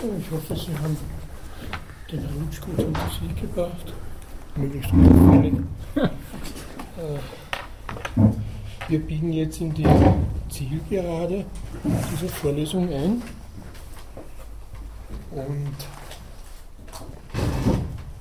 [0.00, 0.96] Ich hoffe, Sie haben
[2.12, 3.92] den Rutsch gut unter sich gebracht.
[4.54, 5.54] Möglichst unauffällig.
[6.96, 7.18] Äh,
[8.88, 9.86] wir biegen jetzt in die
[10.50, 11.44] Zielgerade
[11.84, 13.22] dieser Vorlesung ein.
[15.32, 15.76] Und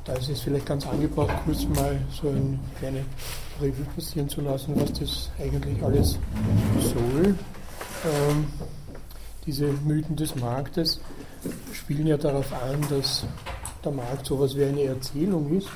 [0.05, 3.05] da ist es vielleicht ganz angebracht, kurz mal so eine kleine
[3.61, 6.17] Revue passieren zu lassen, was das eigentlich alles
[6.79, 7.35] soll.
[8.05, 8.45] Ähm,
[9.45, 10.99] diese Mythen des Marktes
[11.87, 13.25] spielen ja darauf an, dass
[13.81, 15.69] der Markt so etwas wie eine Erzählung ist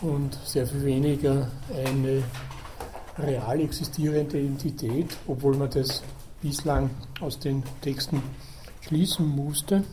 [0.00, 2.22] und sehr viel weniger eine
[3.18, 6.02] real existierende Entität, obwohl man das
[6.40, 6.88] bislang
[7.20, 8.22] aus den Texten
[8.80, 9.84] schließen musste,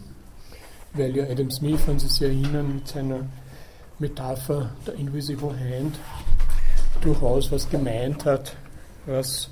[0.93, 3.20] weil ja Adam Smith, wenn Sie sich erinnern, mit seiner
[3.99, 5.99] Metapher der Invisible Hand
[7.02, 8.55] durchaus was gemeint hat,
[9.05, 9.49] was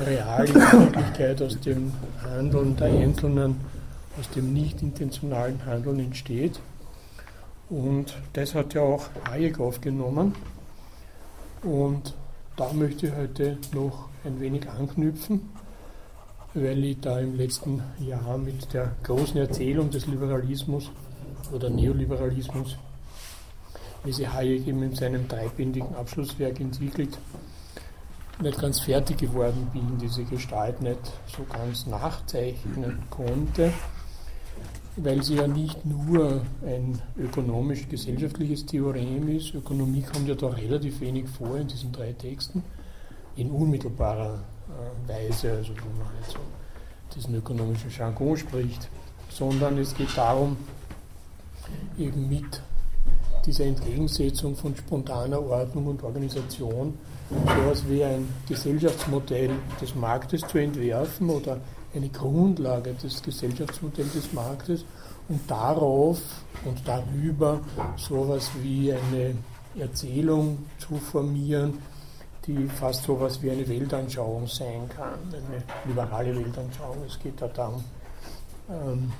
[0.00, 3.60] real in Wirklichkeit aus dem Handeln der Einzelnen,
[4.18, 6.60] aus dem nicht intentionalen Handeln entsteht.
[7.70, 10.34] Und das hat ja auch Hayek aufgenommen.
[11.62, 12.14] Und
[12.56, 15.50] da möchte ich heute noch ein wenig anknüpfen,
[16.54, 20.90] weil ich da im letzten Jahr mit der großen Erzählung des Liberalismus
[21.52, 22.76] oder Neoliberalismus,
[24.04, 27.18] wie sie Hayek eben in seinem dreibändigen Abschlusswerk entwickelt,
[28.40, 33.72] nicht ganz fertig geworden bin, diese Gestalt nicht so ganz nachzeichnen konnte
[35.02, 39.54] weil sie ja nicht nur ein ökonomisch-gesellschaftliches Theorem ist.
[39.54, 42.62] Ökonomie kommt ja da relativ wenig vor in diesen drei Texten,
[43.36, 46.38] in unmittelbarer äh, Weise, also wo man halt so
[47.14, 48.88] diesen ökonomischen Jargon spricht,
[49.30, 50.56] sondern es geht darum,
[51.98, 52.62] eben mit
[53.46, 56.94] dieser Entgegensetzung von spontaner Ordnung und Organisation
[57.30, 61.60] so etwas wie ein Gesellschaftsmodell des Marktes zu entwerfen oder
[61.98, 64.84] eine Grundlage des Gesellschaftsmodells des Marktes
[65.28, 66.20] und darauf
[66.64, 67.60] und darüber
[67.96, 69.34] sowas wie eine
[69.76, 71.78] Erzählung zu formieren,
[72.46, 76.98] die fast sowas wie eine Weltanschauung sein kann, eine liberale Weltanschauung.
[77.06, 77.84] Es geht da darum,
[78.70, 79.12] ähm,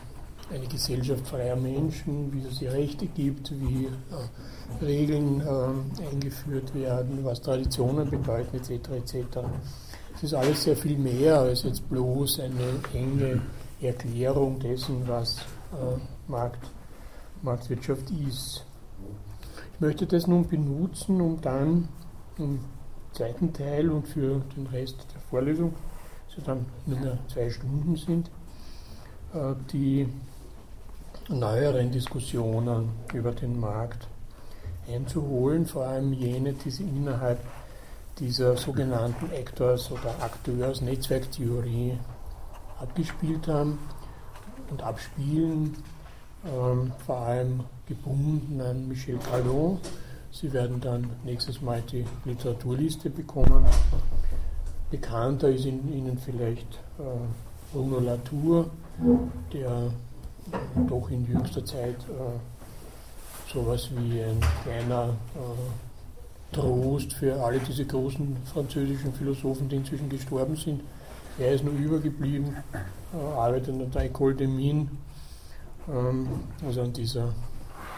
[0.50, 7.22] eine Gesellschaft freier Menschen, wie es die Rechte gibt, wie äh, Regeln äh, eingeführt werden,
[7.22, 8.90] was Traditionen bedeuten, etc.
[8.90, 9.38] etc.
[10.18, 13.40] Es ist alles sehr viel mehr als jetzt bloß eine enge
[13.80, 15.36] Erklärung dessen, was
[15.72, 15.96] äh,
[16.26, 16.72] Markt,
[17.42, 18.66] Marktwirtschaft ist.
[19.74, 21.88] Ich möchte das nun benutzen, um dann
[22.36, 22.58] im
[23.12, 25.72] zweiten Teil und für den Rest der Vorlesung,
[26.28, 28.28] also dann nur mehr zwei Stunden sind,
[29.34, 30.08] äh, die
[31.28, 34.08] neueren Diskussionen über den Markt
[34.92, 37.38] einzuholen, vor allem jene, die sie innerhalb
[38.18, 41.98] dieser sogenannten Actors- oder Akteurs-Netzwerktheorie
[42.80, 43.78] abgespielt haben
[44.70, 45.76] und abspielen,
[46.44, 49.78] ähm, vor allem gebunden an Michel Callot.
[50.30, 53.64] Sie werden dann nächstes Mal die Literaturliste bekommen.
[54.90, 58.70] Bekannter ist Ihnen vielleicht äh, Bruno Latour,
[59.52, 59.90] der
[60.88, 65.87] doch in jüngster Zeit äh, sowas wie ein kleiner äh,
[66.52, 70.82] Trost für alle diese großen französischen Philosophen, die inzwischen gestorben sind.
[71.38, 74.88] Er ist nur übergeblieben, äh, arbeitet an der École de Mines,
[75.88, 76.26] ähm,
[76.64, 77.32] also an dieser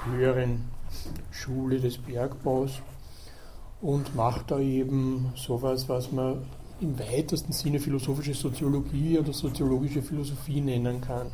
[0.05, 0.65] höheren
[1.31, 2.83] Schule des Bergbaus
[3.81, 6.43] und macht da eben sowas, was man
[6.81, 11.29] im weitesten Sinne philosophische Soziologie oder soziologische Philosophie nennen kann.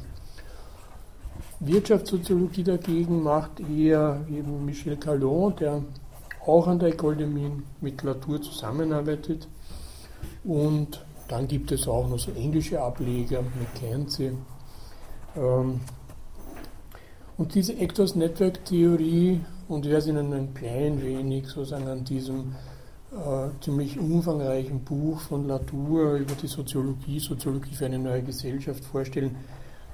[1.61, 5.83] Wirtschaftssoziologie dagegen macht eher eben Michel Callon, der
[6.47, 9.49] auch an der École de Mines mit Latour zusammenarbeitet.
[10.45, 14.33] Und dann gibt es auch noch so englische Ableger, McKenzie.
[15.37, 15.81] Ähm,
[17.37, 22.55] und diese Actors Network Theorie, und ich werde Ihnen ein klein wenig sozusagen an diesem
[23.13, 29.37] äh, ziemlich umfangreichen Buch von Latour über die Soziologie, Soziologie für eine neue Gesellschaft vorstellen,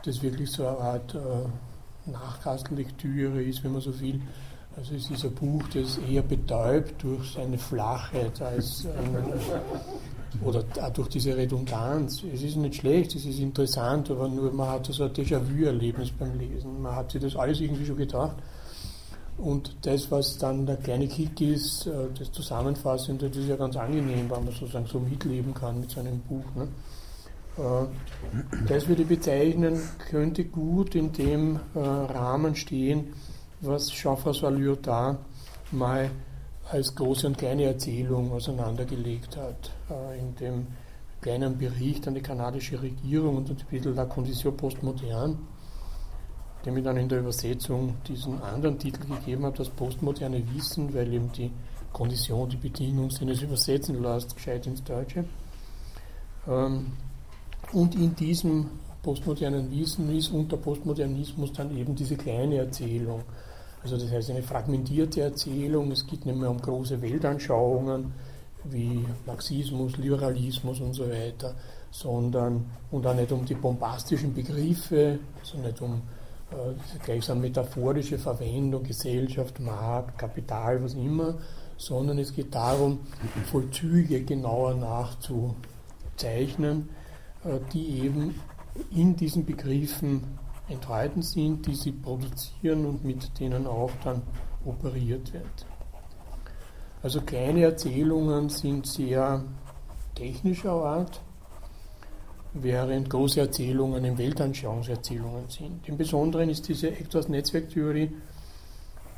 [0.04, 4.21] das wirklich so eine Art äh, Nachkastenlektüre ist, wenn man so will,
[4.77, 9.16] also es ist ein Buch, das eher betäubt durch seine Flachheit als ein,
[10.45, 12.22] oder durch diese Redundanz.
[12.33, 16.39] Es ist nicht schlecht, es ist interessant, aber nur man hat so ein Déjà-vu-Erlebnis beim
[16.39, 16.80] Lesen.
[16.80, 18.36] Man hat sich das alles irgendwie schon gedacht.
[19.39, 23.77] Und das, was dann der kleine Kick ist, äh, das Zusammenfassende, das ist ja ganz
[23.77, 26.45] angenehm, weil man sozusagen so mitleben kann mit so einem Buch.
[26.54, 26.68] Ne?
[27.57, 29.80] Äh, das würde ich bezeichnen,
[30.10, 33.15] könnte gut in dem äh, Rahmen stehen,
[33.62, 35.18] was Jean-François Lyotard
[35.70, 36.10] mal
[36.70, 39.70] als große und kleine Erzählung auseinandergelegt hat.
[39.91, 40.66] Äh, in dem
[41.20, 45.36] kleinen Bericht an die kanadische Regierung und ein bisschen La Condition Postmoderne
[46.64, 51.12] dem ich dann in der Übersetzung diesen anderen Titel gegeben habe, das postmoderne Wissen, weil
[51.12, 51.50] eben die
[51.92, 55.24] Kondition, die Bedingung sind es übersetzen lässt, gescheit ins Deutsche.
[56.48, 56.92] Ähm,
[57.72, 58.70] und in diesem
[59.03, 63.22] postmodernen Wissen ist unter Postmodernismus dann eben diese kleine Erzählung.
[63.82, 68.12] Also das heißt eine fragmentierte Erzählung, es geht nicht mehr um große Weltanschauungen
[68.64, 71.54] wie Marxismus, Liberalismus und so weiter,
[71.90, 76.00] sondern und auch nicht um die bombastischen Begriffe, also nicht um
[76.52, 76.74] äh,
[77.04, 81.34] gleichsam metaphorische Verwendung, Gesellschaft, Markt, Kapital, was immer,
[81.76, 83.00] sondern es geht darum,
[83.50, 86.88] Vollzüge genauer nachzuzeichnen,
[87.44, 88.40] äh, die eben
[88.94, 90.38] in diesen Begriffen
[90.72, 94.22] enthalten sind, die sie produzieren und mit denen auch dann
[94.65, 95.66] operiert wird.
[97.03, 99.42] Also kleine Erzählungen sind sehr
[100.15, 101.21] technischer Art,
[102.54, 105.89] während große Erzählungen in Weltanschauungserzählungen sind.
[105.89, 108.13] Im Besonderen ist diese Actors-Netzwerktheorie,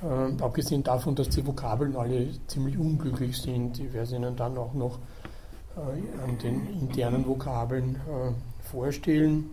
[0.03, 4.73] äh, abgesehen davon, dass die Vokabeln alle ziemlich unglücklich sind, ich werde Ihnen dann auch
[4.75, 4.99] noch
[5.77, 8.33] äh, an den internen Vokabeln äh,
[8.65, 9.51] vorstellen.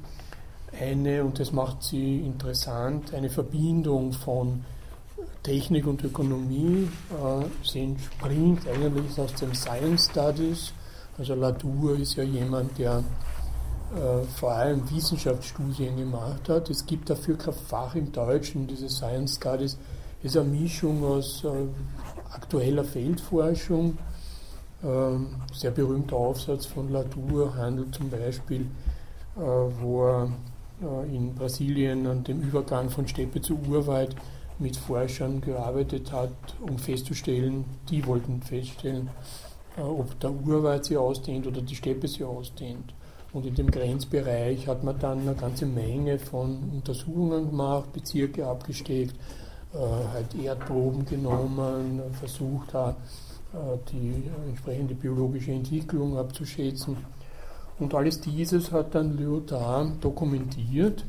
[0.80, 4.64] Eine, und das macht sie interessant, eine Verbindung von
[5.44, 6.88] Technik und Ökonomie.
[7.12, 10.74] Äh, sie entspringt eigentlich aus dem Science Studies.
[11.18, 13.04] Also Latour ist ja jemand, der
[13.96, 16.70] äh, vor allem Wissenschaftsstudien gemacht hat.
[16.70, 19.78] Es gibt dafür kein Fach im Deutschen, diese Science Studies
[20.24, 21.50] ist eine Mischung aus äh,
[22.32, 23.98] aktueller Feldforschung.
[24.84, 28.68] Ähm, sehr berühmter Aufsatz von Latour handelt zum Beispiel,
[29.36, 30.32] wo er
[31.12, 34.16] in Brasilien an dem Übergang von Steppe zu Urwald
[34.62, 36.32] mit Forschern gearbeitet hat,
[36.62, 39.10] um festzustellen, die wollten feststellen,
[39.78, 42.94] äh, ob der Urwald sich ausdehnt oder die Steppe sich ausdehnt.
[43.34, 49.16] Und in dem Grenzbereich hat man dann eine ganze Menge von Untersuchungen gemacht, Bezirke abgesteckt,
[49.74, 52.98] äh, halt Erdproben genommen, versucht hat,
[53.92, 56.96] die entsprechende biologische Entwicklung abzuschätzen.
[57.82, 61.04] Und alles dieses hat dann Lyotard dokumentiert.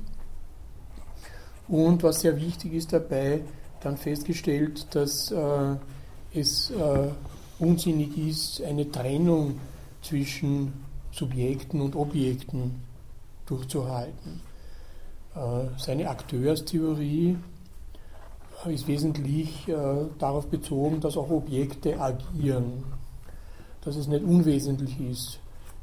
[1.68, 3.42] Und was sehr wichtig ist dabei,
[3.82, 5.76] dann festgestellt, dass äh,
[6.32, 7.08] es äh,
[7.58, 9.60] unsinnig ist, eine Trennung
[10.00, 10.72] zwischen
[11.10, 12.80] Subjekten und Objekten
[13.44, 14.40] durchzuhalten.
[15.34, 17.36] Äh, seine Akteurstheorie
[18.64, 19.74] ist wesentlich äh,
[20.18, 22.84] darauf bezogen, dass auch Objekte agieren,
[23.82, 25.41] dass es nicht unwesentlich ist,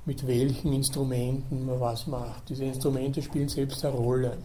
[0.10, 2.50] mit welchen Instrumenten man was macht.
[2.50, 4.40] Diese Instrumente spielen selbst eine Rolle.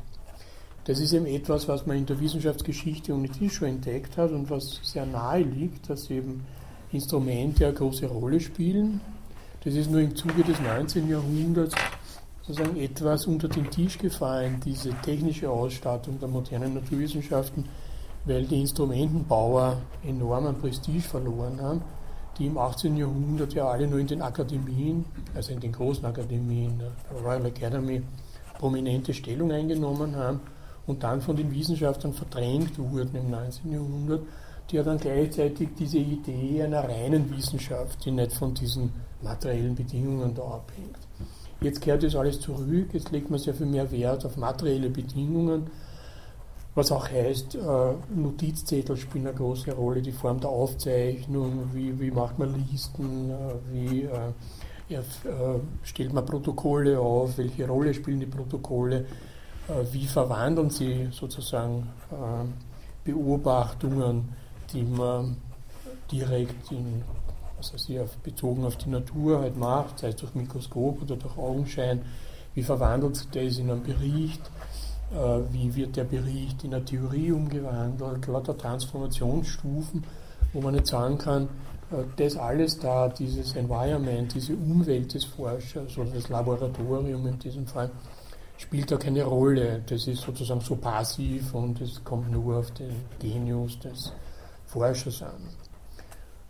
[0.84, 4.80] Das ist eben etwas, was man in der Wissenschaftsgeschichte ohnehin schon entdeckt hat und was
[4.82, 6.44] sehr nahe liegt, dass eben
[6.92, 9.00] Instrumente eine große Rolle spielen.
[9.64, 11.08] Das ist nur im Zuge des 19.
[11.08, 11.74] Jahrhunderts
[12.42, 17.64] sozusagen etwas unter den Tisch gefallen, diese technische Ausstattung der modernen Naturwissenschaften,
[18.26, 21.82] weil die Instrumentenbauer enormen Prestige verloren haben
[22.38, 22.96] die im 18.
[22.96, 25.04] Jahrhundert ja alle nur in den Akademien,
[25.34, 28.02] also in den großen Akademien, der Royal Academy,
[28.58, 30.40] prominente Stellung eingenommen haben
[30.86, 33.72] und dann von den Wissenschaftlern verdrängt wurden im 19.
[33.72, 34.22] Jahrhundert,
[34.70, 38.92] die ja dann gleichzeitig diese Idee einer reinen Wissenschaft, die nicht von diesen
[39.22, 40.98] materiellen Bedingungen da abhängt.
[41.60, 45.70] Jetzt kehrt das alles zurück, jetzt legt man sehr viel mehr Wert auf materielle Bedingungen,
[46.74, 52.10] was auch heißt, äh, Notizzettel spielen eine große Rolle, die Form der Aufzeichnung, wie, wie
[52.10, 55.00] macht man Listen, äh, wie äh,
[55.82, 59.06] stellt man Protokolle auf, welche Rolle spielen die Protokolle,
[59.92, 61.88] wie verwandeln sie sozusagen
[63.02, 64.28] Beobachtungen,
[64.70, 65.38] die man
[66.12, 67.02] direkt in,
[67.56, 71.38] was weiß ich, bezogen auf die Natur halt macht, sei es durch Mikroskop oder durch
[71.38, 72.02] Augenschein,
[72.52, 74.42] wie verwandelt sich das in einen Bericht
[75.52, 80.04] wie wird der Bericht in der Theorie umgewandelt, lauter Transformationsstufen,
[80.52, 81.48] wo man nicht sagen kann,
[81.90, 87.66] äh, das alles da, dieses Environment, diese Umwelt des Forschers oder das Laboratorium in diesem
[87.66, 87.90] Fall,
[88.56, 89.82] spielt da keine Rolle.
[89.86, 94.12] Das ist sozusagen so passiv und es kommt nur auf den Genius des
[94.66, 95.48] Forschers an.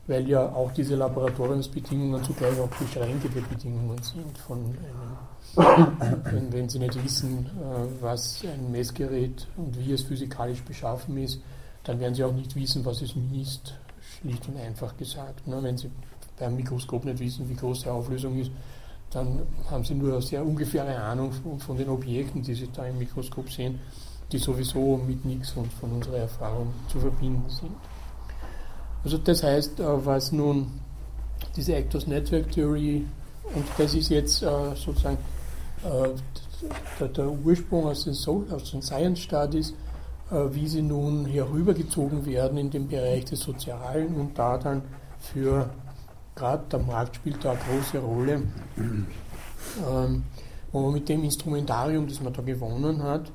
[0.06, 5.16] Weil ja auch diese Laboratoriumsbedingungen zugleich auch beschränkte Bedingungen sind von einem
[5.56, 11.40] wenn, wenn Sie nicht wissen, äh, was ein Messgerät und wie es physikalisch beschaffen ist,
[11.84, 15.46] dann werden Sie auch nicht wissen, was es misst, schlicht und einfach gesagt.
[15.46, 15.62] Ne?
[15.62, 15.90] Wenn Sie
[16.38, 18.50] beim Mikroskop nicht wissen, wie groß die Auflösung ist,
[19.10, 22.98] dann haben Sie nur eine sehr ungefähre Ahnung von den Objekten, die Sie da im
[22.98, 23.78] Mikroskop sehen,
[24.32, 27.72] die sowieso mit nichts und von unserer Erfahrung zu verbinden sind.
[29.04, 30.80] Also das heißt, äh, was nun
[31.56, 33.04] diese Actors Network Theory,
[33.54, 35.18] und das ist jetzt äh, sozusagen
[35.84, 38.14] der, der, Ursprung aus den,
[38.50, 39.74] aus den Science Studies,
[40.30, 44.82] wie sie nun herübergezogen werden in den Bereich des Sozialen und da dann
[45.18, 45.68] für
[46.34, 48.42] gerade der Markt spielt da eine große Rolle,
[48.76, 50.24] ähm,
[50.72, 53.30] wo man mit dem Instrumentarium, das man da gewonnen hat,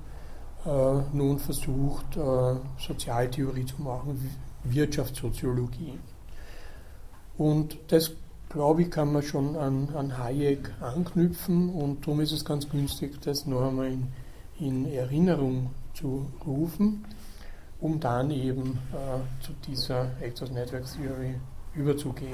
[0.65, 4.19] äh, nun versucht, äh, Sozialtheorie zu machen,
[4.63, 5.97] Wirtschaftssoziologie.
[7.37, 8.11] Und das,
[8.49, 13.21] glaube ich, kann man schon an, an Hayek anknüpfen und darum ist es ganz günstig,
[13.21, 14.07] das noch einmal in,
[14.59, 17.05] in Erinnerung zu rufen,
[17.79, 21.35] um dann eben äh, zu dieser Access Network Theory
[21.75, 22.33] überzugehen.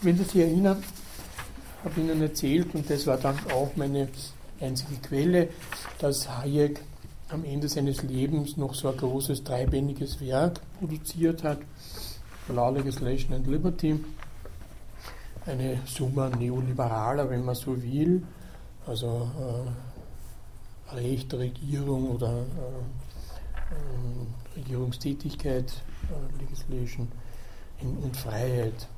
[0.00, 0.82] Wenn Sie sich erinnern,
[1.84, 4.08] habe Ihnen erzählt, und das war dann auch meine
[4.60, 5.48] einzige Quelle,
[5.98, 6.80] dass Hayek
[7.28, 11.58] am Ende seines Lebens noch so ein großes dreibändiges Werk produziert hat,
[12.48, 13.98] Law, Legislation and Liberty,
[15.46, 18.22] eine Summa neoliberaler, wenn man so will,
[18.86, 19.30] also
[20.90, 22.40] äh, Recht, Regierung oder äh,
[23.74, 25.72] äh, Regierungstätigkeit,
[26.10, 27.08] äh, Legislation
[27.82, 28.88] und Freiheit.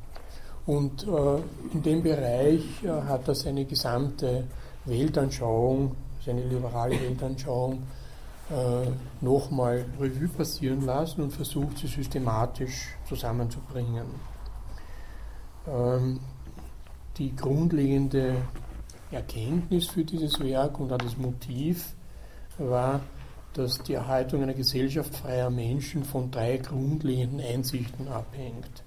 [0.67, 1.37] Und äh,
[1.73, 4.45] in dem Bereich äh, hat er seine gesamte
[4.85, 7.83] Weltanschauung, seine liberale Weltanschauung
[8.50, 8.90] äh,
[9.21, 14.07] nochmal Revue passieren lassen und versucht, sie systematisch zusammenzubringen.
[15.67, 16.21] Ähm,
[17.17, 18.37] die grundlegende
[19.11, 21.95] Erkenntnis für dieses Werk und auch das Motiv
[22.59, 23.00] war,
[23.55, 28.85] dass die Erhaltung einer Gesellschaft freier Menschen von drei grundlegenden Einsichten abhängt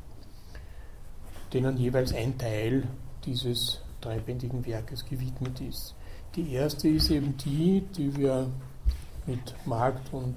[1.53, 2.87] denen jeweils ein Teil
[3.25, 5.95] dieses dreibändigen Werkes gewidmet ist.
[6.35, 8.49] Die erste ist eben die, die wir
[9.27, 10.35] mit Markt und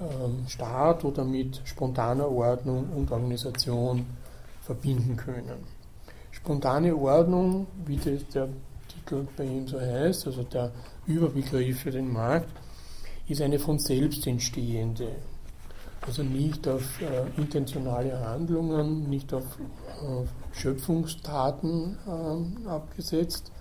[0.00, 4.06] ähm, Staat oder mit spontaner Ordnung und Organisation
[4.60, 5.64] verbinden können.
[6.30, 8.48] Spontane Ordnung, wie der
[8.88, 10.72] Titel bei ihm so heißt, also der
[11.06, 12.50] Überbegriff für den Markt,
[13.28, 15.08] ist eine von selbst entstehende,
[16.04, 23.52] also nicht auf äh, intentionale Handlungen, nicht auf äh, Schöpfungstaten äh, abgesetzt,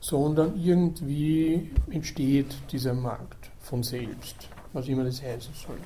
[0.00, 5.78] sondern irgendwie entsteht dieser Markt von selbst, was immer das heißen soll.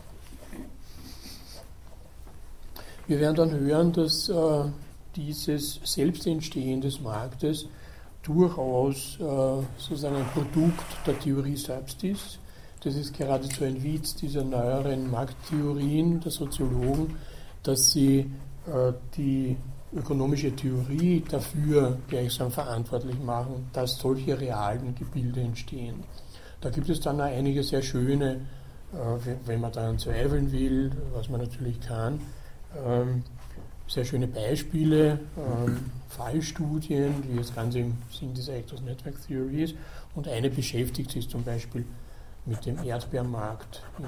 [3.07, 4.65] Wir werden dann hören, dass äh,
[5.17, 7.67] dieses Selbstentstehen des Marktes
[8.23, 12.39] durchaus äh, sozusagen ein Produkt der Theorie selbst ist
[12.83, 17.15] das ist geradezu ein Witz dieser neueren Markttheorien der Soziologen,
[17.63, 18.31] dass sie
[18.67, 19.57] äh, die
[19.95, 26.05] ökonomische Theorie dafür gleichsam verantwortlich machen, dass solche realen Gebilde entstehen.
[26.61, 28.41] Da gibt es dann auch einige sehr schöne,
[28.93, 32.21] äh, wenn man daran zweifeln will, was man natürlich kann,
[32.85, 33.25] ähm,
[33.87, 39.75] sehr schöne Beispiele, ähm, Fallstudien, wie das Ganze im Sinn dieser Actors Network Theory ist.
[40.15, 41.85] Und eine beschäftigt sich zum Beispiel
[42.47, 44.07] mit dem Erdbeermarkt in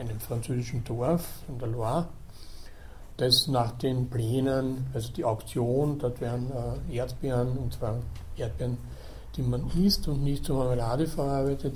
[0.00, 2.08] einem französischen Dorf in der Loire.
[3.16, 6.50] Das nach den Plänen, also die Auktion, dort werden
[6.90, 7.98] äh, Erdbeeren, und zwar
[8.36, 8.78] Erdbeeren,
[9.36, 11.74] die man isst und nicht zur Marmelade verarbeitet,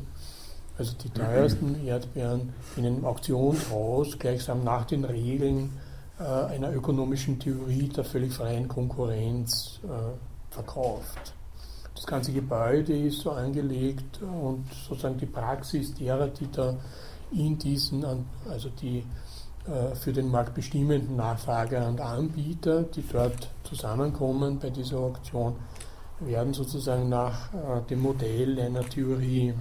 [0.79, 5.71] also die teuersten Erdbeeren in einem Auktionshaus gleichsam nach den Regeln
[6.19, 9.89] äh, einer ökonomischen Theorie der völlig freien Konkurrenz äh,
[10.53, 11.35] verkauft.
[11.95, 16.75] Das ganze Gebäude ist so angelegt und sozusagen die Praxis derer, die da
[17.33, 18.05] in diesen,
[18.49, 19.05] also die
[19.67, 25.57] äh, für den Markt bestimmenden Nachfrager und Anbieter, die dort zusammenkommen bei dieser Auktion,
[26.21, 29.55] werden sozusagen nach äh, dem Modell einer Theorie,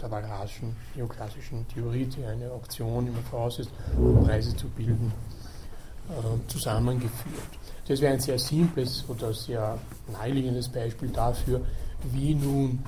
[0.00, 5.12] der Walraschen neoklassischen Theorie, die eine Auktion immer voraussetzt, um Preise zu bilden,
[6.08, 7.48] äh, zusammengeführt.
[7.86, 9.78] Das wäre ein sehr simples oder sehr
[10.10, 11.60] naheliegendes Beispiel dafür,
[12.02, 12.82] wie nun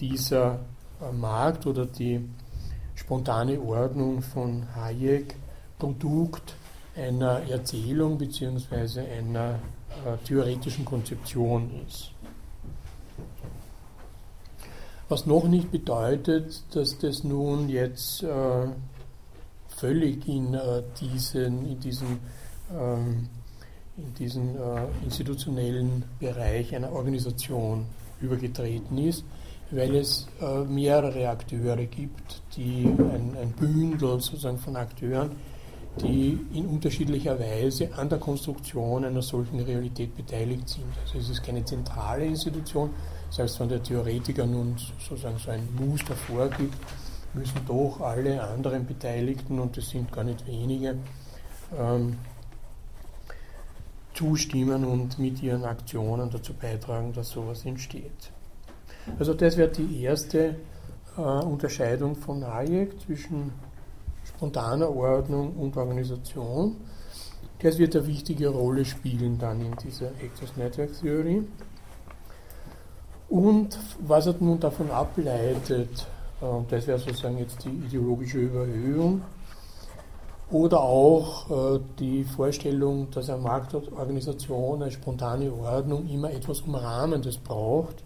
[0.00, 0.58] dieser
[1.00, 2.26] äh, Markt oder die
[2.94, 5.34] spontane Ordnung von Hayek
[5.78, 6.54] Produkt
[6.96, 9.00] einer Erzählung bzw.
[9.00, 9.58] einer
[10.24, 12.12] theoretischen Konzeption ist.
[15.08, 18.66] Was noch nicht bedeutet, dass das nun jetzt äh,
[19.68, 22.18] völlig in, äh, diesen, in diesem
[22.76, 23.28] ähm,
[23.96, 27.86] in diesen äh, institutionellen Bereich einer Organisation
[28.20, 29.24] übergetreten ist,
[29.70, 35.30] weil es äh, mehrere Akteure gibt, die ein, ein, Bündel sozusagen von Akteuren,
[36.02, 40.84] die in unterschiedlicher Weise an der Konstruktion einer solchen Realität beteiligt sind.
[41.02, 42.90] Also es ist keine zentrale Institution,
[43.30, 46.76] selbst wenn der Theoretiker nun sozusagen so ein Muster vorgibt,
[47.34, 50.96] müssen doch alle anderen Beteiligten, und das sind gar nicht wenige,
[51.78, 52.18] ähm,
[54.14, 58.32] zustimmen und mit ihren Aktionen dazu beitragen, dass sowas entsteht.
[59.18, 60.56] Also das wäre die erste
[61.16, 63.52] äh, Unterscheidung von Hayek zwischen
[64.24, 66.76] spontaner Ordnung und Organisation.
[67.60, 71.42] Das wird eine wichtige Rolle spielen dann in dieser Actors Network Theory.
[73.28, 76.06] Und was er nun davon ableitet,
[76.40, 79.22] äh, das wäre sozusagen jetzt die ideologische Überhöhung,
[80.48, 88.04] oder auch äh, die Vorstellung, dass eine Marktorganisation, eine spontane Ordnung immer etwas Umrahmendes braucht.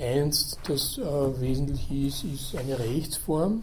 [0.00, 3.62] Eins, das äh, wesentlich ist, ist eine Rechtsform.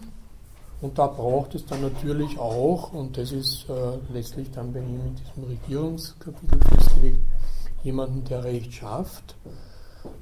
[0.82, 3.68] Und da braucht es dann natürlich auch, und das ist
[4.12, 7.20] letztlich dann bei ihm in diesem Regierungskapitel festgelegt,
[7.84, 9.38] jemanden, der Recht schafft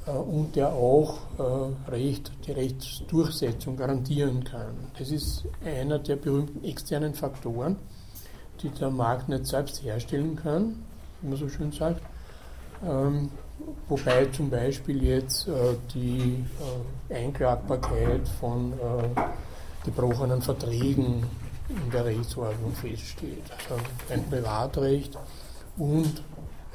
[0.05, 4.75] und der auch äh, Recht, die Rechtsdurchsetzung garantieren kann.
[4.97, 7.77] Das ist einer der berühmten externen Faktoren,
[8.61, 10.83] die der Markt nicht selbst herstellen kann,
[11.21, 12.01] wie man so schön sagt.
[12.83, 13.29] Ähm,
[13.87, 16.43] wobei zum Beispiel jetzt äh, die
[17.09, 18.73] Einklagbarkeit von
[19.83, 21.23] gebrochenen Verträgen
[21.69, 23.43] in der Rechtsordnung feststeht.
[23.69, 25.17] Also ein Privatrecht
[25.77, 26.23] und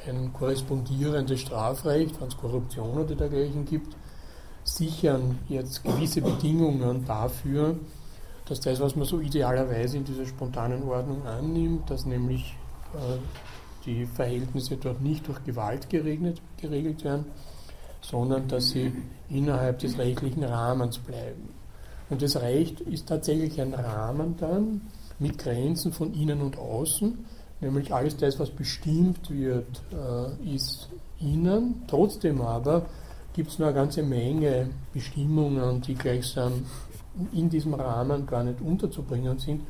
[0.07, 3.95] ein korrespondierendes Strafrecht, wenn es Korruption oder dergleichen gibt,
[4.63, 7.77] sichern jetzt gewisse Bedingungen dafür,
[8.45, 12.55] dass das, was man so idealerweise in dieser spontanen Ordnung annimmt, dass nämlich
[12.93, 13.17] äh,
[13.85, 17.25] die Verhältnisse dort nicht durch Gewalt geregelt, geregelt werden,
[18.01, 18.93] sondern dass sie
[19.29, 21.49] innerhalb des rechtlichen Rahmens bleiben.
[22.09, 24.81] Und das Recht ist tatsächlich ein Rahmen dann
[25.19, 27.25] mit Grenzen von innen und außen,
[27.59, 31.83] Nämlich alles das, was bestimmt wird, äh, ist innen.
[31.87, 32.85] Trotzdem aber
[33.33, 36.65] gibt es noch eine ganze Menge Bestimmungen, die gleichsam
[37.33, 39.63] in diesem Rahmen gar nicht unterzubringen sind,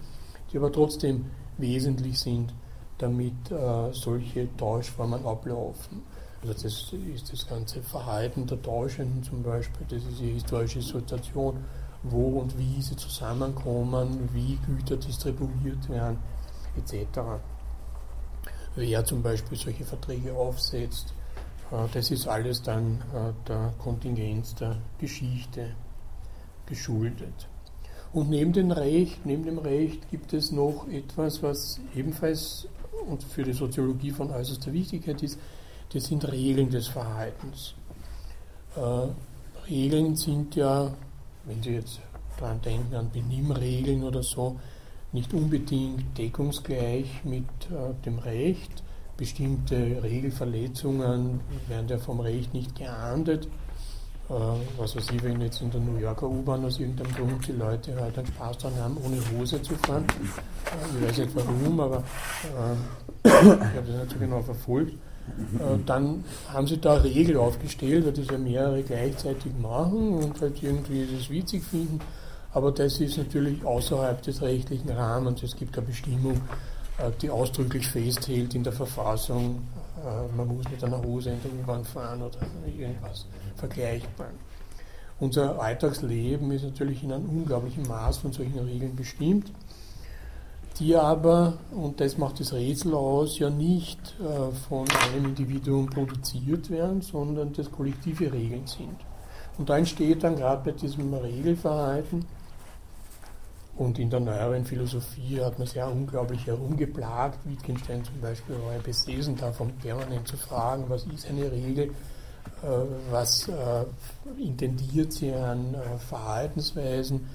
[0.51, 1.25] die aber trotzdem
[1.57, 2.53] wesentlich sind,
[2.97, 6.03] damit äh, solche Tauschformen ablaufen.
[6.41, 11.57] Also das ist das ganze Verhalten der Tauschenden zum Beispiel, das ist die historische Situation,
[12.03, 16.17] wo und wie sie zusammenkommen, wie Güter distribuiert werden,
[16.77, 17.39] etc
[18.77, 21.13] wer zum Beispiel solche Verträge aufsetzt.
[21.71, 25.75] Äh, das ist alles dann äh, der Kontingenz der Geschichte
[26.65, 27.47] geschuldet.
[28.13, 32.67] Und neben dem Recht, neben dem Recht gibt es noch etwas, was ebenfalls
[33.07, 35.37] und für die Soziologie von äußerster Wichtigkeit ist,
[35.93, 37.73] das sind Regeln des Verhaltens.
[38.75, 40.93] Äh, Regeln sind ja,
[41.45, 41.99] wenn Sie jetzt
[42.39, 44.57] daran denken, an Benimmregeln oder so,
[45.11, 48.83] nicht unbedingt deckungsgleich mit äh, dem Recht.
[49.15, 53.47] Bestimmte Regelverletzungen werden ja vom Recht nicht geahndet.
[54.29, 54.33] Äh,
[54.77, 57.95] was weiß ich, wenn jetzt in der New Yorker U-Bahn aus irgendeinem Grund die Leute
[57.95, 60.05] halt einen Spaß daran haben, ohne Hose zu fahren.
[60.05, 64.93] Äh, ich weiß nicht warum, aber äh, ich habe das nicht so genau verfolgt.
[64.93, 70.39] Äh, dann haben sie da eine Regel aufgestellt, weil das ja mehrere gleichzeitig machen und
[70.41, 71.99] halt irgendwie das witzig finden.
[72.57, 75.43] Aber das ist natürlich außerhalb des rechtlichen Rahmens.
[75.43, 76.41] Es gibt eine Bestimmung,
[76.97, 79.61] äh, die ausdrücklich festhält in der Verfassung,
[80.03, 84.31] äh, man muss mit einer Hose in der U-Bahn fahren oder irgendwas vergleichbar.
[85.19, 89.51] Unser Alltagsleben ist natürlich in einem unglaublichen Maß von solchen Regeln bestimmt,
[90.79, 96.71] die aber, und das macht das Rätsel aus, ja nicht äh, von einem Individuum produziert
[96.71, 98.97] werden, sondern das kollektive Regeln sind.
[99.59, 102.25] Und da entsteht dann gerade bei diesem Regelverhalten
[103.77, 107.39] und in der neueren Philosophie hat man sehr unglaublich herumgeplagt.
[107.45, 111.91] Wittgenstein zum Beispiel war ja besessen davon, permanent zu fragen, was ist eine Regel,
[112.63, 112.67] äh,
[113.11, 113.85] was äh,
[114.39, 117.27] intendiert sie an äh, Verhaltensweisen.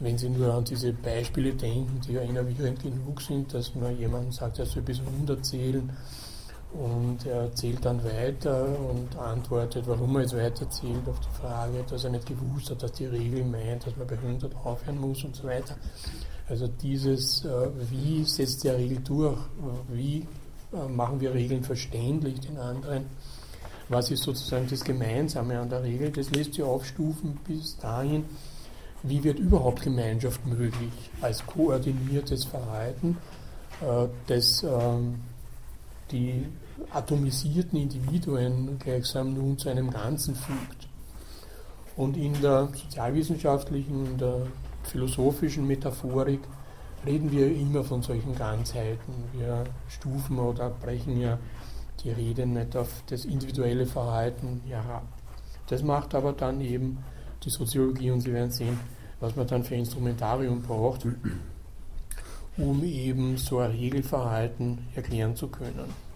[0.00, 4.30] Wenn Sie nur an diese Beispiele denken, die ja innerwirrend genug sind, dass man jemandem
[4.30, 5.90] sagt, er soll bis 100 zählen
[6.72, 12.04] und er erzählt dann weiter und antwortet, warum er jetzt weiterzählt auf die Frage, dass
[12.04, 15.34] er nicht gewusst hat, dass die Regel meint, dass man bei 100 aufhören muss und
[15.34, 15.76] so weiter.
[16.48, 19.38] Also dieses, äh, wie setzt der Regel durch,
[19.88, 20.26] wie
[20.72, 23.06] äh, machen wir Regeln verständlich den anderen,
[23.88, 28.24] was ist sozusagen das Gemeinsame an der Regel, das lässt sich aufstufen bis dahin,
[29.02, 33.16] wie wird überhaupt Gemeinschaft möglich als koordiniertes Verhalten,
[33.80, 35.20] äh, das ähm,
[36.10, 36.46] die
[36.92, 40.88] atomisierten Individuen gleichsam nun zu einem Ganzen fügt.
[41.96, 44.46] Und in der sozialwissenschaftlichen, in der
[44.84, 46.40] philosophischen Metaphorik
[47.04, 49.14] reden wir immer von solchen Ganzheiten.
[49.32, 51.38] Wir stufen oder brechen ja
[52.02, 55.06] die Rede nicht auf das individuelle Verhalten herab.
[55.68, 56.98] Das macht aber dann eben
[57.44, 58.78] die Soziologie und Sie werden sehen,
[59.20, 61.06] was man dann für Instrumentarium braucht,
[62.58, 66.08] um eben so ein Regelverhalten erklären zu können.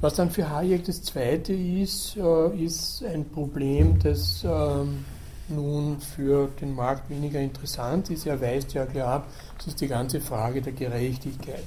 [0.00, 5.04] Was dann für Hayek das zweite ist, äh, ist ein Problem, das ähm,
[5.48, 8.26] nun für den Markt weniger interessant ist.
[8.26, 9.26] Er weist ja klar ab,
[9.58, 11.66] es ist die ganze Frage der Gerechtigkeit.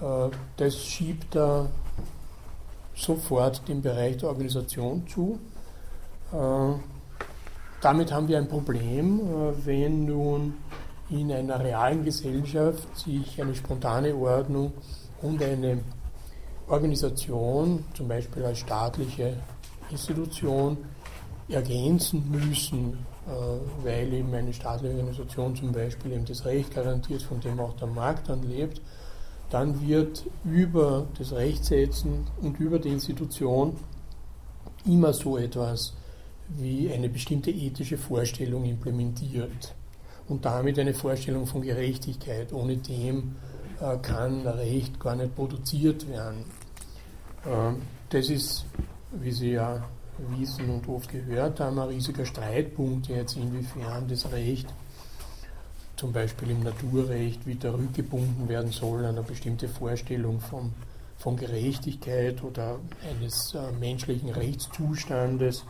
[0.00, 1.68] Äh, das schiebt er
[2.94, 5.38] sofort den Bereich der Organisation zu.
[6.32, 6.78] Äh,
[7.80, 10.54] damit haben wir ein Problem, äh, wenn nun
[11.10, 14.72] in einer realen Gesellschaft sich eine spontane Ordnung
[15.22, 15.78] und eine
[16.68, 19.34] Organisation, zum Beispiel als staatliche
[19.90, 20.78] Institution,
[21.48, 27.40] ergänzen müssen, äh, weil eben eine staatliche Organisation zum Beispiel eben das Recht garantiert, von
[27.40, 28.80] dem auch der Markt dann lebt,
[29.50, 33.76] dann wird über das Rechtsetzen und über die Institution
[34.84, 35.94] immer so etwas
[36.48, 39.74] wie eine bestimmte ethische Vorstellung implementiert
[40.28, 42.52] und damit eine Vorstellung von Gerechtigkeit.
[42.52, 43.36] Ohne dem
[43.80, 46.44] äh, kann Recht gar nicht produziert werden.
[47.44, 47.74] Äh,
[48.08, 48.64] das ist,
[49.12, 49.82] wie Sie ja
[50.38, 54.66] wissen und oft gehört haben, ein riesiger Streitpunkt jetzt, inwiefern das Recht
[55.96, 60.72] zum Beispiel im Naturrecht wieder rückgebunden werden soll an eine bestimmte Vorstellung von,
[61.18, 62.78] von Gerechtigkeit oder
[63.10, 65.64] eines äh, menschlichen Rechtszustandes.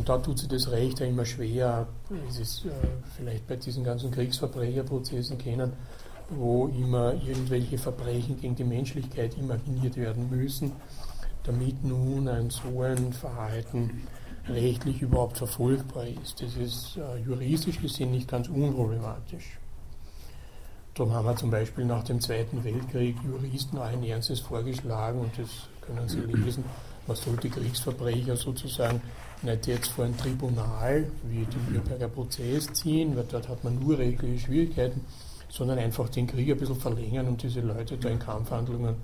[0.00, 2.70] Und da tut sich das Recht ja immer schwer, wie Sie es äh,
[3.18, 5.74] vielleicht bei diesen ganzen Kriegsverbrecherprozessen kennen,
[6.30, 10.72] wo immer irgendwelche Verbrechen gegen die Menschlichkeit imaginiert werden müssen,
[11.42, 14.08] damit nun ein so ein Verhalten
[14.48, 16.40] rechtlich überhaupt verfolgbar ist.
[16.40, 19.58] Das ist äh, juristisch gesehen nicht ganz unproblematisch.
[20.94, 25.50] Darum haben wir zum Beispiel nach dem Zweiten Weltkrieg Juristen allen Ernstes vorgeschlagen, und das
[25.82, 26.64] können Sie lesen,
[27.06, 29.02] man sollte Kriegsverbrecher sozusagen
[29.42, 33.98] nicht jetzt vor ein Tribunal wie den Nürnberger Prozess ziehen, weil dort hat man nur
[33.98, 35.04] rechtliche Schwierigkeiten,
[35.48, 38.96] sondern einfach den Krieg ein bisschen verlängern und diese Leute da in Kampfhandlungen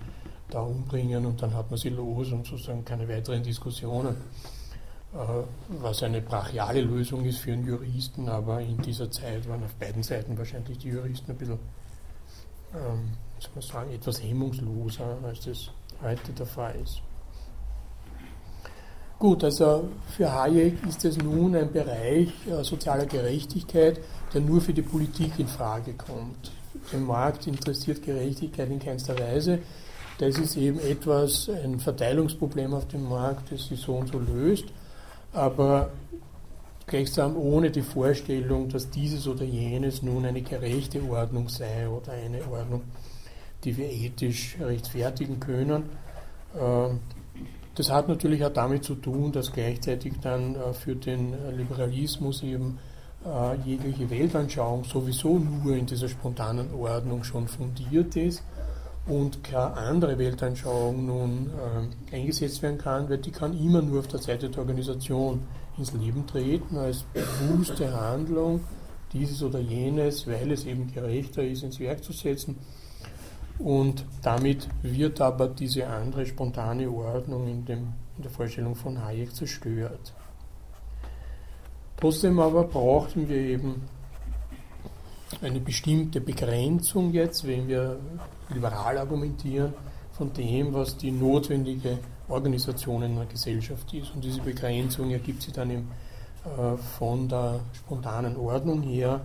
[0.51, 4.17] da umbringen und dann hat man sie los und sozusagen keine weiteren Diskussionen.
[5.15, 5.43] Äh,
[5.81, 10.03] was eine brachiale Lösung ist für einen Juristen, aber in dieser Zeit waren auf beiden
[10.03, 11.59] Seiten wahrscheinlich die Juristen ein bisschen,
[12.75, 15.71] ähm, soll man sagen, etwas hemmungsloser, als das
[16.03, 17.01] heute der Fall ist.
[19.19, 24.01] Gut, also für Hayek ist es nun ein Bereich äh, sozialer Gerechtigkeit,
[24.35, 26.53] der nur für die Politik in Frage kommt.
[26.93, 29.61] Den Markt interessiert Gerechtigkeit in keinster Weise.
[30.19, 34.67] Das ist eben etwas, ein Verteilungsproblem auf dem Markt, das sich so und so löst
[35.37, 35.91] aber
[36.87, 42.47] gleichsam ohne die Vorstellung, dass dieses oder jenes nun eine gerechte Ordnung sei oder eine
[42.51, 42.83] Ordnung,
[43.65, 45.91] die wir ethisch rechtfertigen können.
[46.59, 47.01] Ähm,
[47.77, 52.79] das hat natürlich auch damit zu tun, dass gleichzeitig dann äh, für den Liberalismus eben
[53.25, 58.43] äh, jegliche Weltanschauung sowieso nur in dieser spontanen Ordnung schon fundiert ist
[59.07, 61.51] und keine andere Weltanschauung nun
[62.11, 65.43] äh, eingesetzt werden kann, weil die kann immer nur auf der Seite der Organisation
[65.79, 68.61] ins Leben treten, als bewusste Handlung,
[69.13, 72.57] dieses oder jenes, weil es eben gerechter ist, ins Werk zu setzen.
[73.59, 79.35] Und damit wird aber diese andere spontane Ordnung in, dem, in der Vorstellung von Hayek
[79.35, 80.13] zerstört.
[81.97, 83.83] Trotzdem aber brauchten wir eben
[85.41, 87.99] eine bestimmte Begrenzung jetzt, wenn wir
[88.51, 89.73] liberal argumentieren,
[90.13, 94.15] von dem, was die notwendige Organisation in einer Gesellschaft ist.
[94.15, 95.89] Und diese Begrenzung ergibt sich dann eben
[96.45, 99.21] äh, von der spontanen Ordnung her.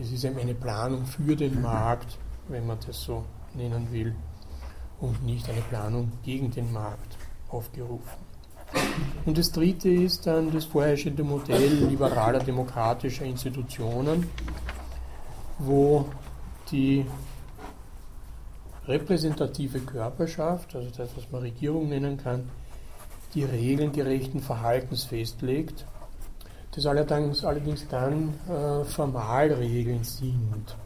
[0.00, 4.14] Es ist eben eine Planung für den Markt, wenn man das so nennen will,
[5.00, 7.16] und nicht eine Planung gegen den Markt
[7.48, 8.30] aufgerufen.
[9.26, 14.28] Und das dritte ist dann das vorherrschende Modell liberaler demokratischer Institutionen,
[15.58, 16.06] wo
[16.70, 17.04] die
[18.86, 22.48] repräsentative Körperschaft, also das, was man Regierung nennen kann,
[23.34, 25.86] die Regeln gerechten Verhaltens festlegt,
[26.72, 30.76] das allerdings, allerdings dann äh, Formalregeln sind.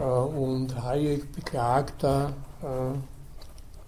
[0.00, 2.30] Äh, und Hayek beklagt da
[2.62, 2.96] äh,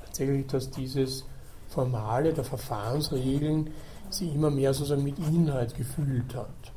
[0.04, 1.24] tatsächlich, dass dieses
[1.68, 3.70] Formale der Verfahrensregeln
[4.10, 6.72] sie immer mehr sozusagen mit Inhalt gefüllt hat.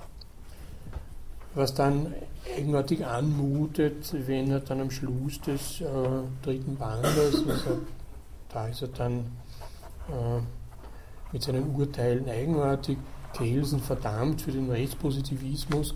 [1.53, 2.13] Was dann
[2.55, 5.85] eigenartig anmutet, wenn er dann am Schluss des äh,
[6.41, 7.81] dritten Bandes, also
[8.49, 9.19] da ist er dann
[10.09, 10.41] äh,
[11.33, 12.97] mit seinen Urteilen eigenartig,
[13.33, 15.93] Kelsen verdammt für den Rechtspositivismus,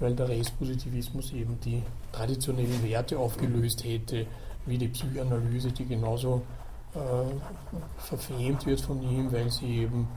[0.00, 4.26] weil der Rechtspositivismus eben die traditionellen Werte aufgelöst hätte,
[4.66, 6.42] wie die Psychoanalyse, die genauso
[6.94, 6.98] äh,
[7.98, 10.08] verfemt wird von ihm, weil sie eben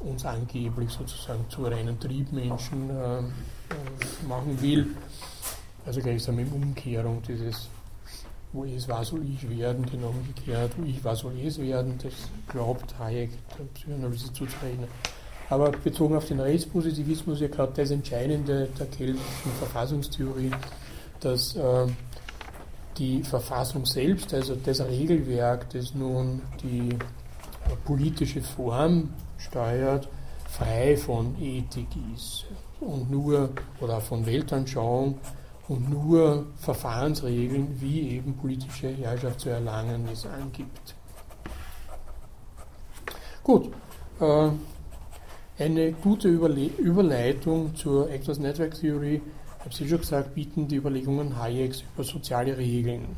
[0.00, 3.22] uns angeblich sozusagen zu reinen Triebmenschen äh, äh,
[4.28, 4.86] machen will.
[5.84, 7.68] Also gleichsam in Umkehrung dieses,
[8.52, 12.12] wo es war, soll ich werden, genau umgekehrt, wo ich war, soll es werden, das
[12.48, 14.88] glaubt Hayek der Psychoanalyse zuzurechnen.
[15.50, 20.50] Aber bezogen auf den Rechtspositivismus ja gerade das Entscheidende der keltischen Verfassungstheorie,
[21.20, 21.86] dass äh,
[22.98, 26.98] die Verfassung selbst, also das Regelwerk, das nun die
[27.84, 30.08] politische Form steuert,
[30.48, 32.46] frei von Ethik ist
[32.80, 35.18] und nur oder von Weltanschauung
[35.68, 40.94] und nur Verfahrensregeln, wie eben politische Herrschaft zu erlangen es angibt.
[43.42, 43.70] Gut,
[44.20, 44.48] äh,
[45.58, 49.20] eine gute Überle Überleitung zur Actors Network Theory,
[49.58, 53.16] ich habe Sie schon gesagt, bieten die Überlegungen Hayeks über soziale Regeln.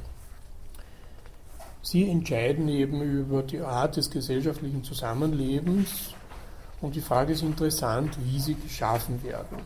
[1.82, 6.14] Sie entscheiden eben über die Art des gesellschaftlichen Zusammenlebens
[6.80, 9.58] und die Frage ist interessant, wie sie geschaffen werden.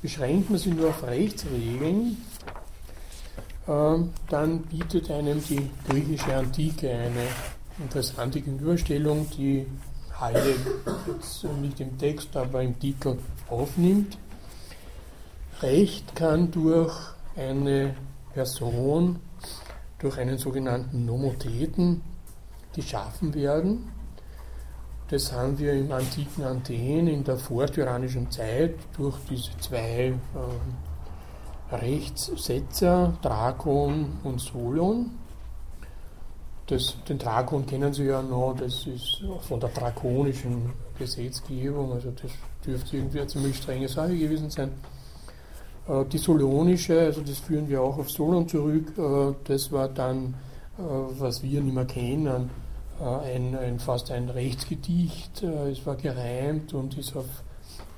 [0.00, 2.18] Beschränkt man sie nur auf Rechtsregeln,
[3.66, 3.96] äh,
[4.28, 7.26] dann bietet einem die griechische Antike eine
[7.80, 9.66] interessante Gegenüberstellung, die
[10.24, 10.56] Heide
[11.06, 13.18] jetzt nicht im Text, aber im Titel
[13.50, 14.16] aufnimmt.
[15.60, 16.94] Recht kann durch
[17.36, 17.94] eine
[18.32, 19.20] Person,
[19.98, 22.00] durch einen sogenannten Nomotheten
[22.74, 23.92] geschaffen werden.
[25.08, 30.14] Das haben wir im antiken Athen in der vortyrannischen Zeit durch diese zwei
[31.70, 35.10] äh, Rechtssetzer, Drakon und Solon.
[36.66, 42.30] Das, den Drakon kennen Sie ja noch, das ist von der drakonischen Gesetzgebung, also das
[42.64, 44.70] dürfte irgendwie eine ziemlich strenge Sache gewesen sein.
[45.88, 50.34] Äh, die solonische, also das führen wir auch auf Solon zurück, äh, das war dann,
[50.78, 50.82] äh,
[51.18, 52.50] was wir nicht mehr kennen,
[53.00, 55.42] ein, ein, fast ein Rechtsgedicht.
[55.42, 57.26] Es war gereimt und ist auf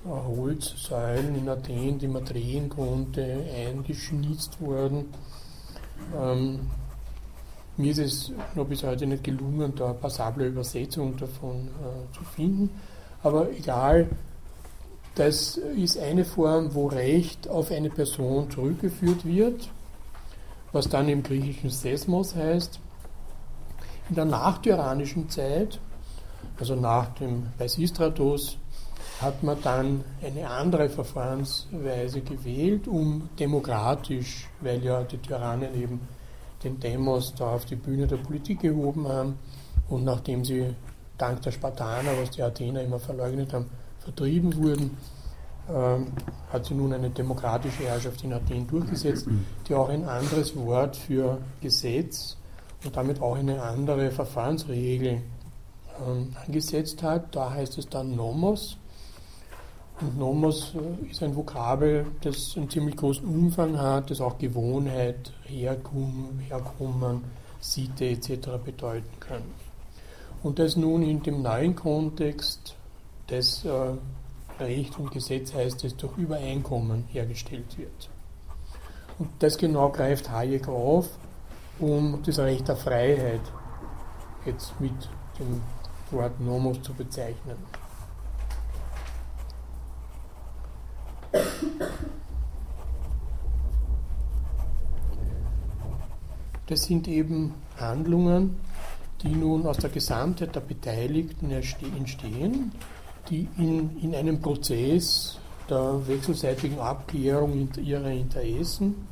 [0.06, 5.12] Holzsäulen in Athen, die man drehen konnte, eingeschnitzt worden.
[7.78, 12.24] Mir ist es noch bis heute nicht gelungen, da eine passable Übersetzung davon äh, zu
[12.24, 12.70] finden.
[13.22, 14.08] Aber egal,
[15.14, 19.68] das ist eine Form, wo Recht auf eine Person zurückgeführt wird,
[20.72, 22.80] was dann im griechischen Sesmos heißt.
[24.08, 25.78] In der nachtyrannischen Zeit,
[26.58, 28.56] also nach dem Peisistratos,
[29.20, 36.00] hat man dann eine andere Verfahrensweise gewählt, um demokratisch, weil ja die Tyrannen eben
[36.64, 39.38] den Demos da auf die Bühne der Politik gehoben haben
[39.88, 40.74] und nachdem sie
[41.18, 43.66] dank der Spartaner, was die Athener immer verleugnet haben,
[44.00, 44.96] vertrieben wurden,
[45.68, 46.06] ähm,
[46.52, 49.26] hat sie nun eine demokratische Herrschaft in Athen durchgesetzt,
[49.68, 52.36] die auch ein anderes Wort für Gesetz
[52.84, 55.22] und damit auch eine andere Verfahrensregel
[56.06, 57.34] ähm, angesetzt hat.
[57.34, 58.78] Da heißt es dann Nomos
[60.00, 65.32] und Nomos äh, ist ein Vokabel, das einen ziemlich großen Umfang hat, das auch Gewohnheit,
[65.44, 67.24] Herkommen, Herkommen
[67.60, 68.48] Sitte etc.
[68.64, 69.42] bedeuten kann.
[70.42, 72.76] Und das nun in dem neuen Kontext
[73.30, 73.94] des äh,
[74.60, 78.10] Recht und Gesetz heißt, das durch Übereinkommen hergestellt wird.
[79.18, 81.08] Und das genau greift Hayek auf,
[81.78, 83.40] um das Recht der Freiheit
[84.44, 84.92] jetzt mit
[85.38, 85.60] dem
[86.10, 87.56] Wort Nomos zu bezeichnen.
[96.66, 98.56] Das sind eben Handlungen,
[99.22, 102.72] die nun aus der Gesamtheit der Beteiligten entstehen,
[103.30, 105.38] die in, in einem Prozess
[105.70, 109.06] der wechselseitigen Abklärung ihrer Interessen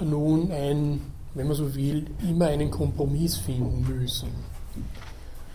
[0.00, 1.00] nun ein,
[1.34, 4.28] wenn man so will, immer einen Kompromiss finden müssen.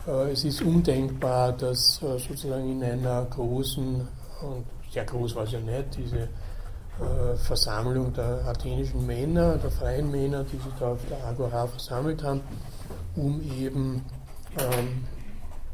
[0.08, 4.08] Äh, es ist undenkbar, dass äh, sozusagen in einer großen,
[4.42, 10.10] und sehr groß war es ja nicht, diese äh, Versammlung der athenischen Männer, der freien
[10.10, 12.42] Männer, die sich da auf der Agora versammelt haben,
[13.18, 14.06] um eben
[14.58, 15.04] ähm,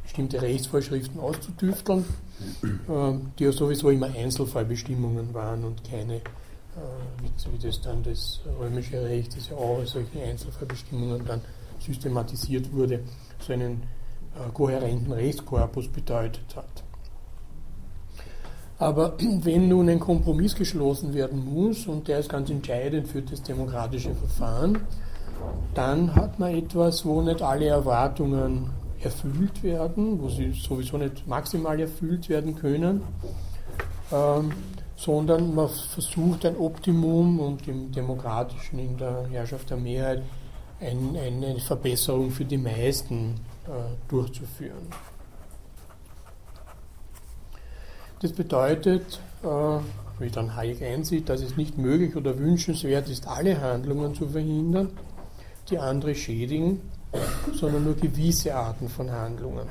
[0.02, 2.04] bestimmte Rechtsvorschriften auszutüfteln,
[2.90, 6.22] ähm, die ja sowieso immer Einzelfallbestimmungen waren und keine, äh,
[7.22, 11.42] wie, wie, das dann das römische Recht, das ja auch als solche Einzelfallbestimmungen dann
[11.80, 13.02] systematisiert wurde,
[13.40, 13.84] so einen
[14.36, 16.84] äh, kohärenten Rechtskorpus bedeutet hat.
[18.82, 23.42] Aber wenn nun ein Kompromiss geschlossen werden muss, und der ist ganz entscheidend für das
[23.44, 24.80] demokratische Verfahren,
[25.74, 31.80] dann hat man etwas, wo nicht alle Erwartungen erfüllt werden, wo sie sowieso nicht maximal
[31.80, 33.02] erfüllt werden können,
[34.12, 34.52] ähm,
[34.96, 40.24] sondern man versucht ein Optimum und im demokratischen, in der Herrschaft der Mehrheit,
[40.80, 43.70] ein, eine Verbesserung für die meisten äh,
[44.10, 44.88] durchzuführen.
[48.22, 49.48] Das bedeutet, äh,
[50.20, 54.92] wie dann Hayek einsieht, dass es nicht möglich oder wünschenswert ist, alle Handlungen zu verhindern,
[55.72, 56.82] die andere schädigen,
[57.56, 59.68] sondern nur gewisse Arten von Handlungen.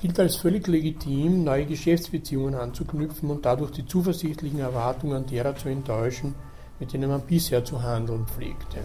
[0.00, 6.36] gilt als völlig legitim, neue Geschäftsbeziehungen anzuknüpfen und dadurch die zuversichtlichen Erwartungen derer zu enttäuschen,
[6.78, 8.78] mit denen man bisher zu handeln pflegte.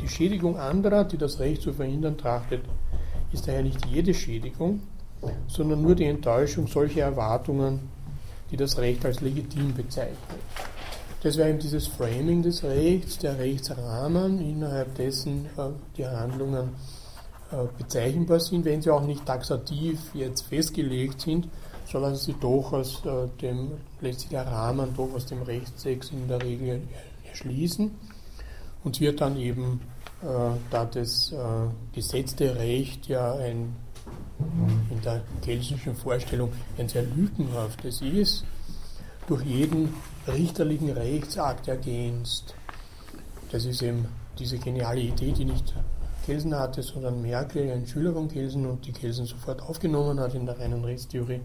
[0.00, 2.62] Die Schädigung anderer, die das Recht zu verhindern trachtet,
[3.32, 4.80] ist daher nicht jede Schädigung,
[5.48, 7.80] sondern nur die Enttäuschung solcher Erwartungen,
[8.50, 10.18] die das Recht als legitim bezeichnet.
[11.22, 16.68] Das wäre eben dieses Framing des Rechts, der Rechtsrahmen, innerhalb dessen äh, die Handlungen
[17.50, 21.48] äh, bezeichnbar sind, wenn sie auch nicht taxativ jetzt festgelegt sind,
[21.90, 26.28] so lassen sie doch aus äh, dem, letztlich der Rahmen doch aus dem Rechtstext in
[26.28, 26.82] der Regel
[27.28, 27.90] erschließen
[28.84, 29.80] und wird dann eben,
[30.70, 31.34] da das
[31.92, 33.76] gesetzte Recht ja ein
[34.90, 38.44] in der keltischen Vorstellung ein sehr lückenhaftes ist,
[39.26, 39.94] durch jeden
[40.26, 42.54] richterlichen Rechtsakt ergänzt.
[43.50, 44.06] Das ist eben
[44.38, 45.74] diese geniale Idee, die nicht
[46.24, 50.44] Kelsen hatte, sondern Merkel, ein Schüler von Kelsen und die Kelsen sofort aufgenommen hat in
[50.44, 51.40] der reinen Rechtstheorie,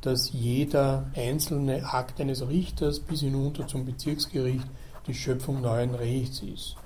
[0.00, 4.66] dass jeder einzelne Akt eines Richters bis hinunter zum Bezirksgericht
[5.06, 6.76] die Schöpfung neuen Rechts ist.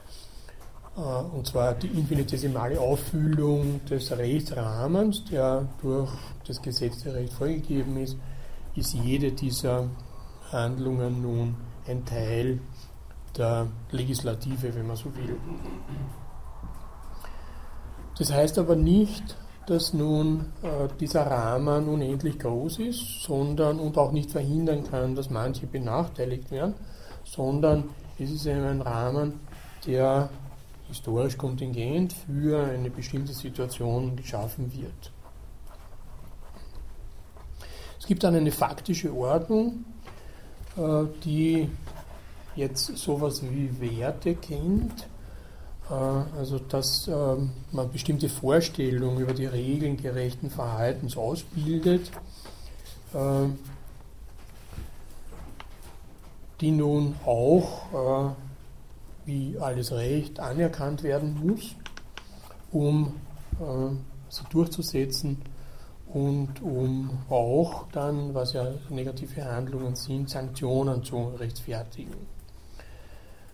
[0.97, 6.11] Äh, und zwar die infinitesimale Auffüllung des Rechtsrahmens, der durch
[6.47, 8.17] das gesetzte Recht vorgegeben ist,
[8.75, 9.89] ist jede dieser
[10.53, 11.57] Handlungen nun
[11.87, 12.61] ein Teil
[13.37, 15.37] der Legislative, wenn man so will.
[18.19, 24.13] Das heißt aber nicht, dass nun äh, dieser Rahmen unendlich groß ist, sondern und auch
[24.13, 26.75] nicht verhindern kann, dass manche benachteiligt werden,
[27.25, 29.41] sondern es ist ein Rahmen,
[29.87, 30.31] der
[30.89, 35.13] historisch kontingent für eine bestimmte Situation geschaffen wird.
[37.99, 39.85] Es gibt dann eine faktische Ordnung,
[40.77, 41.69] äh, die
[42.55, 45.09] jetzt sowas wie Werte kennt,
[45.91, 45.95] äh,
[46.39, 52.11] also dass ähm, man bestimmte Vorstellungen über die Regeln gerechten Verhaltens ausbildet,
[53.13, 53.49] äh,
[56.61, 58.37] die nun auch
[59.27, 61.75] wie alles Recht anerkannt werden muss,
[62.73, 63.13] um
[64.29, 65.43] sie durchzusetzen
[66.13, 72.15] und um auch dann, was ja negative Handlungen sind, Sanktionen zu rechtfertigen.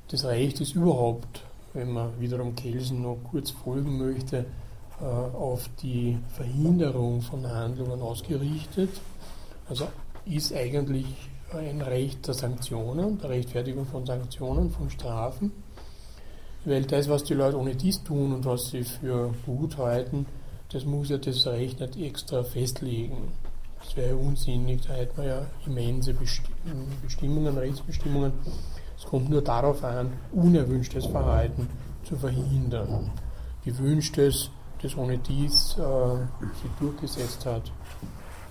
[0.09, 4.45] Das Recht ist überhaupt, wenn man wiederum Kelsen noch kurz folgen möchte,
[5.01, 8.91] äh, auf die Verhinderung von Handlungen ausgerichtet.
[9.69, 9.89] Also
[10.27, 11.07] ist eigentlich
[11.55, 15.53] ein Recht der Sanktionen, der Rechtfertigung von Sanktionen, von Strafen.
[16.65, 20.27] Weil das, was die Leute ohne dies tun und was sie für gut halten,
[20.73, 23.33] das muss ja das Recht nicht extra festlegen.
[23.85, 28.33] Das wäre unsinnig, da hätte man ja immense Bestimmungen, Rechtsbestimmungen.
[28.97, 31.69] Es kommt nur darauf an, unerwünschtes Verhalten
[32.05, 33.11] zu verhindern.
[33.65, 36.17] Gewünschtes, das ohne dies äh,
[36.63, 37.73] sich durchgesetzt hat,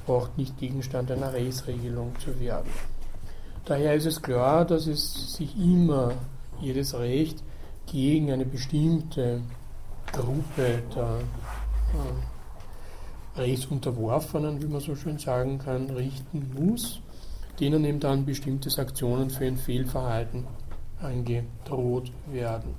[0.05, 2.69] braucht nicht Gegenstand einer Rechtsregelung zu werden.
[3.71, 6.11] Daher ist es klar, dass es sich immer
[6.59, 7.41] jedes Recht
[7.85, 9.39] gegen eine bestimmte
[10.11, 11.19] Gruppe der
[13.37, 16.99] äh, Rechtsunterworfenen, wie man so schön sagen kann, richten muss,
[17.61, 20.45] denen eben dann bestimmte Sanktionen für ein Fehlverhalten
[21.01, 22.75] angedroht werden.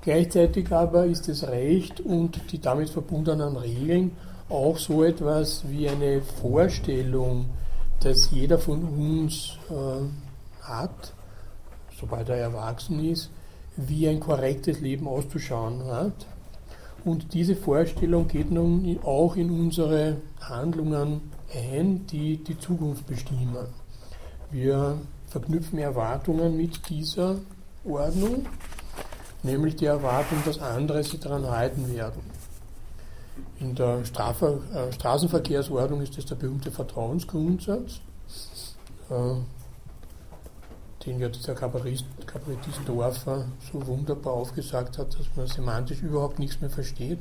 [0.00, 4.12] Gleichzeitig aber ist das Recht und die damit verbundenen Regeln
[4.48, 7.44] auch so etwas wie eine Vorstellung,
[8.00, 11.12] dass jeder von uns äh, hat,
[11.98, 13.30] sobald er erwachsen ist,
[13.76, 16.26] wie ein korrektes Leben auszuschauen hat
[17.04, 23.66] und diese Vorstellung geht nun auch in unsere Handlungen ein, die die Zukunft bestimmen.
[24.50, 27.36] Wir verknüpfen Erwartungen mit dieser
[27.84, 28.46] Ordnung,
[29.42, 32.20] nämlich die Erwartung, dass andere sich daran halten werden.
[33.58, 38.00] In der Strafe, äh, Straßenverkehrsordnung ist das der berühmte Vertrauensgrundsatz.
[39.08, 39.34] Äh,
[41.06, 42.04] den ja dieser Kabarettist
[42.86, 47.18] Dorfer so wunderbar aufgesagt hat, dass man semantisch überhaupt nichts mehr versteht,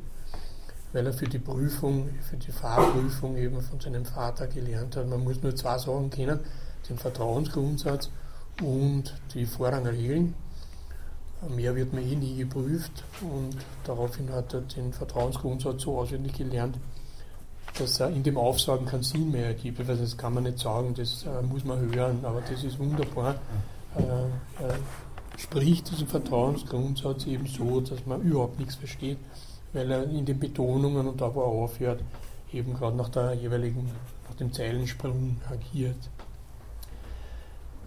[0.91, 5.07] weil er für die Prüfung, für die Fahrprüfung eben von seinem Vater gelernt hat.
[5.07, 6.41] Man muss nur zwei Sachen kennen,
[6.89, 8.09] den Vertrauensgrundsatz
[8.61, 10.33] und die Vorrangregeln.
[11.47, 16.77] Mehr wird man eh nie geprüft und daraufhin hat er den Vertrauensgrundsatz so auswendig gelernt,
[17.77, 19.79] dass er in dem Aufsagen keinen Sinn mehr ergibt.
[19.79, 23.35] Also das kann man nicht sagen, das äh, muss man hören, aber das ist wunderbar.
[23.95, 24.73] Äh, äh,
[25.37, 29.17] spricht diesen Vertrauensgrundsatz eben so, dass man überhaupt nichts versteht,
[29.71, 32.03] weil er in den Betonungen und da, wo er aufhört,
[32.51, 33.89] eben gerade nach der jeweiligen,
[34.27, 36.09] nach dem Zeilensprung agiert.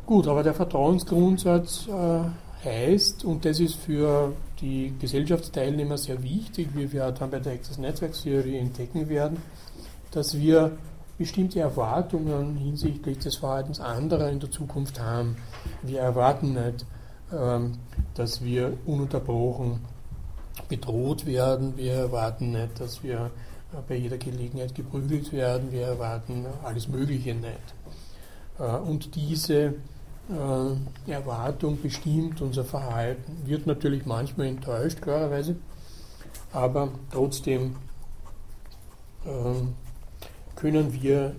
[0.06, 2.20] Gut, aber der Vertrauensgrundsatz äh,
[2.64, 7.78] heißt, und das ist für die Gesellschaftsteilnehmer sehr wichtig, wie wir dann bei der Access
[7.78, 9.38] Netzwerkstheorie entdecken werden,
[10.10, 10.76] dass wir
[11.18, 15.36] bestimmte Erwartungen hinsichtlich des Verhaltens anderer in der Zukunft haben.
[15.82, 16.86] Wir erwarten nicht,
[17.32, 17.78] ähm,
[18.14, 19.80] dass wir ununterbrochen
[20.68, 23.30] bedroht werden, wir erwarten nicht, dass wir
[23.72, 27.74] äh, bei jeder Gelegenheit geprügelt werden, wir erwarten alles Mögliche nicht.
[28.58, 29.74] Äh, und diese
[31.06, 35.56] Erwartung bestimmt unser Verhalten, wird natürlich manchmal enttäuscht, klarerweise,
[36.52, 37.76] aber trotzdem
[39.26, 39.74] ähm,
[40.56, 41.34] können wir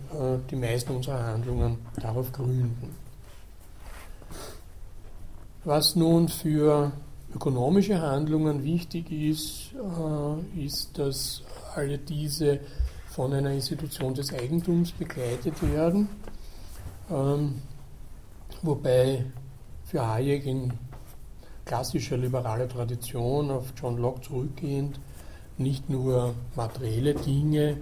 [0.51, 2.95] die meisten unserer Handlungen darauf gründen.
[5.63, 6.91] Was nun für
[7.33, 9.71] ökonomische Handlungen wichtig ist,
[10.57, 11.41] ist, dass
[11.73, 12.59] alle diese
[13.07, 16.09] von einer Institution des Eigentums begleitet werden.
[18.63, 19.25] Wobei
[19.83, 20.71] für Hayek in
[21.65, 25.01] klassischer liberaler Tradition auf John Locke zurückgehend
[25.57, 27.75] nicht nur materielle Dinge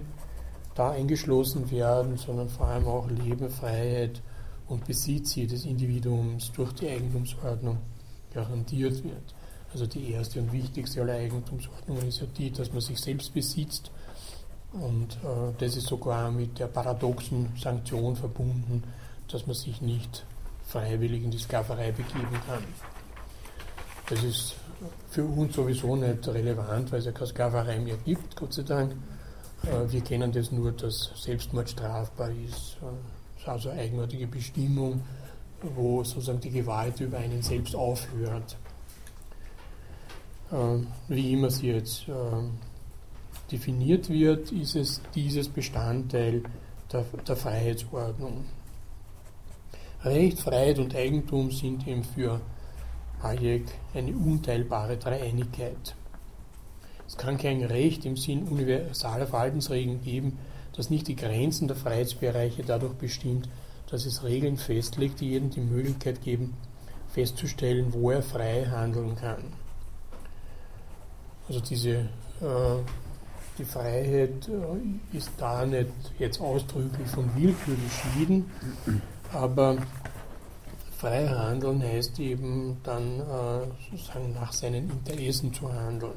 [0.74, 4.20] da eingeschlossen werden, sondern vor allem auch Leben, Freiheit
[4.66, 7.78] und Besitz jedes Individuums durch die Eigentumsordnung
[8.34, 9.34] garantiert wird.
[9.72, 13.92] Also die erste und wichtigste aller Eigentumsordnungen ist ja die, dass man sich selbst besitzt.
[14.72, 18.82] Und äh, das ist sogar mit der paradoxen Sanktion verbunden,
[19.28, 20.26] dass man sich nicht
[20.72, 22.64] freiwillig in die Sklaverei begeben kann.
[24.08, 24.56] Das ist
[25.10, 28.92] für uns sowieso nicht relevant, weil es ja keine Sklaverei mehr gibt, Gott sei Dank.
[29.64, 32.78] Äh, wir kennen das nur, dass Selbstmord strafbar ist.
[32.80, 35.02] Das ist also eine eigenartige Bestimmung,
[35.62, 38.56] wo sozusagen die Gewalt über einen selbst aufhört.
[40.50, 40.56] Äh,
[41.08, 42.06] wie immer sie jetzt
[43.50, 46.42] definiert wird, ist es dieses Bestandteil
[46.90, 48.46] der, der Freiheitsordnung.
[50.04, 52.40] Recht, Freiheit und Eigentum sind eben für
[53.22, 55.94] Hayek eine unteilbare Dreieinigkeit.
[57.06, 60.38] Es kann kein Recht im Sinn universaler Verhaltensregeln geben,
[60.74, 63.48] das nicht die Grenzen der Freiheitsbereiche dadurch bestimmt,
[63.90, 66.54] dass es Regeln festlegt, die jedem die Möglichkeit geben,
[67.12, 69.44] festzustellen, wo er frei handeln kann.
[71.46, 72.78] Also diese, äh,
[73.58, 78.50] die Freiheit äh, ist da nicht jetzt ausdrücklich von Willkür geschieden,
[79.32, 79.76] aber
[80.98, 86.12] frei handeln heißt eben dann äh, sozusagen nach seinen Interessen zu handeln.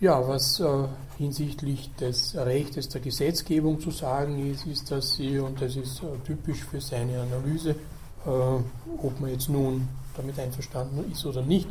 [0.00, 0.88] Ja, was äh,
[1.18, 6.06] hinsichtlich des Rechtes der Gesetzgebung zu sagen ist, ist, dass sie, und das ist äh,
[6.24, 7.70] typisch für seine Analyse,
[8.24, 11.68] äh, ob man jetzt nun damit einverstanden ist oder nicht,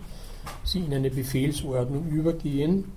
[0.64, 2.92] sie in eine Befehlsordnung übergehen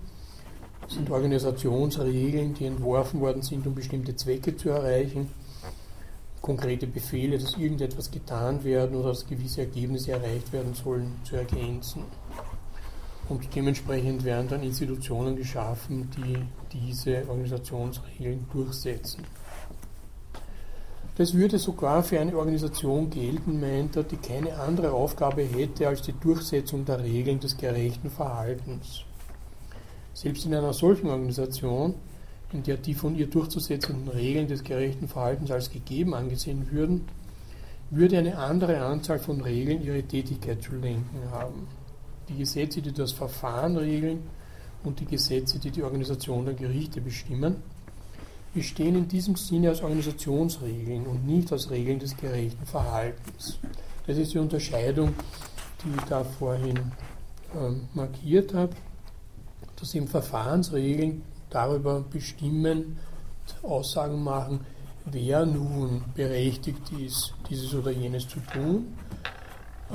[0.89, 5.30] sind Organisationsregeln, die entworfen worden sind, um bestimmte Zwecke zu erreichen.
[6.41, 12.03] Konkrete Befehle, dass irgendetwas getan werden oder dass gewisse Ergebnisse erreicht werden sollen, zu ergänzen.
[13.28, 16.37] Und dementsprechend werden dann Institutionen geschaffen, die
[16.72, 19.24] diese Organisationsregeln durchsetzen.
[21.16, 26.03] Das würde sogar für eine Organisation gelten, meint er, die keine andere Aufgabe hätte als
[26.03, 29.05] die Durchsetzung der Regeln des gerechten Verhaltens.
[30.14, 31.94] Selbst in einer solchen Organisation,
[32.52, 37.06] in der die von ihr durchzusetzenden Regeln des gerechten Verhaltens als gegeben angesehen würden,
[37.90, 41.66] würde eine andere Anzahl von Regeln ihre Tätigkeit zu lenken haben.
[42.28, 44.20] Die Gesetze, die das Verfahren regeln
[44.84, 47.56] und die Gesetze, die die Organisation der Gerichte bestimmen,
[48.54, 53.58] bestehen in diesem Sinne als Organisationsregeln und nicht als Regeln des gerechten Verhaltens.
[54.06, 55.14] Das ist die Unterscheidung,
[55.84, 56.78] die ich da vorhin
[57.54, 58.74] ähm, markiert habe
[59.83, 62.99] dass eben Verfahrensregeln darüber bestimmen,
[63.64, 64.61] Aussagen machen,
[65.07, 68.97] wer nun berechtigt ist, dieses oder jenes zu tun,
[69.91, 69.95] äh,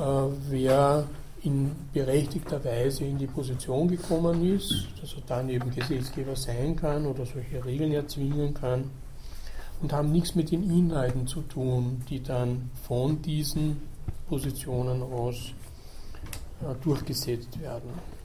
[0.50, 1.08] wer
[1.44, 7.06] in berechtigter Weise in die Position gekommen ist, dass er dann eben Gesetzgeber sein kann
[7.06, 8.92] oder solche Regeln erzwingen kann
[9.82, 13.78] und haben nichts mit den Inhalten zu tun, die dann von diesen
[14.28, 15.54] Positionen aus
[16.62, 18.17] äh, durchgesetzt werden.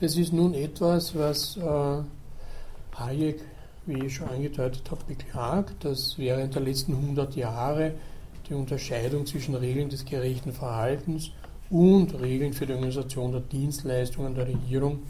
[0.00, 2.02] Das ist nun etwas, was äh,
[2.98, 3.40] Hayek,
[3.84, 7.92] wie ich schon angedeutet habe, beklagt, dass während der letzten 100 Jahre
[8.48, 11.32] die Unterscheidung zwischen Regeln des gerechten Verhaltens
[11.68, 15.00] und Regeln für die Organisation der Dienstleistungen der Regierung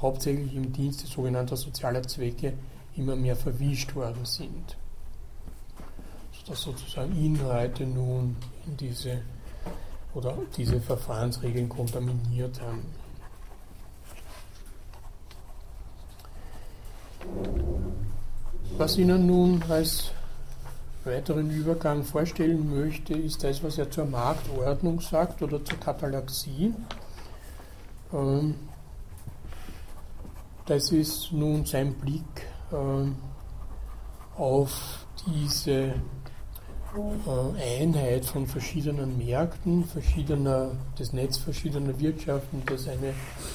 [0.00, 2.52] hauptsächlich im Dienste sogenannter sozialer Zwecke
[2.96, 4.76] immer mehr verwischt worden sind.
[6.32, 8.36] Sodass sozusagen Inhalte nun
[8.66, 9.20] in diese
[10.14, 12.84] oder diese Verfahrensregeln kontaminiert haben.
[18.76, 20.12] Was Ihnen nun als
[21.04, 26.74] weiteren Übergang vorstellen möchte, ist das, was er zur Marktordnung sagt oder zur Katalaxie.
[28.12, 28.54] Ähm,
[30.66, 33.16] das ist nun sein Blick ähm,
[34.36, 43.14] auf diese äh, Einheit von verschiedenen Märkten, verschiedener, das Netz verschiedener Wirtschaften, das eine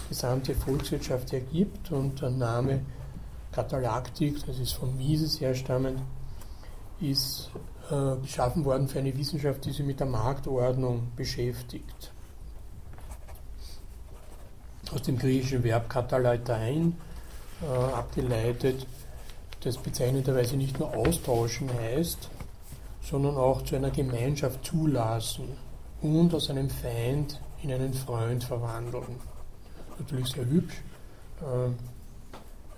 [0.10, 1.92] gesamte Volkswirtschaft ergibt.
[1.92, 2.82] Und der Name
[3.54, 6.02] Katalaktik, das ist von Mises herstammend,
[7.00, 7.50] ist
[7.90, 12.12] äh, geschaffen worden für eine Wissenschaft, die sich mit der Marktordnung beschäftigt.
[14.94, 16.96] Aus dem griechischen Verb kataleitein
[17.62, 18.86] äh, abgeleitet,
[19.62, 22.30] das bezeichnenderweise nicht nur austauschen heißt,
[23.02, 25.50] sondern auch zu einer Gemeinschaft zulassen
[26.02, 29.20] und aus einem Feind in einen Freund verwandeln.
[30.00, 30.82] Natürlich sehr hübsch,
[31.42, 31.70] äh,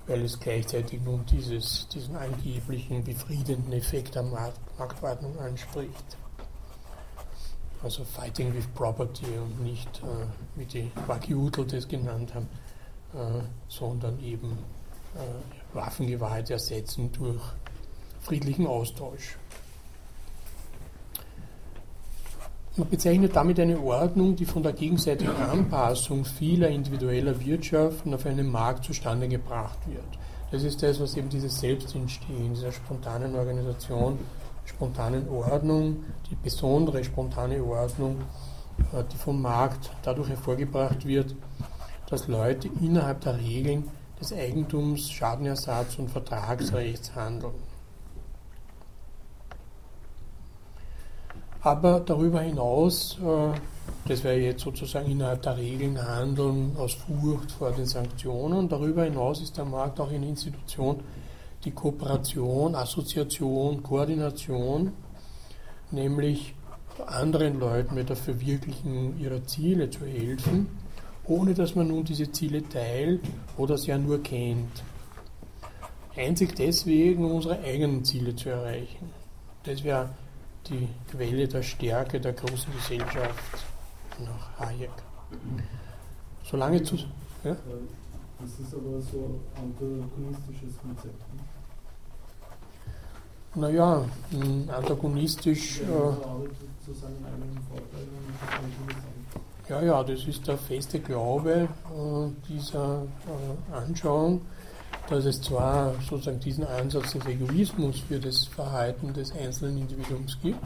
[0.08, 6.18] weil es gleichzeitig nun dieses, diesen angeblichen befriedenden Effekt der Marktordnung anspricht.
[7.84, 10.26] Also Fighting with Property und nicht, äh,
[10.56, 12.48] wie die Wakiutel das genannt haben,
[13.14, 14.58] äh, sondern eben
[15.16, 17.42] äh, Waffengewalt ersetzen durch
[18.22, 19.38] friedlichen Austausch.
[22.78, 28.52] Man bezeichnet damit eine Ordnung, die von der gegenseitigen Anpassung vieler individueller Wirtschaften auf einen
[28.52, 30.04] Markt zustande gebracht wird.
[30.52, 34.20] Das ist das, was eben dieses Selbstentstehen, dieser spontanen Organisation,
[34.66, 38.18] spontanen Ordnung, die besondere spontane Ordnung,
[38.92, 41.34] äh, die vom Markt dadurch hervorgebracht wird,
[42.10, 47.54] dass Leute innerhalb der Regeln des Eigentums, Schadenersatz und Vertragsrechts handeln.
[51.66, 53.60] Aber darüber hinaus, äh,
[54.08, 59.42] das wäre jetzt sozusagen innerhalb der Regeln handeln aus Furcht vor den Sanktionen, darüber hinaus
[59.42, 61.00] ist der Markt auch eine Institution,
[61.64, 64.92] die Kooperation, Assoziation, Koordination,
[65.90, 66.54] nämlich
[67.08, 70.68] anderen Leuten bei der Verwirklichen ihrer Ziele zu helfen,
[71.24, 73.22] ohne dass man nun diese Ziele teilt
[73.58, 74.84] oder sie ja nur kennt.
[76.16, 79.10] Einzig deswegen, um unsere eigenen Ziele zu erreichen.
[79.64, 80.12] Das wäre
[80.70, 83.66] die Quelle der Stärke der großen Gesellschaft
[84.20, 84.90] nach Hayek.
[86.44, 86.96] Solange zu.
[87.44, 87.56] Ja?
[88.40, 91.20] Das ist aber so ein antagonistisches Konzept.
[91.34, 91.44] Ne?
[93.56, 94.04] Naja,
[94.68, 95.80] antagonistisch.
[95.80, 95.86] Äh,
[99.70, 104.42] ja, ja, das ist der feste Glaube äh, dieser äh, Anschauung
[105.10, 110.60] dass es zwar sozusagen diesen Ansatz des Egoismus für das Verhalten des einzelnen Individuums gibt,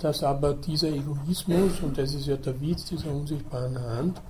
[0.00, 4.20] dass aber dieser Egoismus, und das ist ja der Witz dieser unsichtbaren Hand,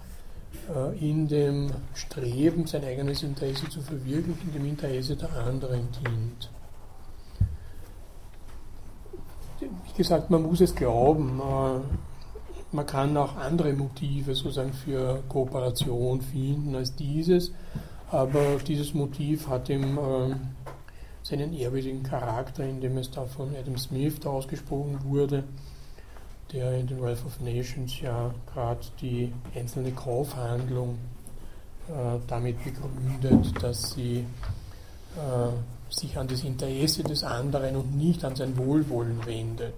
[0.74, 6.51] äh, in dem Streben, sein eigenes Interesse zu verwirklichen, dem Interesse der anderen dient.
[9.61, 11.41] Wie gesagt, man muss es glauben.
[11.41, 11.80] Äh,
[12.72, 17.53] man kann auch andere Motive sozusagen für Kooperation finden als dieses.
[18.11, 20.34] Aber dieses Motiv hat ihm äh,
[21.22, 25.44] seinen ehrwürdigen Charakter, indem es da von Adam Smith ausgesprochen wurde,
[26.52, 30.98] der in den Wealth of Nations ja gerade die einzelne Kaufhandlung
[31.88, 34.24] äh, damit begründet, dass sie
[35.16, 39.74] äh, sich an das Interesse des anderen und nicht an sein Wohlwollen wendet.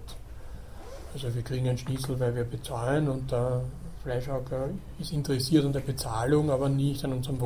[1.13, 3.61] Also wir kriegen ein Schnitzel, weil wir bezahlen und da
[4.03, 7.39] Fleischhacker ist interessiert an der Bezahlung, aber nicht an unserem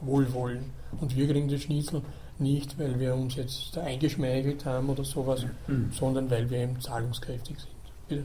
[0.00, 0.70] Wohlwollen.
[1.00, 2.02] Und wir kriegen den Schnitzel
[2.38, 5.92] nicht, weil wir uns jetzt eingeschmeichelt haben oder sowas, mhm.
[5.92, 7.74] sondern weil wir eben zahlungskräftig sind.
[8.08, 8.24] Bitte.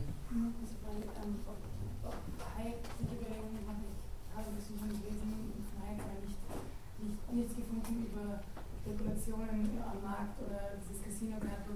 [7.32, 8.42] nichts gefunden über
[8.82, 11.70] Spekulationen am Markt oder dieses Casino gehabt,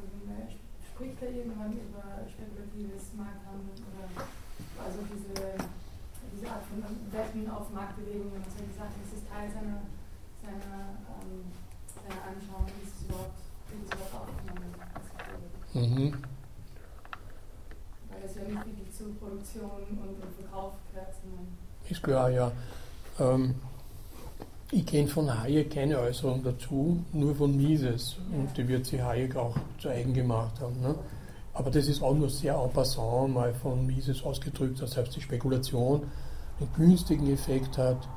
[0.81, 4.25] spricht da irgendwann über spekulatives Markthandeln oder
[4.81, 5.55] also diese
[6.33, 8.97] diese Art von Wetten auf Marktbewegungen und solche Sachen.
[9.05, 9.85] Das ist Teil seiner,
[10.41, 11.47] seiner, ähm,
[11.93, 13.39] seiner Anschauung, wie es überhaupt,
[13.69, 14.73] wie das überhaupt aufgenommen
[15.73, 16.13] mhm.
[18.09, 21.13] Weil es ja nicht wirklich zu Produktion und, und Verkauf gehört.
[21.89, 22.51] Ist klar, ja.
[23.19, 23.55] Ähm,
[24.71, 28.15] ich kenne von Hayek keine Äußerung dazu, nur von Mises.
[28.31, 28.39] Ja.
[28.39, 30.81] Und die wird sich Hayek auch zu eigen gemacht haben.
[30.81, 30.95] Ne?
[31.53, 35.21] Aber das ist auch nur sehr en passant mal von Mises ausgedrückt, dass selbst die
[35.21, 36.01] Spekulation
[36.59, 38.07] einen günstigen Effekt hat.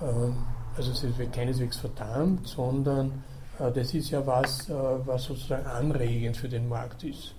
[0.00, 0.36] Ähm,
[0.76, 3.24] also es wird keineswegs verdammt, sondern
[3.58, 4.74] das ist ja was, äh,
[5.06, 7.34] was sozusagen anregend für den Markt ist.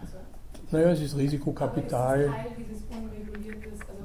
[0.00, 0.18] Also,
[0.70, 2.28] naja, es ist Risikokapital.
[2.28, 4.04] Aber ist Teil dieses unreguliertes, also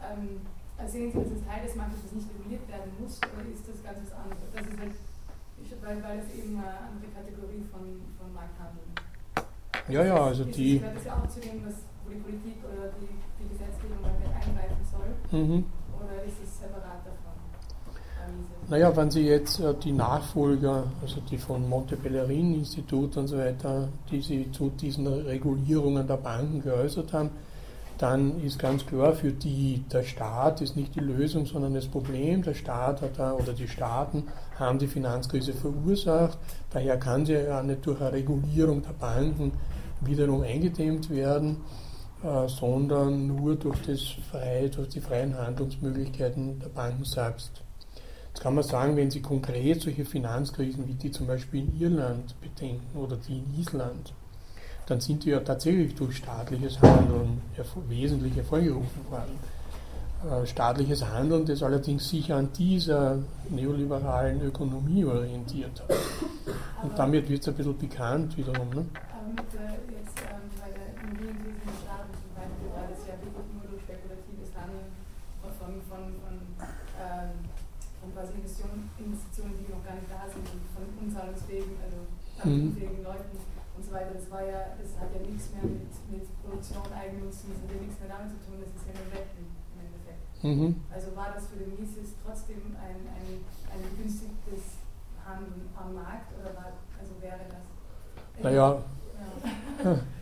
[0.00, 0.40] ähm,
[0.86, 3.82] sehen Sie, das ist Teil des Marktes, das nicht reguliert werden muss, oder ist das
[3.82, 4.38] ganz was anderes?
[4.54, 4.92] Das ist halt
[5.88, 9.88] weil, weil es eben eine andere Kategorie von, von Markthandel ist.
[9.88, 10.78] Ja, ja, also ist, die.
[10.78, 13.08] Gehört das ja auch zu dem, was, wo die Politik oder die,
[13.40, 15.10] die Gesetzgebung eingreifen soll?
[15.32, 15.64] Mhm.
[15.96, 17.28] Oder ist es separat davon?
[18.70, 23.38] Naja, wenn Sie jetzt äh, die Nachfolger, also die von Monte Pellerin Institut und so
[23.38, 27.30] weiter, die Sie zu diesen Regulierungen der Banken geäußert haben,
[27.96, 32.42] dann ist ganz klar für die, der Staat ist nicht die Lösung, sondern das Problem.
[32.42, 34.24] Der Staat hat oder die Staaten
[34.58, 36.38] haben die Finanzkrise verursacht.
[36.70, 39.52] Daher kann sie ja nicht durch eine Regulierung der Banken
[40.02, 41.56] wiederum eingedämmt werden,
[42.22, 47.62] äh, sondern nur durch, das freie, durch die freien Handlungsmöglichkeiten der Banken selbst.
[48.28, 52.34] Jetzt kann man sagen, wenn Sie konkret solche Finanzkrisen wie die zum Beispiel in Irland
[52.40, 54.12] bedenken oder die in Island,
[54.86, 57.42] dann sind die ja tatsächlich durch staatliches Handeln
[57.88, 59.38] wesentlich hervorgerufen worden.
[60.18, 63.18] Äh, staatliches Handeln, das allerdings sich an dieser
[63.50, 65.96] neoliberalen Ökonomie orientiert hat.
[66.82, 68.68] Und damit wird es ein bisschen bekannt wiederum.
[68.70, 68.86] Ne?
[69.12, 73.46] Aber mit äh, jetzt ähm, bei der Immobilienkrise in Staaten zum Beispiel das ja wirklich
[73.54, 74.90] nur durch spekulatives Handeln
[75.38, 76.34] von, von, von,
[76.98, 77.30] ähm,
[78.00, 82.06] von quasi Investitionen, Investitionen, die noch gar nicht da sind, von unzahlungsfähigen, also
[82.46, 82.76] mhm.
[83.02, 83.36] Leuten
[83.76, 84.14] und so weiter.
[84.14, 87.80] Das war ja, das hat ja nichts mehr mit, mit Produktion, Eigennutzen, das hat ja
[87.82, 90.24] nichts mehr damit zu tun, das ist ja nur Wetten im Endeffekt.
[90.42, 90.70] Mhm.
[90.90, 93.28] Also war das für den Mises trotzdem ein, ein,
[93.70, 94.82] ein begünstigtes
[95.22, 97.66] Handeln am Markt oder war, also wäre das?
[98.42, 98.82] Naja,
[99.84, 99.98] ja.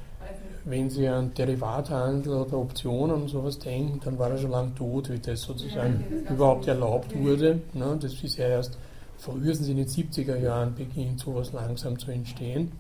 [0.66, 5.08] wenn Sie an Derivathandel oder Optionen und sowas denken, dann war er schon lange tot,
[5.10, 7.24] wie das sozusagen ja, überhaupt erlaubt okay.
[7.24, 7.60] wurde.
[7.72, 7.96] Ne?
[8.00, 8.76] Das ist ja erst
[9.16, 12.72] frühestens in den 70er Jahren beginnt sowas langsam zu entstehen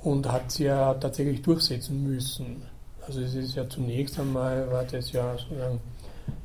[0.00, 2.62] und hat sie ja tatsächlich durchsetzen müssen.
[3.06, 5.80] Also es ist ja zunächst einmal, war das ja sozusagen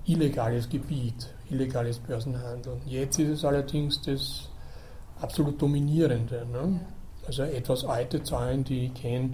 [0.05, 2.73] illegales Gebiet, illegales Börsenhandel.
[2.85, 4.49] Jetzt ist es allerdings das
[5.19, 6.45] absolut Dominierende.
[6.51, 6.79] Ne?
[7.25, 9.31] Also etwas alte Zahlen, die ich kenne,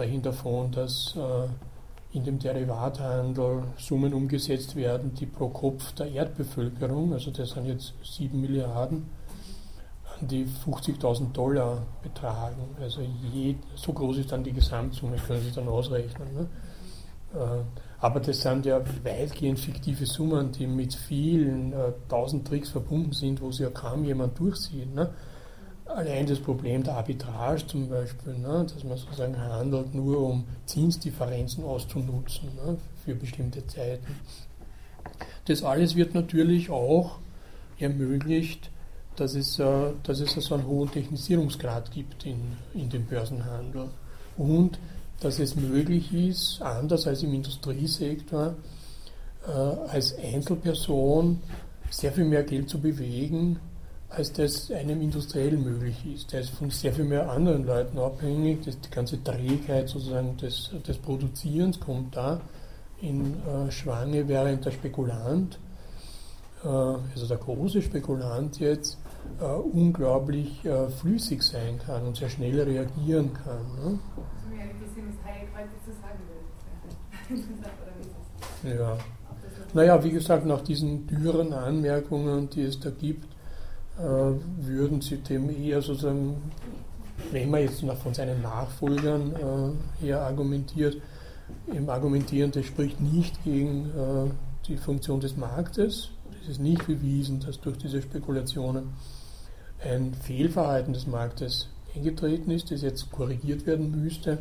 [0.00, 7.12] sprechen davon, dass äh, in dem Derivathandel Summen umgesetzt werden, die pro Kopf der Erdbevölkerung,
[7.12, 9.10] also das sind jetzt 7 Milliarden,
[10.22, 12.62] die 50.000 Dollar betragen.
[12.80, 16.28] Also je, so groß ist dann die Gesamtsumme, können Sie dann ausrechnen.
[16.34, 16.48] Ne?
[17.38, 17.62] Äh,
[17.98, 23.42] aber das sind ja weitgehend fiktive Summen, die mit vielen äh, tausend Tricks verbunden sind,
[23.42, 24.94] wo sie ja kaum jemand durchsieht.
[24.94, 25.10] Ne?
[25.94, 28.66] Allein das Problem der Arbitrage zum Beispiel, ne?
[28.72, 32.78] dass man sozusagen handelt, nur um Zinsdifferenzen auszunutzen ne?
[33.04, 34.16] für bestimmte Zeiten.
[35.46, 37.18] Das alles wird natürlich auch
[37.78, 38.70] ermöglicht
[39.20, 42.40] dass es, äh, dass es so einen hohen Technisierungsgrad gibt in,
[42.74, 43.88] in dem Börsenhandel
[44.36, 44.78] und
[45.20, 48.54] dass es möglich ist, anders als im Industriesektor,
[49.46, 51.40] äh, als Einzelperson
[51.90, 53.58] sehr viel mehr Geld zu bewegen,
[54.10, 56.32] als das einem industriell möglich ist.
[56.32, 58.64] Der ist von sehr viel mehr anderen Leuten abhängig.
[58.64, 62.40] Das, die ganze Trägheit sozusagen des, des Produzierens kommt da
[63.00, 65.58] in äh, Schwange, während der Spekulant,
[66.64, 68.98] äh, also der große Spekulant jetzt,
[69.40, 73.64] äh, unglaublich äh, flüssig sein kann und sehr schnell reagieren kann.
[73.82, 73.98] Ne?
[78.64, 78.98] Ja.
[79.72, 83.29] Naja, wie gesagt, nach diesen dürren Anmerkungen, die es da gibt,
[84.02, 86.36] würden Sie dem eher sozusagen,
[87.32, 90.96] wenn man jetzt noch von seinen Nachfolgern äh, her argumentiert,
[91.66, 94.30] im Argumentieren, das spricht nicht gegen äh,
[94.66, 96.10] die Funktion des Marktes.
[96.42, 98.90] Es ist nicht bewiesen, dass durch diese Spekulationen
[99.82, 104.38] ein Fehlverhalten des Marktes eingetreten ist, das jetzt korrigiert werden müsste.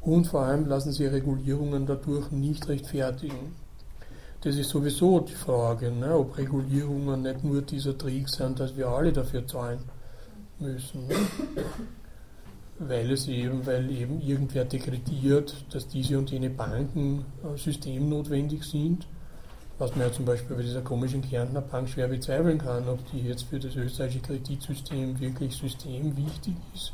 [0.00, 3.54] Und vor allem lassen sie Regulierungen dadurch nicht rechtfertigen.
[4.42, 8.88] Das ist sowieso die Frage, ne, ob Regulierungen nicht nur dieser Trick sind, dass wir
[8.88, 9.80] alle dafür zahlen
[10.58, 11.06] müssen.
[11.06, 11.14] Ne?
[12.78, 19.06] Weil es eben, weil eben irgendwer dekretiert, dass diese und jene Banken äh, systemnotwendig sind
[19.80, 23.20] was man ja zum Beispiel bei dieser komischen Kärntner Bank schwer bezweifeln kann, ob die
[23.20, 26.92] jetzt für das österreichische Kreditsystem wirklich systemwichtig ist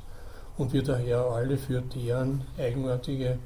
[0.57, 3.39] und wir daher alle für deren eigenartige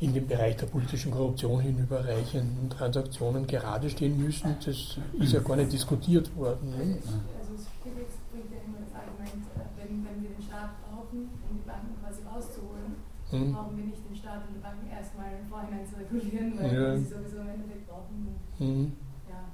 [0.00, 5.56] in dem Bereich der politischen Korruption hinüberreichenden Transaktionen gerade stehen müssen, das ist ja gar
[5.56, 6.70] nicht diskutiert worden.
[6.70, 6.98] Ne?
[7.38, 11.66] Also es bringt ja immer das Argument, wenn, wenn wir den Staat brauchen, um die
[11.66, 12.96] Banken quasi rauszuholen,
[13.30, 13.52] hm.
[13.52, 16.96] brauchen wir nicht den Staat und die Banken erstmal im Vorhinein zu regulieren, weil ja.
[16.98, 18.34] sie sowieso im Endeffekt brauchen.
[18.58, 18.92] Hm.
[19.30, 19.46] Ja,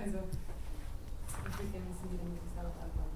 [0.00, 0.18] also
[1.44, 3.14] entwickeln müssen die, damit sie es auch anfangen.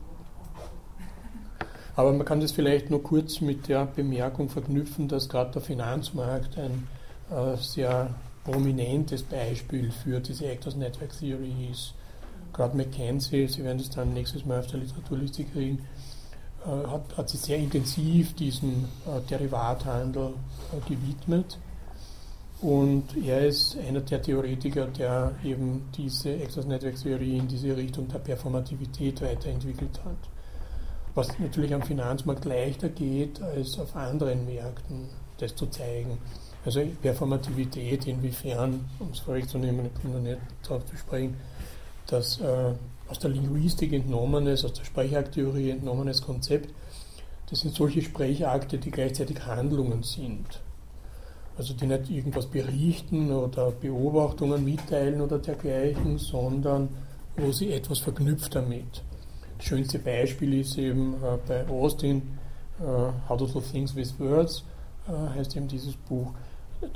[1.99, 6.57] Aber man kann das vielleicht nur kurz mit der Bemerkung verknüpfen, dass gerade der Finanzmarkt
[6.57, 6.86] ein
[7.28, 11.94] äh, sehr prominentes Beispiel für diese Actors Network Theory ist.
[12.53, 15.88] gerade McKenzie, Sie werden das dann nächstes Mal auf der Literaturliste kriegen,
[16.64, 20.34] äh, hat, hat sich sehr intensiv diesem äh, Derivathandel
[20.70, 21.59] äh, gewidmet.
[22.62, 28.07] Und er ist einer der Theoretiker, der eben diese Access Network Theorie in diese Richtung
[28.07, 30.38] der Performativität weiterentwickelt hat.
[31.14, 36.18] Was natürlich am Finanzmarkt leichter geht als auf anderen Märkten, das zu zeigen.
[36.64, 41.36] Also Performativität, inwiefern, um es vorwegzunehmen, ich komme noch nicht darauf zu sprechen,
[42.06, 42.72] dass äh,
[43.09, 46.74] aus der Linguistik entnommenes, aus der Sprechakttheorie entnommenes Konzept,
[47.50, 50.61] das sind solche Sprechakte, die gleichzeitig Handlungen sind.
[51.56, 56.88] Also die nicht irgendwas berichten oder Beobachtungen mitteilen oder dergleichen, sondern
[57.36, 59.02] wo sie etwas verknüpft damit.
[59.59, 62.38] Das schönste Beispiel ist eben äh, bei Austin,
[62.80, 62.84] äh,
[63.28, 64.64] How to Do Things with Words,
[65.09, 66.32] äh, heißt eben dieses Buch.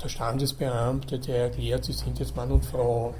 [0.01, 3.13] Der Standesbeamte, der erklärt, sie sind jetzt Mann und Frau.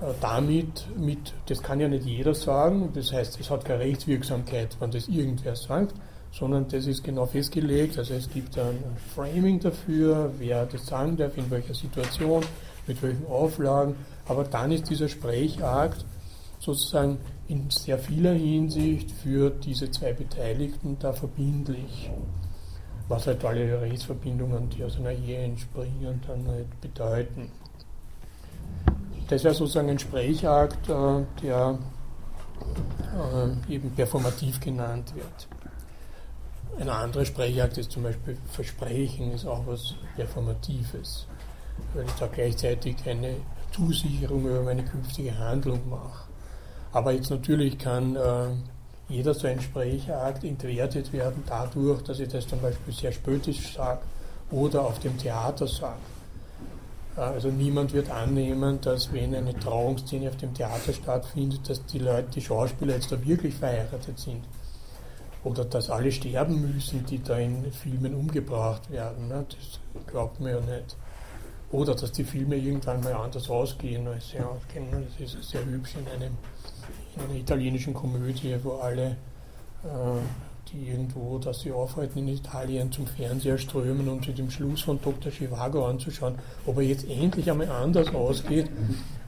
[0.00, 4.76] Äh, damit, mit, das kann ja nicht jeder sagen, das heißt, es hat keine Rechtswirksamkeit,
[4.78, 5.94] wenn das irgendwer sagt,
[6.30, 8.78] sondern das ist genau festgelegt, also es gibt ein
[9.14, 12.44] Framing dafür, wer das sagen darf, in welcher Situation,
[12.86, 13.96] mit welchen Auflagen,
[14.28, 16.04] aber dann ist dieser Sprechakt
[16.60, 17.18] sozusagen
[17.48, 22.10] in sehr vieler Hinsicht für diese zwei Beteiligten da verbindlich.
[23.08, 27.52] Was halt alle Rechtsverbindungen, die aus einer Ehe entspringen, dann halt bedeuten.
[29.28, 31.78] Das wäre sozusagen ein Sprechakt, äh, der
[33.68, 35.48] äh, eben performativ genannt wird.
[36.80, 41.26] Ein anderer Sprechakt ist zum Beispiel Versprechen, ist auch was Performatives,
[41.94, 43.36] weil ich da gleichzeitig eine
[43.72, 46.25] Zusicherung über meine künftige Handlung mache.
[46.96, 48.46] Aber jetzt natürlich kann äh,
[49.10, 54.00] jeder so ein Sprechakt entwertet werden dadurch, dass ich das zum Beispiel sehr spöttisch sage
[54.50, 56.00] oder auf dem Theater sage.
[57.14, 62.28] Also niemand wird annehmen, dass wenn eine Trauungsszene auf dem Theater stattfindet, dass die Leute,
[62.34, 64.44] die Schauspieler jetzt da wirklich verheiratet sind.
[65.44, 69.28] Oder dass alle sterben müssen, die da in Filmen umgebracht werden.
[69.28, 69.44] Ne?
[69.50, 70.96] Das glaubt man ja nicht.
[71.72, 74.86] Oder dass die Filme irgendwann mal anders ausgehen, als sie ausgehen.
[74.92, 76.34] Das ist sehr hübsch in, einem,
[77.16, 79.16] in einer italienischen Komödie, wo alle
[79.82, 80.20] äh,
[80.72, 85.00] die irgendwo, dass sie aufhalten in Italien, zum Fernseher strömen, um sich den Schluss von
[85.00, 85.30] Dr.
[85.30, 86.36] Chivago anzuschauen,
[86.66, 88.68] ob er jetzt endlich einmal anders ausgeht.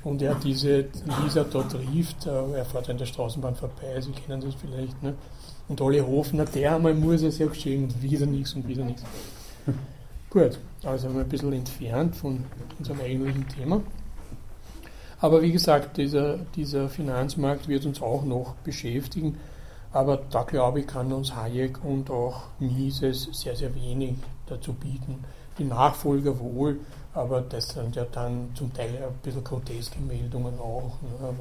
[0.05, 0.87] Und er diese
[1.23, 5.15] Lisa dort trifft, äh, er fährt an der Straßenbahn vorbei, Sie kennen das vielleicht, ne?
[5.69, 8.85] und alle hoffen, na der einmal muss es ja geschehen und wieder nichts und wieder
[8.85, 9.03] nichts.
[10.31, 12.45] Gut, also ein bisschen entfernt von
[12.79, 13.81] unserem eigentlichen Thema.
[15.21, 19.39] Aber wie gesagt, dieser, dieser Finanzmarkt wird uns auch noch beschäftigen.
[19.91, 24.17] Aber da glaube ich, kann uns Hayek und auch Mises sehr, sehr wenig
[24.47, 25.25] dazu bieten.
[25.59, 26.79] Die Nachfolger wohl,
[27.15, 30.93] aber das sind ja dann zum Teil ein bisschen groteske Meldungen auch.
[31.01, 31.35] Ne,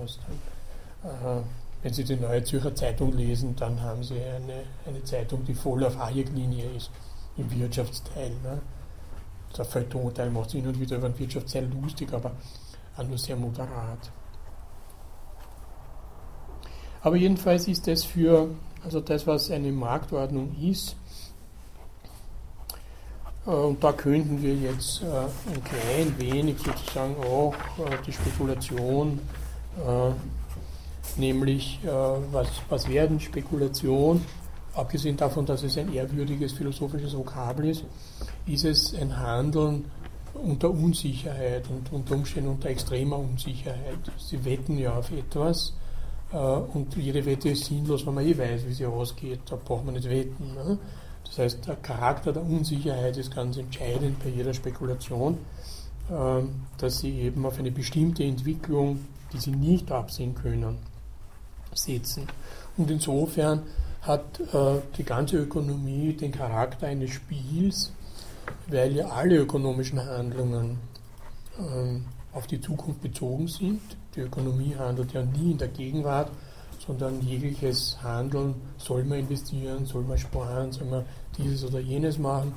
[1.03, 1.41] dann, äh,
[1.83, 5.83] wenn Sie die Neue Zürcher Zeitung lesen, dann haben Sie eine, eine Zeitung, die voll
[5.83, 6.89] auf Hayek-Linie ist,
[7.35, 8.31] im Wirtschaftsteil.
[8.43, 8.59] Ne.
[9.57, 12.31] Der Feuilleton-Teil macht hin und wieder über den Wirtschaftsteil lustig, aber
[12.95, 14.11] auch nur sehr moderat.
[17.01, 18.49] Aber jedenfalls ist das für,
[18.83, 20.95] also das, was eine Marktordnung ist,
[23.47, 29.19] äh, und da könnten wir jetzt äh, ein klein wenig sozusagen auch äh, die Spekulation,
[31.17, 31.79] nämlich
[32.31, 34.25] was, was werden Spekulation,
[34.73, 37.83] abgesehen davon, dass es ein ehrwürdiges philosophisches Vokabel ist,
[38.47, 39.85] ist es ein Handeln
[40.33, 43.99] unter Unsicherheit und unter Umständen unter extremer Unsicherheit.
[44.17, 45.73] Sie wetten ja auf etwas
[46.31, 49.39] äh, und jede Wette ist sinnlos, wenn man eh weiß, wie sie ausgeht.
[49.49, 50.53] Da braucht man nicht wetten.
[50.53, 50.77] Ne?
[51.25, 55.37] Das heißt, der Charakter der Unsicherheit ist ganz entscheidend bei jeder Spekulation,
[56.11, 58.99] ähm, dass sie eben auf eine bestimmte Entwicklung,
[59.33, 60.77] die sie nicht absehen können,
[61.73, 62.27] setzen.
[62.77, 63.63] Und insofern
[64.01, 67.91] hat äh, die ganze Ökonomie den Charakter eines Spiels,
[68.67, 70.79] weil ja alle ökonomischen Handlungen
[71.59, 73.81] ähm, auf die Zukunft bezogen sind.
[74.15, 76.31] Die Ökonomie handelt ja nie in der Gegenwart,
[76.85, 81.05] sondern jegliches Handeln, soll man investieren, soll man sparen, soll man
[81.37, 82.53] dieses oder jenes machen,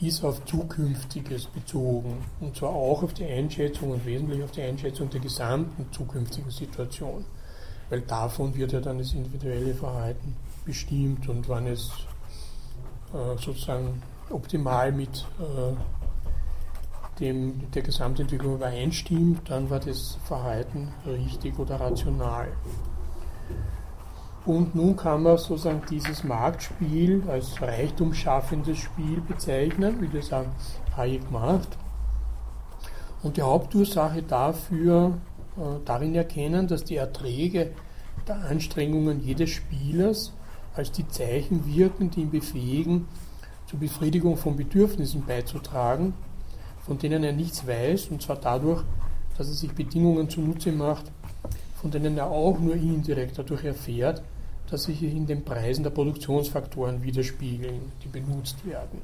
[0.00, 2.24] ist auf Zukünftiges bezogen.
[2.40, 7.24] Und zwar auch auf die Einschätzung und wesentlich auf die Einschätzung der gesamten zukünftigen Situation.
[7.90, 11.90] Weil davon wird ja dann das individuelle Verhalten bestimmt und wann es
[13.12, 14.00] äh, sozusagen
[14.32, 22.48] optimal mit äh, dem der Gesamtentwicklung übereinstimmt, dann war das Verhalten richtig oder rational.
[24.46, 30.46] Und nun kann man sozusagen dieses Marktspiel als reichtumsschaffendes Spiel bezeichnen, wie das auch
[30.96, 31.76] Hayek macht.
[33.22, 35.18] Und die Hauptursache dafür
[35.58, 37.72] äh, darin erkennen, dass die Erträge
[38.26, 40.32] der Anstrengungen jedes Spielers
[40.74, 43.08] als die Zeichen wirken, die ihn befähigen,
[43.70, 46.12] zur Befriedigung von Bedürfnissen beizutragen,
[46.84, 48.82] von denen er nichts weiß, und zwar dadurch,
[49.38, 51.04] dass er sich Bedingungen zunutze macht,
[51.80, 54.22] von denen er auch nur indirekt dadurch erfährt,
[54.68, 59.00] dass sich in den Preisen der Produktionsfaktoren widerspiegeln, die benutzt werden.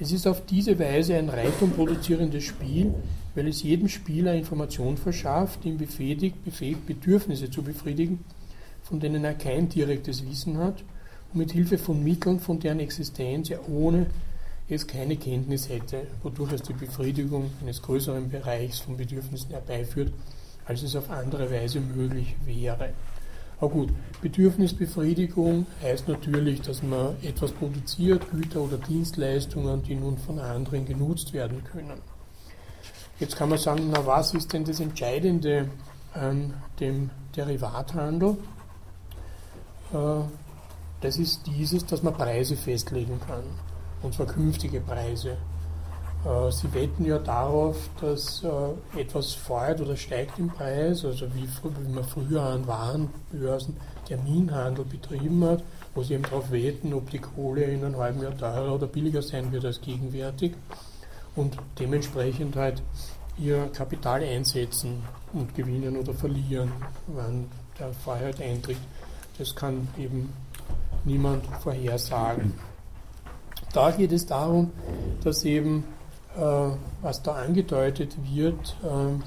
[0.00, 2.94] Es ist auf diese Weise ein Reichtum produzierendes Spiel,
[3.36, 8.24] weil es jedem Spieler Information verschafft, ihn befähigt, befähigt, Bedürfnisse zu befriedigen,
[8.82, 10.82] von denen er kein direktes Wissen hat
[11.34, 14.06] mit Hilfe von Mitteln, von deren Existenz er ohne
[14.68, 20.12] es keine Kenntnis hätte, wodurch es die Befriedigung eines größeren Bereichs von Bedürfnissen herbeiführt,
[20.64, 22.90] als es auf andere Weise möglich wäre.
[23.60, 23.90] Aber gut,
[24.22, 31.32] Bedürfnisbefriedigung heißt natürlich, dass man etwas produziert, Güter oder Dienstleistungen, die nun von anderen genutzt
[31.32, 32.00] werden können.
[33.20, 35.68] Jetzt kann man sagen, na was ist denn das Entscheidende
[36.14, 38.36] an dem Derivathandel?
[41.04, 43.44] Das ist dieses, dass man Preise festlegen kann,
[44.00, 45.36] und zwar künftige Preise.
[46.24, 51.46] Äh, sie wetten ja darauf, dass äh, etwas fällt oder steigt im Preis, also wie,
[51.46, 53.76] wie man früher an Warenbörsen
[54.06, 55.62] Terminhandel betrieben hat,
[55.94, 59.20] wo sie eben darauf wetten, ob die Kohle in einem halben Jahr teurer oder billiger
[59.20, 60.54] sein wird als gegenwärtig
[61.36, 62.82] und dementsprechend halt
[63.36, 65.02] ihr Kapital einsetzen
[65.34, 66.72] und gewinnen oder verlieren,
[67.08, 67.48] wann
[67.78, 68.78] der Freiheit eintritt.
[69.36, 70.32] Das kann eben
[71.04, 72.54] niemand vorhersagen.
[73.72, 74.70] Da geht es darum,
[75.22, 75.84] dass eben
[76.36, 76.70] äh,
[77.02, 79.22] was da angedeutet wird, äh,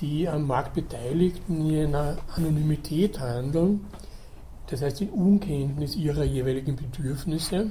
[0.00, 3.86] die am Markt Beteiligten in einer Anonymität handeln,
[4.66, 7.70] das heißt in Unkenntnis ihrer jeweiligen Bedürfnisse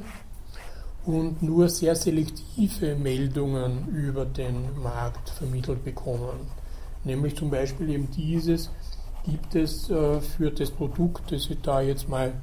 [1.05, 6.47] und nur sehr selektive Meldungen über den Markt vermittelt bekommen.
[7.03, 8.71] Nämlich zum Beispiel eben dieses,
[9.25, 12.33] gibt es äh, für das Produkt, das ich da jetzt mal,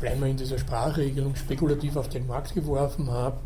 [0.00, 3.36] bleiben wir in dieser Sprachregelung, spekulativ auf den Markt geworfen habe,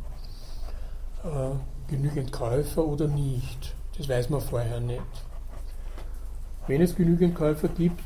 [1.24, 3.74] äh, genügend Käufer oder nicht.
[3.97, 5.03] Das weiß man vorher nicht.
[6.66, 8.05] Wenn es genügend Käufer gibt,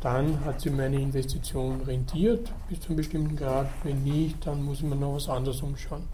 [0.00, 3.66] dann hat sich meine Investition rentiert bis zu einem bestimmten Grad.
[3.84, 6.04] Wenn nicht, dann muss ich mir noch was anderes umschauen.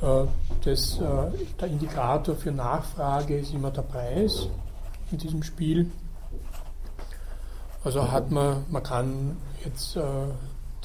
[0.00, 0.24] Äh,
[0.64, 4.48] das, äh, der Indikator für Nachfrage ist immer der Preis
[5.10, 5.90] in diesem Spiel.
[7.84, 10.00] Also hat man, man kann jetzt, äh,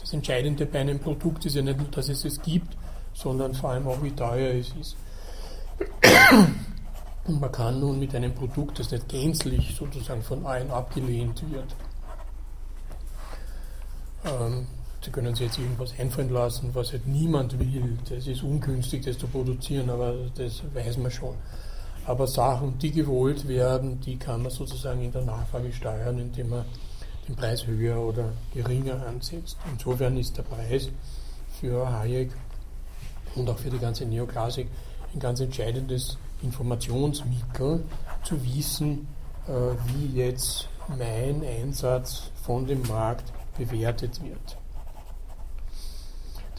[0.02, 2.76] das Entscheidende bei einem Produkt ist ja nicht nur, dass es es gibt,
[3.14, 4.98] sondern vor allem auch, wie teuer es ist.
[7.28, 11.76] Und man kann nun mit einem Produkt, das nicht gänzlich sozusagen von allen abgelehnt wird,
[14.26, 14.68] ähm,
[15.04, 17.98] Sie können sich jetzt irgendwas einfallen lassen, was halt niemand will.
[18.08, 21.34] Das ist ungünstig, das zu produzieren, aber das weiß man schon.
[22.06, 26.66] Aber Sachen, die gewollt werden, die kann man sozusagen in der Nachfrage steuern, indem man
[27.32, 29.58] den Preis höher oder geringer ansetzt.
[29.72, 30.90] Insofern ist der Preis
[31.60, 32.32] für Hayek
[33.36, 34.68] und auch für die ganze Neoklassik
[35.14, 37.84] ein ganz entscheidendes Informationsmittel,
[38.24, 39.08] zu wissen,
[39.48, 39.52] äh,
[39.88, 44.58] wie jetzt mein Einsatz von dem Markt bewertet wird.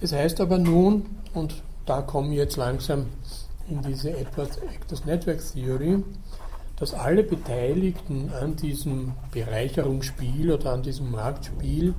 [0.00, 3.06] Das heißt aber nun, und da kommen wir jetzt langsam
[3.68, 6.02] in diese Actors Network Theory,
[6.83, 11.95] dass alle Beteiligten an diesem Bereicherungsspiel oder an diesem Marktspiel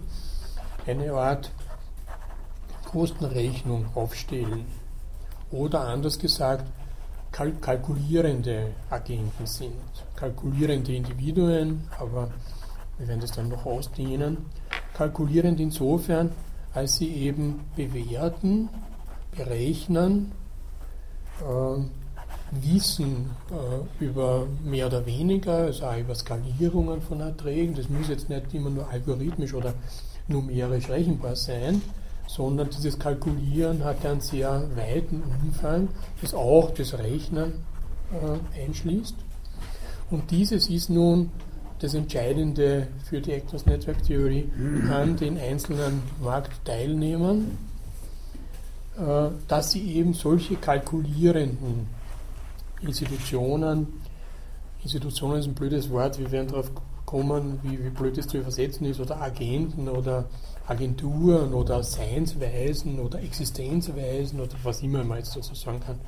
[0.86, 1.52] eine Art
[2.84, 4.66] Kostenrechnung aufstellen.
[5.52, 6.66] Oder anders gesagt,
[7.32, 9.72] kalkulierende Agenten sind.
[10.18, 12.30] Kalkulierende Individuen, aber
[12.98, 14.48] wir werden das dann noch ausdehnen.
[14.94, 16.32] Kalkulierend insofern,
[16.74, 18.68] als sie eben bewerten,
[19.32, 20.34] berechnen,
[21.40, 22.03] äh,
[22.62, 27.76] Wissen äh, über mehr oder weniger, also auch über Skalierungen von Erträgen.
[27.76, 29.74] Das muss jetzt nicht immer nur algorithmisch oder
[30.28, 31.82] numerisch rechenbar sein,
[32.28, 35.89] sondern dieses Kalkulieren hat einen sehr weiten Umfang,
[36.22, 37.54] das auch das Rechnen
[38.12, 39.16] äh, einschließt.
[40.12, 41.32] Und dieses ist nun
[41.80, 44.49] das Entscheidende für die Actors Network Theory
[44.89, 47.58] an den einzelnen Marktteilnehmern,
[48.97, 51.88] äh, dass sie eben solche kalkulierenden
[52.84, 53.88] Institutionen,
[54.84, 56.72] Institutionen ist ein blödes Wort, wir werden darauf
[57.06, 60.26] kommen, wie, wie blöd es zu übersetzen ist, oder Agenten oder
[60.68, 66.00] Agenturen oder Seinsweisen oder Existenzweisen oder was immer man jetzt dazu sagen kann,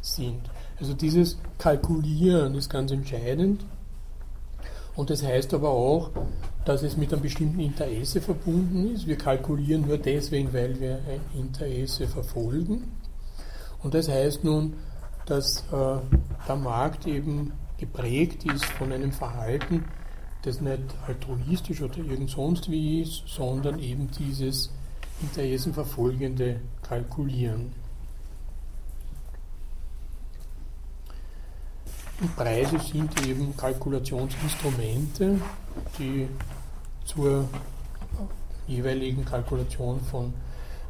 [0.00, 0.40] sind.
[0.78, 3.64] Also dieses Kalkulieren ist ganz entscheidend.
[4.94, 6.10] Und das heißt aber auch,
[6.64, 9.06] dass es mit einem bestimmten Interesse verbunden ist.
[9.06, 12.92] Wir kalkulieren nur deswegen, weil wir ein Interesse verfolgen.
[13.82, 14.74] Und das heißt nun,
[15.26, 15.98] dass äh,
[16.48, 19.84] der Markt eben geprägt ist von einem Verhalten,
[20.42, 24.70] das nicht altruistisch oder irgend sonst wie ist, sondern eben dieses
[25.20, 27.72] interessenverfolgende Kalkulieren.
[32.20, 35.38] Und Preise sind eben Kalkulationsinstrumente,
[35.98, 36.28] die
[37.04, 37.46] zur
[38.66, 40.32] jeweiligen Kalkulation von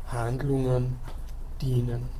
[0.07, 0.97] Handlungen
[1.61, 2.15] dienen.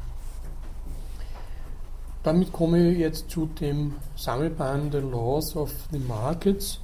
[2.27, 6.81] Damit komme ich jetzt zu dem Sammelband The Laws of the Markets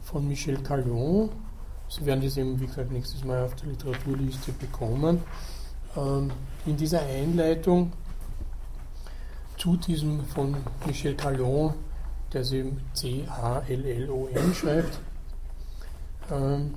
[0.00, 1.28] von Michel Callon.
[1.88, 5.24] Sie werden das eben, wie gesagt, nächstes Mal auf der Literaturliste bekommen.
[5.96, 6.30] Ähm,
[6.66, 7.90] in dieser Einleitung
[9.58, 11.74] zu diesem von Michel Callon,
[12.32, 15.00] der sie C-A-L-L-O-N schreibt,
[16.30, 16.74] ähm,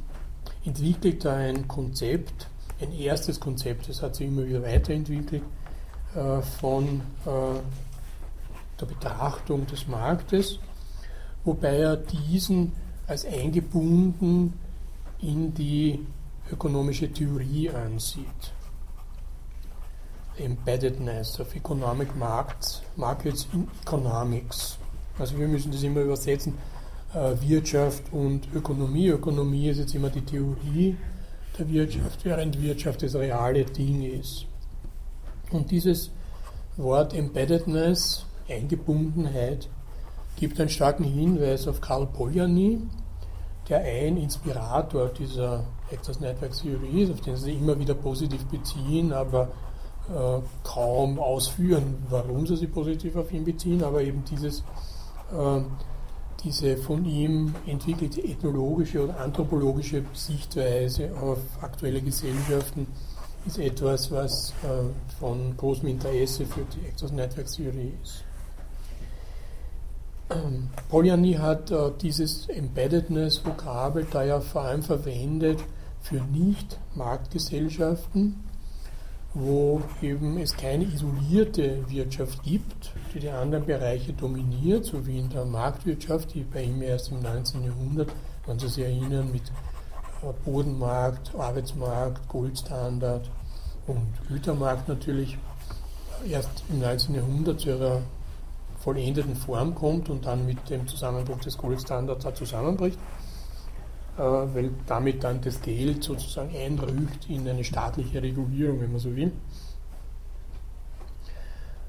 [0.65, 2.47] entwickelt er ein Konzept,
[2.81, 5.43] ein erstes Konzept, das hat sich immer wieder weiterentwickelt,
[6.15, 7.59] äh, von äh,
[8.79, 10.59] der Betrachtung des Marktes,
[11.43, 12.73] wobei er diesen
[13.07, 14.53] als eingebunden
[15.19, 16.05] in die
[16.51, 18.53] ökonomische Theorie ansieht.
[20.37, 24.77] Embeddedness of Economic Markets, Markets in Economics.
[25.19, 26.57] Also wir müssen das immer übersetzen,
[27.13, 29.09] äh, Wirtschaft und Ökonomie.
[29.09, 30.97] Ökonomie ist jetzt immer die Theorie
[31.57, 34.47] der Wirtschaft, während Wirtschaft das reale Ding ist.
[35.53, 36.09] Und dieses
[36.77, 39.69] Wort Embeddedness, Eingebundenheit,
[40.35, 42.81] gibt einen starken Hinweis auf Karl Polanyi,
[43.69, 49.13] der ein Inspirator dieser Access Network Theory ist, auf den sie immer wieder positiv beziehen,
[49.13, 49.49] aber
[50.09, 54.61] äh, kaum ausführen, warum sie sich positiv auf ihn beziehen, aber eben dieses,
[55.31, 55.61] äh,
[56.43, 62.87] diese von ihm entwickelte ethnologische oder anthropologische Sichtweise auf aktuelle Gesellschaften
[63.45, 64.85] ist etwas, was äh,
[65.19, 68.23] von großem Interesse für die Access Network Theory ist.
[70.29, 70.69] Ähm,
[71.39, 75.59] hat äh, dieses Embeddedness-Vokabel da ja vor allem verwendet
[76.01, 78.41] für Nicht-Marktgesellschaften,
[79.33, 85.29] wo eben es keine isolierte Wirtschaft gibt, die die anderen Bereiche dominiert, so wie in
[85.29, 87.65] der Marktwirtschaft, die bei ihm erst im 19.
[87.65, 88.09] Jahrhundert,
[88.45, 89.43] wenn Sie sich erinnern, mit
[90.45, 93.29] Bodenmarkt, Arbeitsmarkt, Goldstandard
[93.87, 95.37] und Gütermarkt natürlich
[96.29, 97.15] erst im 19.
[97.15, 98.01] Jahrhundert zu ihrer
[98.79, 102.97] vollendeten Form kommt und dann mit dem Zusammenbruch des Goldstandards auch zusammenbricht,
[104.17, 109.15] äh, weil damit dann das Geld sozusagen einrückt in eine staatliche Regulierung, wenn man so
[109.15, 109.31] will.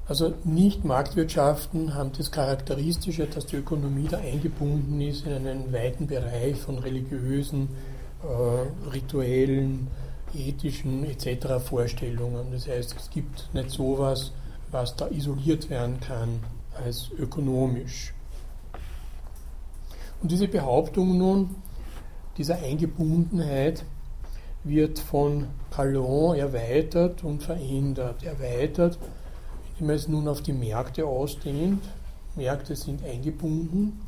[0.07, 6.57] Also Nicht-Marktwirtschaften haben das Charakteristische, dass die Ökonomie da eingebunden ist in einen weiten Bereich
[6.57, 7.69] von religiösen,
[8.25, 9.87] äh, rituellen,
[10.33, 11.63] ethischen etc.
[11.63, 12.51] Vorstellungen.
[12.51, 14.31] Das heißt, es gibt nicht sowas,
[14.71, 16.39] was da isoliert werden kann
[16.83, 18.13] als ökonomisch.
[20.21, 21.55] Und diese Behauptung nun,
[22.37, 23.85] dieser Eingebundenheit,
[24.63, 28.23] wird von Calon erweitert und verändert.
[28.23, 28.97] Erweitert,
[29.73, 31.83] indem er es nun auf die Märkte ausdehnt.
[32.35, 34.01] Märkte sind eingebunden,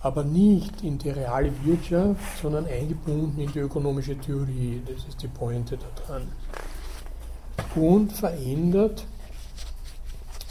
[0.00, 4.82] aber nicht in die reale Wirtschaft, sondern eingebunden in die ökonomische Theorie.
[4.86, 6.28] Das ist die Pointe daran.
[7.74, 9.06] Und verändert,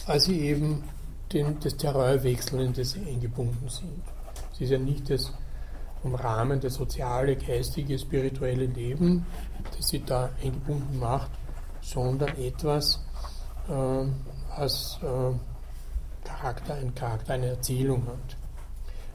[0.06, 0.84] als sie eben
[1.34, 4.04] den, das Terrain in das sie eingebunden sind.
[4.54, 5.32] Es ist ja nicht das
[6.04, 9.26] Rahmen das soziale, geistige, spirituelle Leben,
[9.76, 11.32] das sie da eingebunden macht,
[11.82, 13.04] sondern etwas,
[13.68, 14.06] äh,
[14.58, 18.37] was äh, Charakter, ein Charakter, eine Erzählung hat.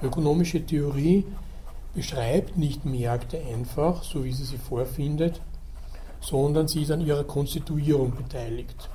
[0.03, 1.25] Ökonomische Theorie
[1.95, 5.41] beschreibt nicht Märkte einfach, so wie sie sie vorfindet,
[6.21, 8.89] sondern sie ist an ihrer Konstituierung beteiligt.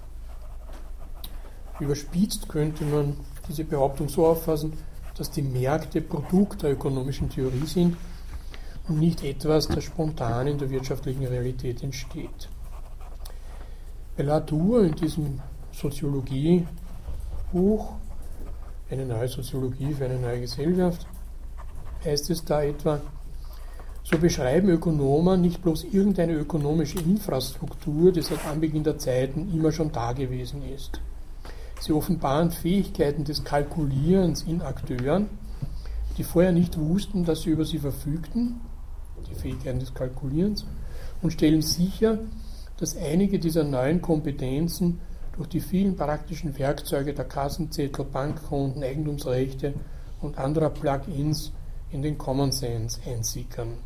[1.79, 4.73] Überspitzt könnte man diese Behauptung so auffassen,
[5.15, 7.95] dass die Märkte Produkt der ökonomischen Theorie sind
[8.87, 12.49] und nicht etwas, das spontan in der wirtschaftlichen Realität entsteht.
[14.15, 15.39] Bei Latour in diesem
[15.71, 16.67] Soziologiebuch,
[18.89, 21.05] eine neue Soziologie für eine neue Gesellschaft,
[22.03, 23.01] heißt es da etwa,
[24.03, 29.91] so beschreiben Ökonomen nicht bloß irgendeine ökonomische Infrastruktur, die seit Anbeginn der Zeiten immer schon
[29.91, 31.01] da gewesen ist.
[31.81, 35.29] Sie offenbaren Fähigkeiten des Kalkulierens in Akteuren,
[36.17, 38.61] die vorher nicht wussten, dass sie über sie verfügten,
[39.29, 40.65] die Fähigkeiten des Kalkulierens,
[41.21, 42.19] und stellen sicher,
[42.77, 44.99] dass einige dieser neuen Kompetenzen
[45.37, 49.73] durch die vielen praktischen Werkzeuge der Kassenzettel, Bankkonten, Eigentumsrechte
[50.21, 51.51] und anderer Plugins
[51.91, 53.77] in den Common Sense einsickern.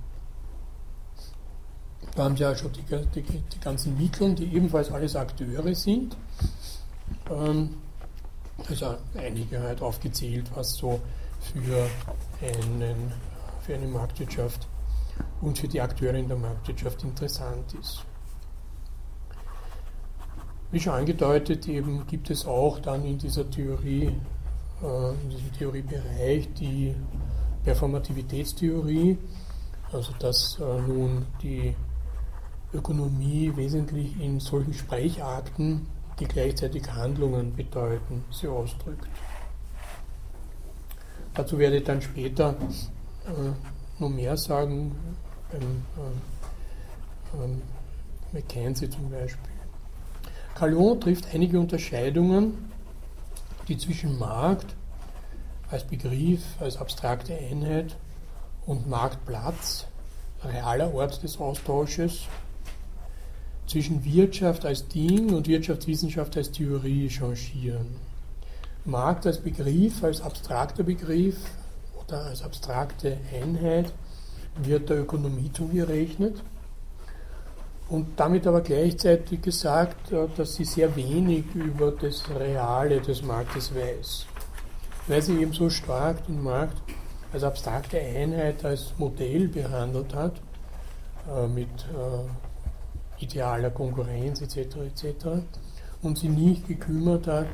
[2.16, 2.84] Da haben Sie ja schon die,
[3.14, 6.18] die, die ganzen Mittel, die ebenfalls alles Akteure sind.
[7.30, 7.76] Ähm,
[8.70, 11.02] Also einige halt aufgezählt, was so
[11.40, 11.90] für,
[12.42, 13.12] einen,
[13.62, 14.68] für eine Marktwirtschaft
[15.42, 18.06] und für die Akteure in der Marktwirtschaft interessant ist.
[20.72, 24.16] Wie schon angedeutet, eben gibt es auch dann in dieser Theorie,
[24.82, 26.96] äh, in diesem Theoriebereich die
[27.66, 29.18] Performativitätstheorie,
[29.92, 31.76] also dass äh, nun die
[32.74, 35.88] Ökonomie wesentlich in solchen Sprecharten,
[36.20, 39.10] die gleichzeitig Handlungen bedeuten, sie ausdrückt.
[41.34, 42.56] Dazu werde ich dann später
[43.26, 44.96] äh, noch mehr sagen,
[45.52, 45.84] beim
[47.42, 47.58] äh, äh,
[48.32, 49.51] McKenzie zum Beispiel.
[50.62, 52.70] Calon trifft einige Unterscheidungen,
[53.68, 54.76] die zwischen Markt
[55.72, 57.98] als Begriff, als abstrakte Einheit
[58.68, 59.88] und Marktplatz,
[60.44, 62.28] realer Ort des Austausches,
[63.66, 67.96] zwischen Wirtschaft als Ding und Wirtschaftswissenschaft als Theorie changieren.
[68.86, 71.38] Markt als Begriff, als abstrakter Begriff
[72.06, 73.92] oder als abstrakte Einheit
[74.62, 76.44] wird der Ökonomie zugerechnet
[77.92, 83.76] und damit aber gleichzeitig gesagt, äh, dass sie sehr wenig über das Reale des Marktes
[83.76, 84.26] weiß,
[85.08, 86.82] weil sie eben so stark den Markt
[87.34, 90.36] als abstrakte Einheit, als Modell behandelt hat,
[91.36, 94.78] äh, mit äh, idealer Konkurrenz etc.
[94.88, 95.26] etc.
[96.02, 97.50] und sie nicht gekümmert hat,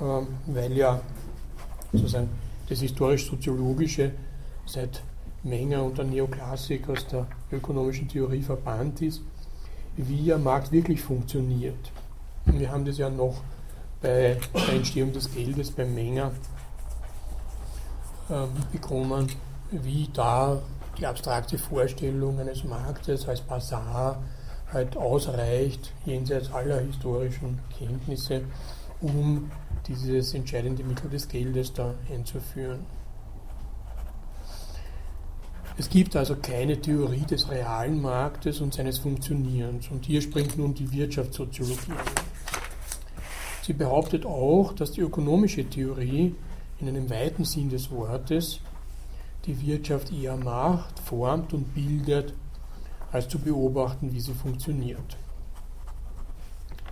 [0.00, 1.02] ähm, weil ja
[1.92, 2.30] sozusagen
[2.66, 4.10] das historisch-soziologische
[4.64, 5.02] seit
[5.42, 9.22] Menger und der Neoklassik aus der ökonomischen Theorie verbannt ist,
[9.96, 11.92] wie ein Markt wirklich funktioniert.
[12.46, 13.42] Wir haben das ja noch
[14.00, 16.32] bei der Entstehung des Geldes beim Menger
[18.30, 19.28] äh, mitbekommen,
[19.70, 20.60] wie da
[20.98, 24.22] die abstrakte Vorstellung eines Marktes als Bazar
[24.72, 28.42] halt ausreicht, jenseits aller historischen Kenntnisse,
[29.00, 29.50] um
[29.86, 32.84] dieses entscheidende Mittel des Geldes da einzuführen.
[35.78, 39.88] Es gibt also keine Theorie des realen Marktes und seines Funktionierens.
[39.92, 42.24] Und hier springt nun die Wirtschaftssoziologie ein.
[43.62, 46.34] Sie behauptet auch, dass die ökonomische Theorie
[46.80, 48.58] in einem weiten Sinn des Wortes
[49.46, 52.34] die Wirtschaft eher macht, formt und bildet,
[53.12, 55.16] als zu beobachten, wie sie funktioniert.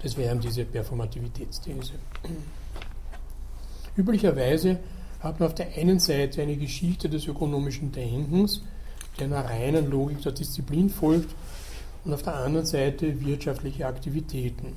[0.00, 1.94] Das wäre diese Performativitätsthese.
[3.96, 4.78] Üblicherweise
[5.20, 8.62] hat man auf der einen Seite eine Geschichte des ökonomischen Denkens,
[9.22, 11.34] einer reinen Logik der Disziplin folgt,
[12.04, 14.74] und auf der anderen Seite wirtschaftliche Aktivitäten.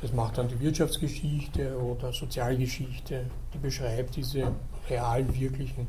[0.00, 4.52] Das macht dann die Wirtschaftsgeschichte oder Sozialgeschichte, die beschreibt diese
[4.90, 5.86] realen, wirklichen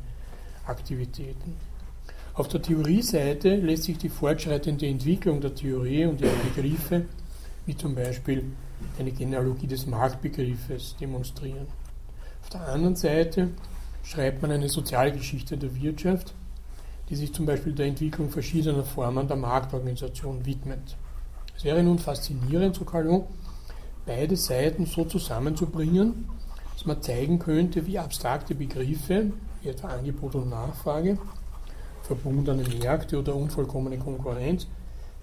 [0.68, 1.56] Aktivitäten.
[2.36, 7.06] Auf der Theorieseite lässt sich die fortschreitende Entwicklung der Theorie und ihrer Begriffe,
[7.66, 8.46] wie zum Beispiel
[8.98, 11.68] eine Genealogie des Marktbegriffes, demonstrieren.
[12.44, 13.50] Auf der anderen Seite
[14.04, 16.34] schreibt man eine Sozialgeschichte der Wirtschaft,
[17.10, 20.96] die sich zum Beispiel der Entwicklung verschiedener Formen der Marktorganisation widmet.
[21.58, 23.24] Es wäre nun faszinierend, so Calon,
[24.06, 26.30] beide Seiten so zusammenzubringen,
[26.74, 29.32] dass man zeigen könnte, wie abstrakte Begriffe,
[29.62, 31.18] wie etwa Angebot und Nachfrage,
[32.04, 34.68] verbundene Märkte oder unvollkommene Konkurrenz,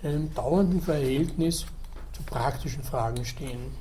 [0.03, 1.67] in einem dauernden Verhältnis
[2.13, 3.73] zu praktischen Fragen stehen.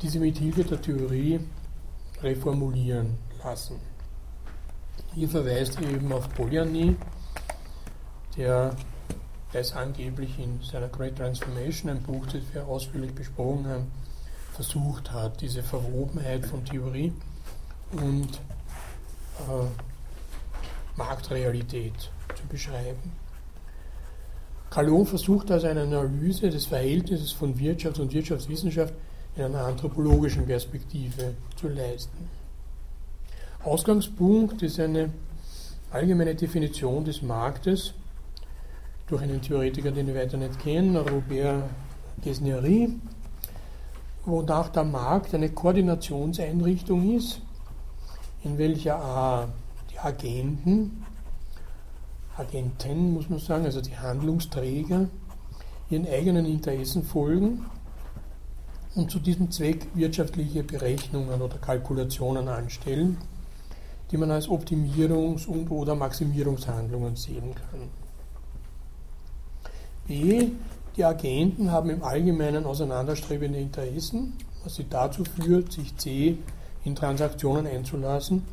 [0.00, 1.40] Diese mit Hilfe der Theorie
[2.22, 3.93] reformulieren lassen.
[5.14, 6.96] Hier verweist er eben auf Polanyi,
[8.36, 8.74] der
[9.52, 13.86] das angeblich in seiner Great Transformation, ein Buch, das wir ausführlich besprochen haben,
[14.52, 17.12] versucht hat, diese Verwobenheit von Theorie
[17.92, 18.40] und
[19.38, 19.66] äh,
[20.96, 23.12] Marktrealität zu beschreiben.
[24.70, 28.92] Calon versucht also eine Analyse des Verhältnisses von Wirtschaft und Wirtschaftswissenschaft
[29.36, 32.28] in einer anthropologischen Perspektive zu leisten.
[33.64, 35.10] Ausgangspunkt ist eine
[35.90, 37.94] allgemeine Definition des Marktes.
[39.06, 41.64] Durch einen Theoretiker, den ich weiter nicht kenne, Robert
[42.22, 42.94] Gesnery,
[44.26, 47.40] wonach der Markt eine Koordinationseinrichtung ist,
[48.42, 49.48] in welcher A,
[49.90, 51.02] die Agenten,
[52.36, 55.08] Agenten muss man sagen, also die Handlungsträger,
[55.88, 57.64] ihren eigenen Interessen folgen
[58.94, 63.16] und zu diesem Zweck wirtschaftliche Berechnungen oder Kalkulationen anstellen
[64.14, 67.88] die man als Optimierungs- und oder Maximierungshandlungen sehen kann.
[70.06, 70.50] B.
[70.96, 76.38] Die Agenten haben im Allgemeinen auseinanderstrebende Interessen, was sie dazu führt, sich C.
[76.84, 78.44] in Transaktionen einzulassen,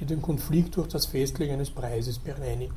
[0.00, 2.74] die den Konflikt durch das Festlegen eines Preises bereinigen.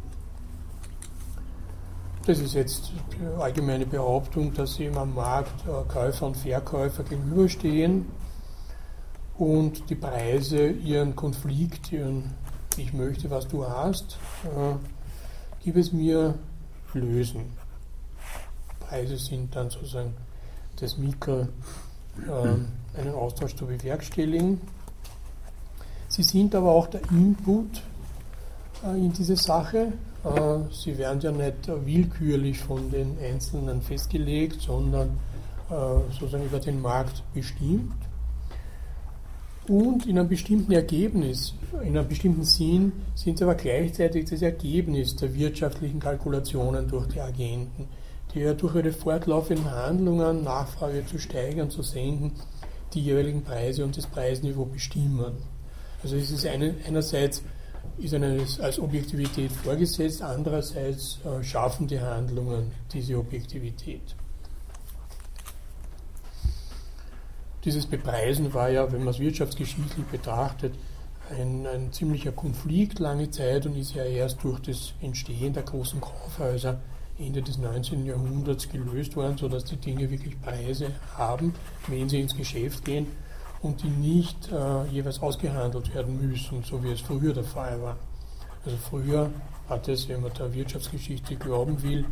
[2.27, 8.05] Das ist jetzt die allgemeine Behauptung, dass sie am Markt äh, Käufer und Verkäufer gegenüberstehen
[9.37, 12.33] und die Preise ihren Konflikt, ihren
[12.77, 14.75] Ich möchte, was du hast, äh,
[15.63, 16.35] gib es mir
[16.93, 17.57] lösen.
[18.79, 20.13] Preise sind dann sozusagen
[20.79, 21.49] das Mittel,
[22.27, 24.61] äh, einen Austausch zu bewerkstelligen.
[26.07, 27.81] Sie sind aber auch der Input
[28.83, 29.93] äh, in diese Sache.
[30.23, 35.19] Äh, sie werden ja nicht willkürlich von den Einzelnen festgelegt, sondern
[35.69, 35.73] äh,
[36.13, 38.06] sozusagen über den Markt bestimmt.
[39.69, 41.53] Und in einem bestimmten Ergebnis,
[41.83, 47.19] in einem bestimmten Sinn, sind sie aber gleichzeitig das Ergebnis der wirtschaftlichen Kalkulationen durch die
[47.19, 47.87] Agenten,
[48.33, 52.31] die ja durch ihre fortlaufenden Handlungen, Nachfrage zu steigern, zu senken,
[52.93, 55.33] die jeweiligen Preise und das Preisniveau bestimmen.
[56.01, 57.43] Also es ist eine, einerseits
[57.97, 64.15] ist eine, als Objektivität vorgesetzt, andererseits äh, schaffen die Handlungen diese Objektivität.
[67.67, 70.73] Dieses Bepreisen war ja, wenn man es wirtschaftsgeschichtlich betrachtet,
[71.37, 75.99] ein, ein, ziemlicher Konflikt lange Zeit und ist ja erst durch das Entstehen der großen
[75.99, 76.79] Kaufhäuser
[77.19, 78.05] Ende des 19.
[78.05, 81.53] Jahrhunderts gelöst worden, sodass die Dinge wirklich Preise haben,
[81.87, 83.07] wenn sie ins Geschäft gehen
[83.61, 87.97] und die nicht äh, jeweils ausgehandelt werden müssen, so wie es früher der Fall war.
[88.63, 89.29] Also früher
[89.67, 92.05] hat es, wenn man der Wirtschaftsgeschichte glauben will,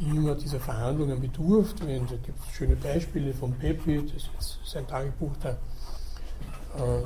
[0.00, 1.80] immer dieser Verhandlungen bedurft.
[1.80, 7.02] da gibt es schöne Beispiele von Pepi, das ist sein Tagebuch, der äh,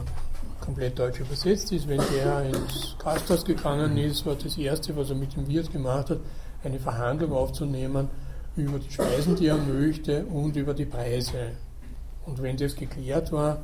[0.61, 1.89] komplett deutsch übersetzt ist.
[1.89, 6.11] Wenn der ins Gasthaus gegangen ist, war das Erste, was er mit dem Wirt gemacht
[6.11, 6.21] hat,
[6.63, 8.09] eine Verhandlung aufzunehmen
[8.57, 11.53] über die Speisen, die er möchte und über die Preise.
[12.25, 13.59] Und wenn das geklärt war,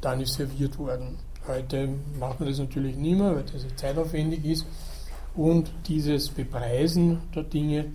[0.00, 1.18] dann ist serviert worden.
[1.46, 1.88] Heute
[2.18, 4.66] macht man das natürlich nicht mehr, weil das zeitaufwendig ist.
[5.34, 7.86] Und dieses Bepreisen der Dinge,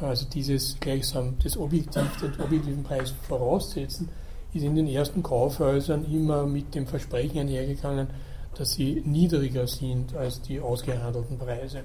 [0.00, 4.08] also dieses gleichsam das Objektiv, den objektiven Preis voraussetzen,
[4.52, 8.08] ist in den ersten Kaufhäusern immer mit dem Versprechen einhergegangen,
[8.56, 11.82] dass sie niedriger sind als die ausgehandelten Preise.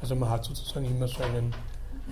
[0.00, 1.52] Also man hat sozusagen immer so einen,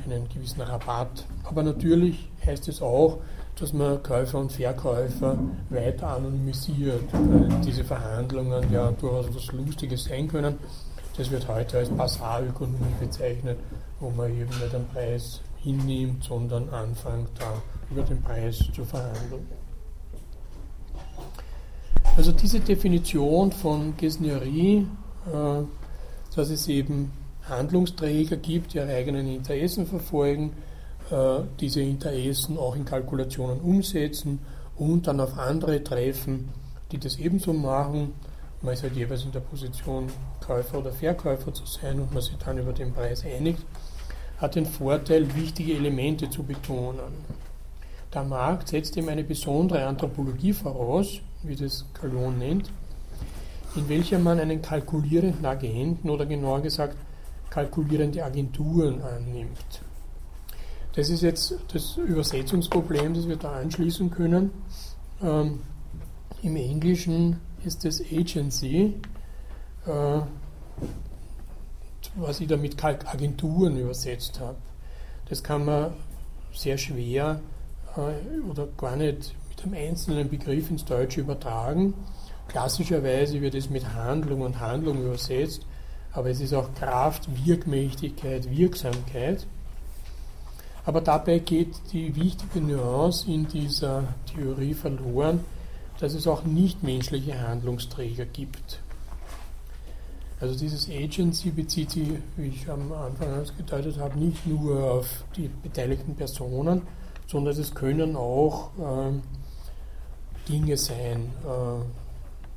[0.04, 1.24] einen gewissen Rabatt.
[1.44, 3.18] Aber natürlich heißt es auch,
[3.58, 5.38] dass man Käufer und Verkäufer
[5.70, 10.58] weiter anonymisiert, weil diese Verhandlungen ja durchaus etwas Lustiges sein können.
[11.16, 13.58] Das wird heute als Basarökonomie bezeichnet,
[14.02, 19.46] wo man eben nicht den Preis hinnimmt, sondern anfängt, da über den Preis zu verhandeln.
[22.16, 24.86] Also diese Definition von Gesnerie,
[25.32, 25.62] äh,
[26.34, 27.12] dass es eben
[27.48, 30.52] Handlungsträger gibt, die ihre eigenen Interessen verfolgen,
[31.10, 34.40] äh, diese Interessen auch in Kalkulationen umsetzen
[34.76, 36.48] und dann auf andere treffen,
[36.90, 38.14] die das ebenso machen.
[38.62, 40.08] Man ist halt jeweils in der Position,
[40.44, 43.64] Käufer oder Verkäufer zu sein und man sich dann über den Preis einigt,
[44.42, 47.14] hat den Vorteil, wichtige Elemente zu betonen.
[48.12, 52.70] Der Markt setzt ihm eine besondere Anthropologie voraus, wie das Calon nennt,
[53.76, 56.96] in welcher man einen kalkulierenden Agenten oder genauer gesagt
[57.48, 59.82] kalkulierende Agenturen annimmt.
[60.94, 64.50] Das ist jetzt das Übersetzungsproblem, das wir da anschließen können.
[65.22, 65.60] Ähm,
[66.42, 68.94] Im Englischen ist das Agency,
[69.86, 70.20] äh,
[72.16, 74.56] was ich da mit Agenturen übersetzt habe.
[75.28, 75.92] Das kann man
[76.52, 77.40] sehr schwer
[77.96, 81.94] äh, oder gar nicht mit einem einzelnen Begriff ins Deutsche übertragen.
[82.48, 85.64] Klassischerweise wird es mit Handlung und Handlung übersetzt,
[86.12, 89.46] aber es ist auch Kraft, Wirkmächtigkeit, Wirksamkeit.
[90.84, 94.04] Aber dabei geht die wichtige Nuance in dieser
[94.34, 95.40] Theorie verloren,
[96.00, 98.81] dass es auch nichtmenschliche Handlungsträger gibt.
[100.42, 105.06] Also dieses Agency bezieht sich, wie ich am Anfang ausgedeutet habe, nicht nur auf
[105.36, 106.82] die beteiligten Personen,
[107.28, 109.12] sondern es können auch äh,
[110.48, 111.84] Dinge sein, äh,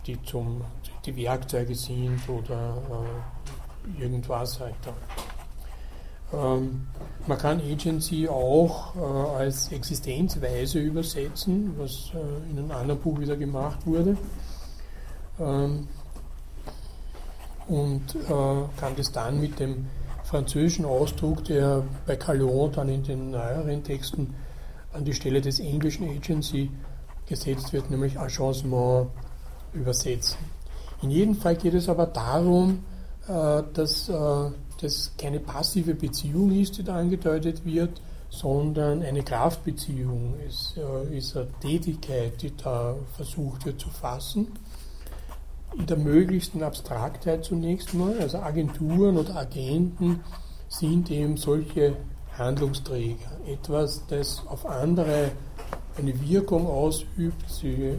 [0.07, 0.61] die, zum,
[1.05, 2.75] die Werkzeuge sind oder
[3.99, 4.73] äh, irgendwas halt.
[6.33, 6.87] Ähm,
[7.27, 13.37] man kann Agency auch äh, als Existenzweise übersetzen, was äh, in einem anderen Buch wieder
[13.37, 14.17] gemacht wurde.
[15.39, 15.87] Ähm,
[17.67, 19.87] und äh, kann das dann mit dem
[20.23, 24.35] französischen Ausdruck, der bei Calon dann in den neueren Texten
[24.93, 26.71] an die Stelle des englischen Agency
[27.25, 29.09] gesetzt wird, nämlich Agencement
[29.73, 30.37] übersetzen.
[31.01, 32.83] In jedem Fall geht es aber darum,
[33.27, 34.51] äh, dass äh,
[34.81, 40.35] das keine passive Beziehung ist, die da angedeutet wird, sondern eine Kraftbeziehung.
[40.47, 44.47] Es äh, ist eine Tätigkeit, die da versucht wird zu fassen.
[45.77, 48.17] In der möglichsten Abstraktheit zunächst mal.
[48.19, 50.21] Also Agenturen oder Agenten
[50.67, 51.95] sind eben solche
[52.37, 53.37] Handlungsträger.
[53.47, 55.31] Etwas, das auf andere
[55.97, 57.49] eine Wirkung ausübt.
[57.49, 57.97] Sie äh,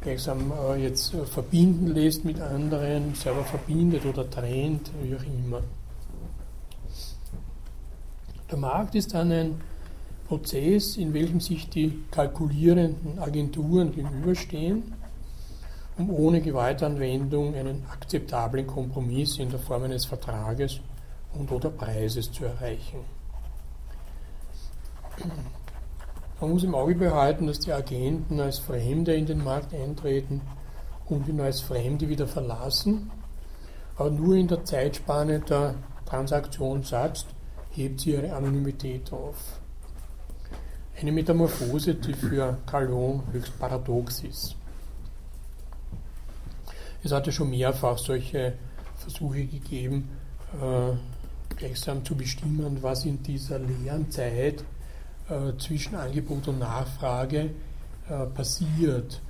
[0.00, 5.62] gleichsam äh, jetzt äh, verbinden lässt mit anderen, selber verbindet oder trennt, wie auch immer.
[8.50, 9.60] Der Markt ist dann ein
[10.26, 14.99] Prozess, in welchem sich die kalkulierenden Agenturen gegenüberstehen,
[16.00, 20.80] um ohne Gewaltanwendung einen akzeptablen Kompromiss in der Form eines Vertrages
[21.34, 23.00] und oder Preises zu erreichen.
[26.40, 30.40] Man muss im Auge behalten, dass die Agenten als Fremde in den Markt eintreten
[31.06, 33.10] und ihn als Fremde wieder verlassen,
[33.96, 35.74] aber nur in der Zeitspanne der
[36.06, 37.26] Transaktion Transaktionssatz
[37.70, 39.60] hebt sie ihre Anonymität auf.
[40.98, 44.56] Eine Metamorphose, die für Calon höchst paradox ist.
[47.02, 48.54] Es hatte schon mehrfach solche
[48.96, 50.10] Versuche gegeben,
[50.60, 54.64] äh, gleichsam zu bestimmen, was in dieser leeren Zeit
[55.28, 57.50] äh, zwischen Angebot und Nachfrage
[58.08, 59.22] äh, passiert.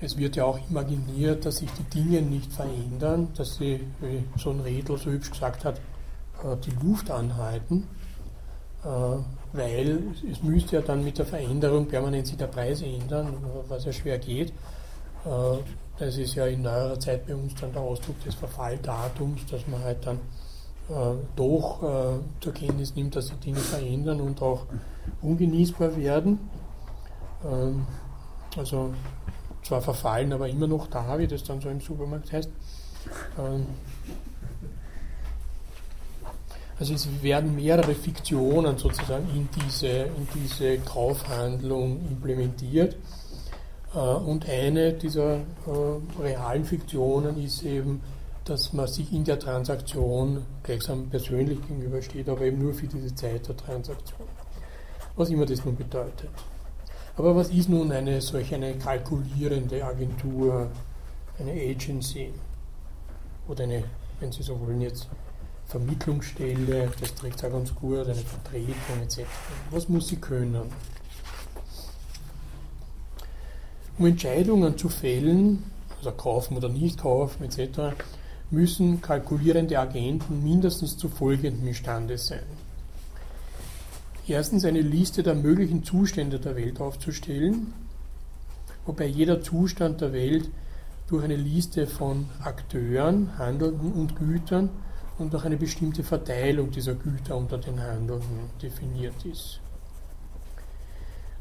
[0.00, 4.50] Es wird ja auch imaginiert, dass sich die Dinge nicht verändern, dass sie, wie so
[4.50, 5.80] ein Redler so hübsch gesagt hat,
[6.64, 7.86] die Luft anhalten,
[9.52, 13.36] weil es müsste ja dann mit der Veränderung permanent sich der Preis ändern,
[13.68, 14.52] was ja schwer geht.
[15.98, 19.82] Das ist ja in neuerer Zeit bei uns dann der Ausdruck des Verfalldatums, dass man
[19.84, 20.16] halt dann
[20.88, 24.66] äh, doch äh, zur Kenntnis nimmt, dass sich Dinge verändern und auch
[25.20, 26.38] ungenießbar werden.
[27.44, 27.86] Ähm,
[28.56, 28.92] also
[29.62, 32.50] zwar verfallen, aber immer noch da, wie das dann so im Supermarkt heißt.
[33.38, 33.66] Ähm,
[36.78, 42.96] also es werden mehrere Fiktionen sozusagen in diese, in diese Kaufhandlung implementiert.
[43.94, 48.00] Äh, und eine dieser äh, realen Fiktionen ist eben
[48.44, 53.46] dass man sich in der Transaktion gleichsam persönlich gegenübersteht, aber eben nur für diese Zeit
[53.46, 54.26] der Transaktion.
[55.16, 56.30] Was immer das nun bedeutet.
[57.16, 60.68] Aber was ist nun eine solch eine kalkulierende Agentur,
[61.38, 62.32] eine Agency
[63.46, 63.84] oder eine,
[64.18, 65.08] wenn Sie so wollen, jetzt
[65.66, 69.20] Vermittlungsstelle, das trägt es auch ganz gut, eine Vertretung etc.
[69.70, 70.62] Was muss sie können?
[74.02, 75.62] Um Entscheidungen zu fällen,
[75.98, 77.94] also kaufen oder nicht kaufen etc.,
[78.50, 82.42] müssen kalkulierende Agenten mindestens zu folgendem imstande sein.
[84.26, 87.74] Erstens eine Liste der möglichen Zustände der Welt aufzustellen,
[88.86, 90.50] wobei jeder Zustand der Welt
[91.06, 94.68] durch eine Liste von Akteuren, Handelnden und Gütern
[95.18, 99.61] und durch eine bestimmte Verteilung dieser Güter unter den Handelnden definiert ist.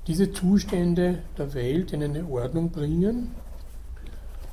[0.08, 3.32] Diese Zustände der Welt in eine Ordnung bringen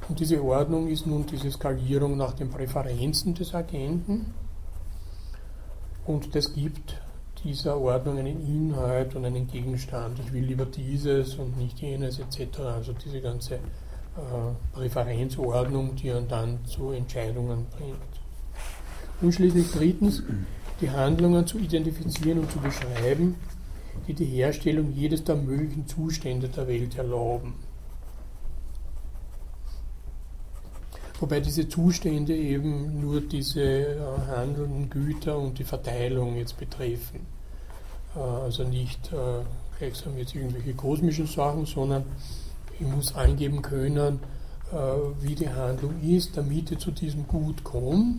[0.08, 4.32] und diese Ordnung ist nun diese Skalierung nach den Präferenzen des Agenten.
[6.06, 7.00] Und das gibt
[7.44, 10.18] dieser Ordnung einen Inhalt und einen Gegenstand.
[10.18, 12.60] Ich will lieber dieses und nicht jenes etc.
[12.60, 13.58] Also diese ganze äh,
[14.72, 17.96] Präferenzordnung, die dann zu Entscheidungen bringt.
[19.20, 20.22] Und schließlich drittens,
[20.80, 23.34] die Handlungen zu identifizieren und zu beschreiben,
[24.06, 27.54] die die Herstellung jedes der möglichen Zustände der Welt erlauben.
[31.20, 33.98] Wobei diese Zustände eben nur diese äh,
[34.28, 37.26] handelnden Güter und die Verteilung jetzt betreffen.
[38.14, 39.42] Äh, also nicht äh,
[39.78, 42.04] gleichsam jetzt irgendwelche kosmischen Sachen, sondern
[42.78, 44.20] ich muss angeben können,
[45.22, 48.16] wie die Handlung ist, damit ich zu diesem Gut komme,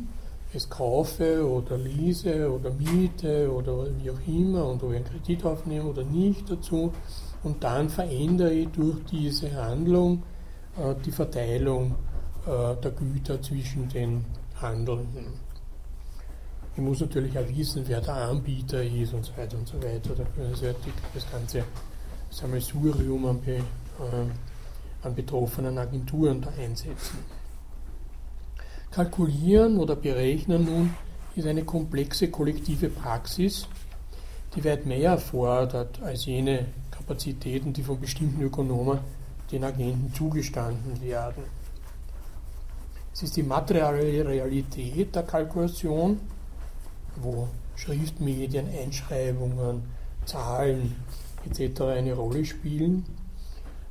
[0.54, 5.46] es kaufe oder lease oder miete oder wie auch immer und ob ich einen Kredit
[5.46, 6.92] aufnehme oder nicht dazu.
[7.44, 10.24] Und dann verändere ich durch diese Handlung
[11.06, 11.96] die Verteilung
[12.46, 14.26] äh, der Güter zwischen den
[14.62, 15.34] Handelnden.
[16.76, 20.16] Ich muss natürlich auch wissen, wer der Anbieter ist und so weiter und so weiter.
[20.16, 20.74] Da können Sie
[21.14, 21.64] das ganze
[22.30, 27.20] Sammelsurium an, be, äh, an betroffenen Agenturen da einsetzen.
[28.92, 30.96] Kalkulieren oder berechnen nun
[31.36, 33.68] ist eine komplexe kollektive Praxis,
[34.56, 39.00] die weit mehr erfordert als jene Kapazitäten, die von bestimmten Ökonomen
[39.52, 41.44] den Agenten zugestanden werden.
[43.14, 46.20] Es ist die materielle Realität der Kalkulation,
[47.18, 49.84] wo Schriftmedien, Einschreibungen,
[50.26, 50.96] Zahlen
[51.46, 51.82] etc.
[51.82, 53.06] eine Rolle spielen.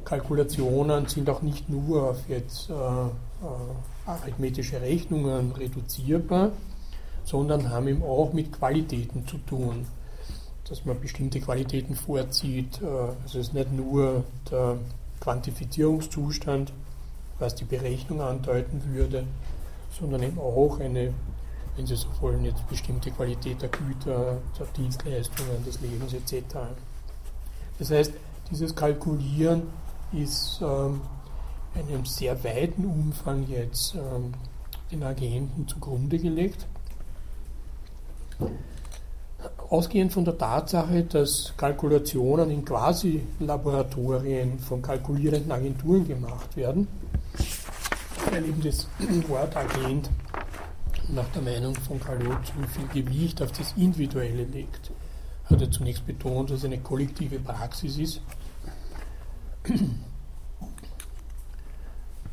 [0.04, 3.08] Kalkulationen sind auch nicht nur auf jetzt äh, äh,
[4.09, 6.52] arithmetische Rechnungen reduzierbar,
[7.24, 9.86] sondern haben eben auch mit Qualitäten zu tun.
[10.68, 12.80] Dass man bestimmte Qualitäten vorzieht.
[12.82, 14.78] Äh, also es ist nicht nur der
[15.20, 16.72] Quantifizierungszustand,
[17.39, 19.24] was die Berechnung andeuten würde,
[19.98, 21.12] sondern eben auch eine,
[21.76, 26.56] wenn Sie so wollen, jetzt bestimmte Qualität der Güter, der Dienstleistungen, des Lebens etc.
[27.78, 28.12] Das heißt,
[28.51, 29.62] dieses Kalkulieren
[30.12, 31.01] ist ähm,
[31.74, 34.32] einem sehr weiten Umfang jetzt ähm,
[34.90, 36.66] den Agenten zugrunde gelegt.
[39.70, 46.89] Ausgehend von der Tatsache, dass Kalkulationen in Quasi-Laboratorien von kalkulierenden Agenturen gemacht werden,
[48.31, 48.89] weil eben das
[49.28, 50.11] Wort Agent
[51.09, 54.90] nach der Meinung von Carlo zu viel Gewicht auf das Individuelle legt.
[55.47, 58.20] Hat er zunächst betont, dass es eine kollektive Praxis ist.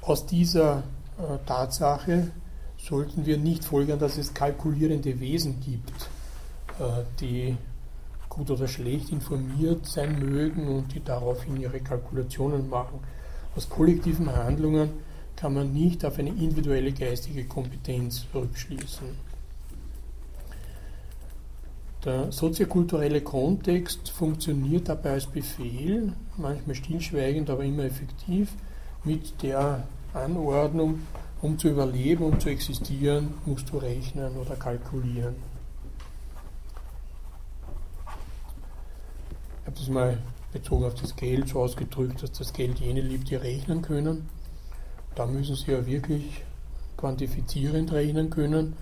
[0.06, 0.84] Aus dieser
[1.18, 2.32] äh, Tatsache
[2.78, 6.10] sollten wir nicht folgern, dass es kalkulierende Wesen gibt,
[6.80, 7.58] äh, die
[8.30, 13.00] gut oder schlecht informiert sein mögen und die daraufhin ihre Kalkulationen machen.
[13.56, 14.92] Aus kollektiven Handlungen
[15.36, 19.08] kann man nicht auf eine individuelle geistige Kompetenz rückschließen.
[22.04, 28.50] Der soziokulturelle Kontext funktioniert dabei als Befehl, manchmal stillschweigend, aber immer effektiv,
[29.06, 29.84] mit der
[30.14, 31.02] Anordnung,
[31.42, 35.36] um zu überleben, um zu existieren, musst du rechnen oder kalkulieren.
[39.62, 40.18] Ich habe das mal
[40.54, 44.30] bezogen auf das Geld so ausgedrückt, dass das Geld jene liebt, die rechnen können.
[45.14, 46.44] Da müssen sie ja wirklich
[46.98, 48.76] quantifizierend rechnen können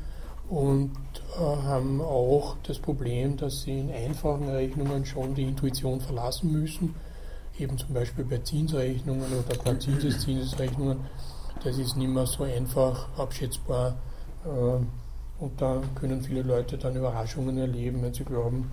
[0.50, 0.92] und
[1.36, 6.94] äh, haben auch das Problem, dass sie in einfachen Rechnungen schon die Intuition verlassen müssen,
[7.60, 11.00] eben zum Beispiel bei Zinsrechnungen oder bei Zinseszinsrechnungen.
[11.64, 13.96] Das ist nicht mehr so einfach abschätzbar
[14.46, 14.50] äh,
[15.44, 18.72] und da können viele Leute dann Überraschungen erleben, wenn sie glauben,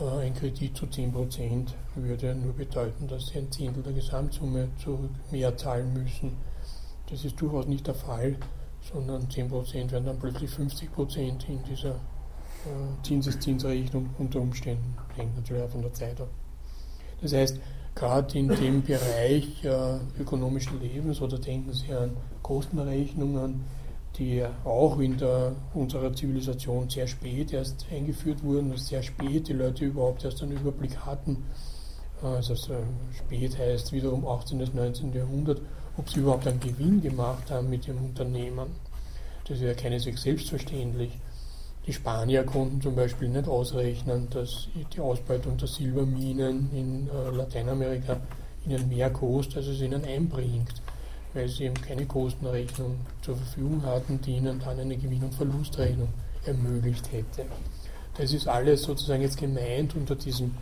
[0.00, 5.10] äh, ein Kredit zu 10% würde nur bedeuten, dass sie ein Zehntel der Gesamtsumme zurück
[5.30, 6.36] mehr zahlen müssen.
[7.10, 8.36] Das ist durchaus nicht der Fall
[8.90, 14.96] sondern 10% werden dann plötzlich 50% in dieser äh, Zinseszinsrechnung unter Umständen.
[15.14, 16.28] Hängt natürlich auch von der Zeit ab.
[17.20, 17.60] Das heißt,
[17.94, 23.64] gerade in dem Bereich äh, ökonomischen Lebens oder denken Sie an Kostenrechnungen,
[24.18, 29.86] die auch in der, unserer Zivilisation sehr spät erst eingeführt wurden, sehr spät die Leute
[29.86, 31.44] überhaupt erst einen Überblick hatten.
[32.22, 34.58] Also spät heißt wiederum 18.
[34.58, 35.12] bis 19.
[35.12, 35.60] Jahrhundert
[35.96, 38.70] ob sie überhaupt einen Gewinn gemacht haben mit ihrem Unternehmen.
[39.46, 41.12] Das ist ja keineswegs selbstverständlich.
[41.86, 48.20] Die Spanier konnten zum Beispiel nicht ausrechnen, dass die Ausbeutung der Silberminen in äh, Lateinamerika
[48.64, 50.80] ihnen mehr kostet, als es ihnen einbringt,
[51.34, 56.08] weil sie eben keine Kostenrechnung zur Verfügung hatten, die ihnen dann eine Gewinn- und Verlustrechnung
[56.44, 57.46] ermöglicht hätte.
[58.16, 60.54] Das ist alles sozusagen jetzt gemeint unter diesem,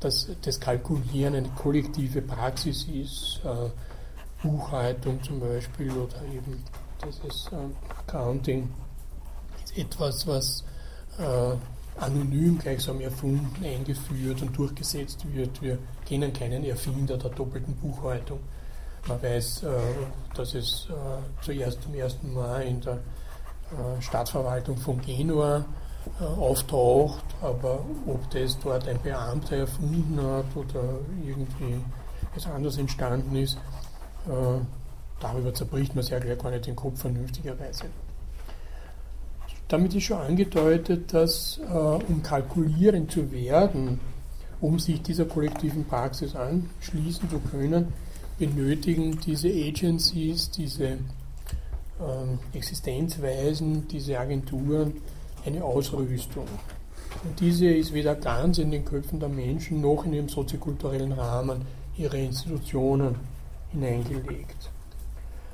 [0.00, 3.70] dass das Kalkulieren eine kollektive Praxis ist, äh,
[4.42, 6.64] Buchhaltung zum Beispiel oder eben
[7.04, 7.56] dieses äh,
[8.00, 8.68] Accounting
[9.76, 10.64] etwas, was
[11.18, 11.56] äh,
[12.00, 15.60] anonym gleichsam erfunden, eingeführt und durchgesetzt wird.
[15.60, 18.40] Wir kennen keinen Erfinder der doppelten Buchhaltung.
[19.06, 19.68] Man weiß, äh,
[20.34, 25.64] dass es äh, zuerst zum ersten Mal in der äh, Stadtverwaltung von Genua
[26.20, 31.78] auftaucht, aber ob das dort ein Beamter erfunden hat oder irgendwie
[32.30, 33.58] etwas anderes entstanden ist,
[35.20, 37.86] darüber zerbricht man ja gleich gar nicht den Kopf vernünftigerweise.
[39.68, 44.00] Damit ist schon angedeutet, dass äh, um kalkulierend zu werden,
[44.62, 47.92] um sich dieser kollektiven Praxis anschließen zu können,
[48.38, 50.96] benötigen diese Agencies, diese äh,
[52.56, 54.94] Existenzweisen, diese Agenturen
[55.44, 56.46] eine Ausrüstung.
[57.24, 61.62] Und diese ist weder ganz in den Köpfen der Menschen noch in ihrem soziokulturellen Rahmen
[61.96, 63.16] ihrer Institutionen
[63.72, 64.70] hineingelegt.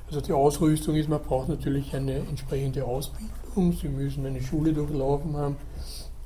[0.07, 3.73] Also die Ausrüstung ist, man braucht natürlich eine entsprechende Ausbildung.
[3.73, 5.57] Sie müssen eine Schule durchlaufen haben,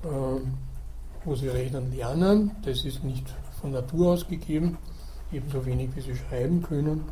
[0.03, 0.53] ähm,
[1.23, 2.51] wo Sie rechnen lernen.
[2.63, 3.25] Das ist nicht
[3.61, 4.77] von Natur aus gegeben,
[5.31, 7.03] ebenso wenig wie Sie schreiben können.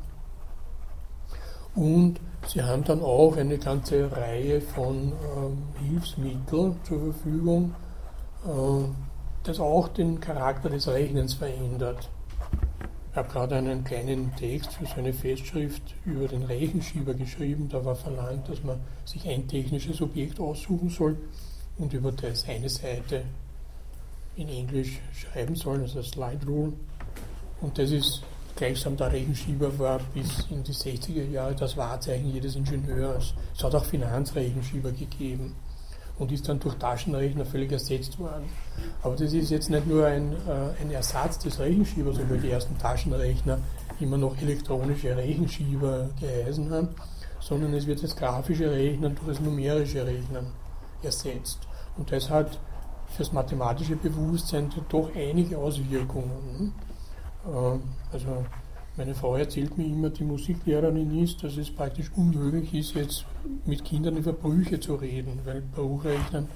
[1.74, 5.58] Und Sie haben dann auch eine ganze Reihe von ähm,
[5.88, 7.76] Hilfsmitteln zur Verfügung,
[8.46, 8.86] äh,
[9.44, 12.10] das auch den Charakter des Rechnens verändert.
[13.18, 17.68] Ich habe gerade einen kleinen Text für seine Festschrift über den Rechenschieber geschrieben.
[17.68, 21.18] Da war verlangt, dass man sich ein technisches Objekt aussuchen soll
[21.80, 23.24] und über das eine Seite
[24.36, 26.74] in Englisch schreiben soll, also Slide Rule.
[27.60, 28.22] Und das ist
[28.56, 33.34] gleichsam der Rechenschieber war bis in die 60er Jahre das Wahrzeichen jedes Ingenieurs.
[33.56, 35.56] Es hat auch Finanzrechenschieber gegeben
[36.20, 38.46] und ist dann durch Taschenrechner völlig ersetzt worden.
[39.04, 42.78] Aber das ist jetzt nicht nur ein, äh, ein Ersatz des Rechenschiebers, obwohl die ersten
[42.78, 43.60] Taschenrechner
[44.00, 46.90] immer noch elektronische Rechenschieber geheißen haben,
[47.40, 50.48] sondern es wird das grafische Rechnen durch das numerische Rechnen
[51.04, 51.60] ersetzt.
[51.98, 52.60] Und das hat
[53.08, 56.74] für das mathematische Bewusstsein doch einige Auswirkungen.
[57.46, 58.46] Äh, also
[58.98, 63.26] Meine Frau erzählt mir immer, die Musiklehrerin ist, dass es praktisch unmöglich ist, jetzt
[63.64, 66.48] mit Kindern über Brüche zu reden, weil Bruchrechnen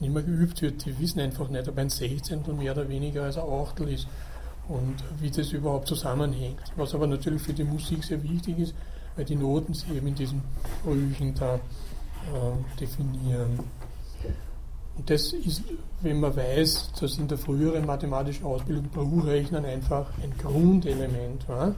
[0.00, 0.86] nicht mehr geübt wird.
[0.86, 4.08] Die wissen einfach nicht, ob ein Sechzehntel mehr oder weniger als ein Achtel ist
[4.68, 6.62] und wie das überhaupt zusammenhängt.
[6.76, 8.74] Was aber natürlich für die Musik sehr wichtig ist,
[9.14, 10.40] weil die Noten sich eben in diesen
[10.82, 13.60] Brüchen da äh, definieren.
[14.96, 15.62] Und das ist,
[16.02, 21.74] wenn man weiß, dass in der früheren mathematischen Ausbildung Bruchrechnen einfach ein Grundelement war,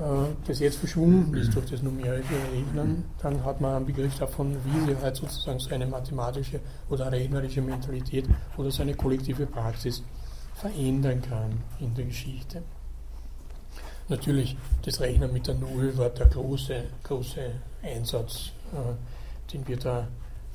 [0.00, 4.56] äh, das jetzt verschwunden ist durch das numerische Rechnen, dann hat man einen Begriff davon,
[4.64, 8.26] wie halt sozusagen seine mathematische oder rechnerische Mentalität
[8.56, 10.02] oder seine kollektive Praxis
[10.54, 12.62] verändern kann in der Geschichte.
[14.08, 17.52] Natürlich, das Rechnen mit der Null war der große, große
[17.82, 20.08] Einsatz, äh, den wir da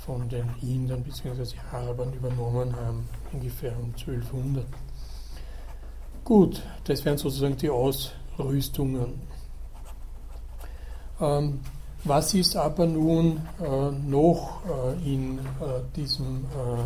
[0.05, 1.55] von den Indern bzw.
[1.71, 4.65] Arabern übernommen haben, ungefähr um 1200.
[6.23, 9.21] Gut, das wären sozusagen die Ausrüstungen.
[11.19, 11.59] Ähm,
[12.03, 15.41] was ist aber nun äh, noch äh, in äh,
[15.95, 16.83] diesem äh,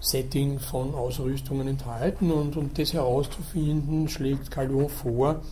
[0.00, 2.32] Setting von Ausrüstungen enthalten?
[2.32, 5.42] Und um das herauszufinden, schlägt Calon vor,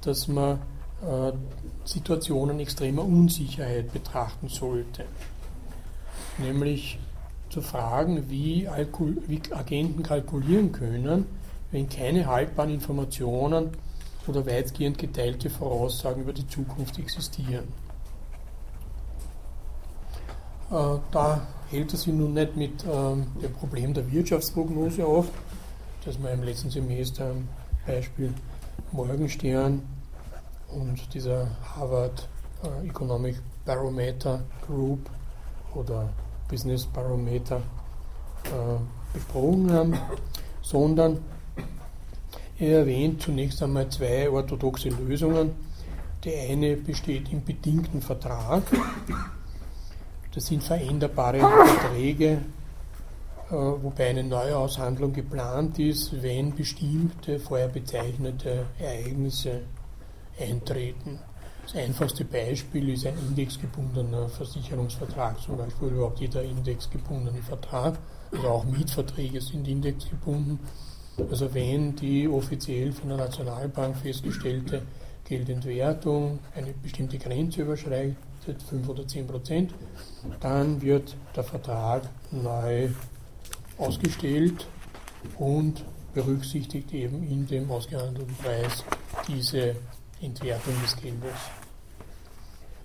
[0.00, 0.58] dass man
[1.02, 1.32] äh,
[1.84, 5.04] Situationen extremer Unsicherheit betrachten sollte
[6.38, 6.98] nämlich
[7.50, 8.68] zu fragen, wie,
[9.26, 11.26] wie Agenten kalkulieren können,
[11.70, 13.70] wenn keine haltbaren Informationen
[14.26, 17.68] oder weitgehend geteilte Voraussagen über die Zukunft existieren.
[20.70, 25.28] Äh, da hält er sich nun nicht mit ähm, dem Problem der Wirtschaftsprognose auf,
[26.04, 27.48] das wir im letzten Semester am
[27.86, 28.32] Beispiel
[28.90, 29.82] Morgenstern
[30.68, 32.28] und dieser Harvard
[32.64, 35.08] äh, Economic Barometer Group
[35.74, 36.08] oder
[36.48, 37.62] Business Barometer
[38.44, 39.98] äh, besprochen haben,
[40.62, 41.18] sondern
[42.58, 45.50] er erwähnt zunächst einmal zwei orthodoxe Lösungen.
[46.24, 48.62] Die eine besteht im bedingten Vertrag.
[50.34, 52.42] Das sind veränderbare Verträge,
[53.48, 59.62] äh, wobei eine Neuaushandlung geplant ist, wenn bestimmte vorher bezeichnete Ereignisse
[60.38, 61.18] eintreten.
[61.66, 67.98] Das einfachste Beispiel ist ein indexgebundener Versicherungsvertrag, zum Beispiel überhaupt jeder indexgebundene Vertrag,
[68.30, 70.60] also auch Mietverträge sind indexgebunden.
[71.28, 74.82] Also wenn die offiziell von der Nationalbank festgestellte
[75.24, 78.16] Geldentwertung eine bestimmte Grenze überschreitet,
[78.68, 79.74] 5 oder 10 Prozent,
[80.38, 82.90] dann wird der Vertrag neu
[83.76, 84.68] ausgestellt
[85.36, 85.84] und
[86.14, 88.84] berücksichtigt eben in dem ausgehandelten Preis
[89.26, 89.74] diese
[90.20, 91.34] Entwertung des Geldes.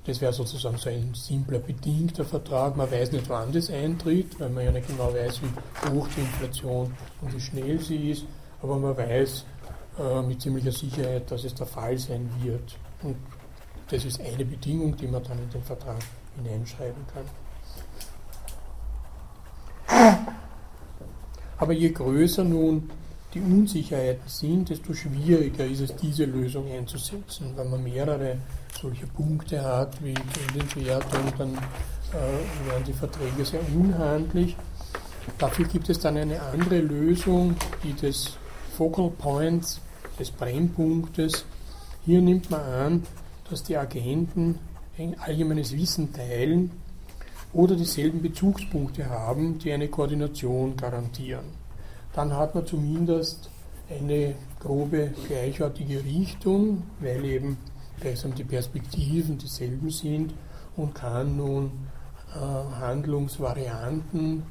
[0.04, 2.76] Das wäre sozusagen so ein simpler, bedingter Vertrag.
[2.76, 6.22] Man weiß nicht, wann das eintritt, weil man ja nicht genau weiß, wie hoch die
[6.22, 8.26] Inflation und wie schnell sie ist.
[8.64, 9.46] Aber man weiß
[10.00, 12.78] äh, mit ziemlicher Sicherheit, dass es der Fall sein wird.
[13.04, 13.16] Und
[13.90, 15.98] das ist eine Bedingung, die man dann in den Vertrag
[16.36, 17.26] hineinschreiben kann.
[21.58, 22.90] Aber je größer nun
[23.34, 27.54] die Unsicherheiten sind, desto schwieriger ist es, diese Lösung einzusetzen.
[27.56, 28.38] Wenn man mehrere
[28.80, 34.56] solche Punkte hat wie Geldentwertung, dann äh, werden die Verträge sehr unhandlich.
[35.38, 38.38] Dafür gibt es dann eine andere Lösung, die des
[38.76, 39.80] Focal Points,
[40.20, 41.46] des Brennpunktes.
[42.06, 43.04] Hier nimmt man an,
[43.50, 44.60] dass die Agenten
[44.98, 46.72] ein allgemeines Wissen teilen
[47.54, 51.61] oder dieselben Bezugspunkte haben, die eine Koordination garantieren
[52.14, 53.50] dann hat man zumindest
[53.90, 57.58] eine grobe gleichartige Richtung, weil eben
[58.00, 60.34] gleichsam die Perspektiven dieselben sind
[60.76, 61.72] und kann nun
[62.34, 64.42] äh, Handlungsvarianten, äh,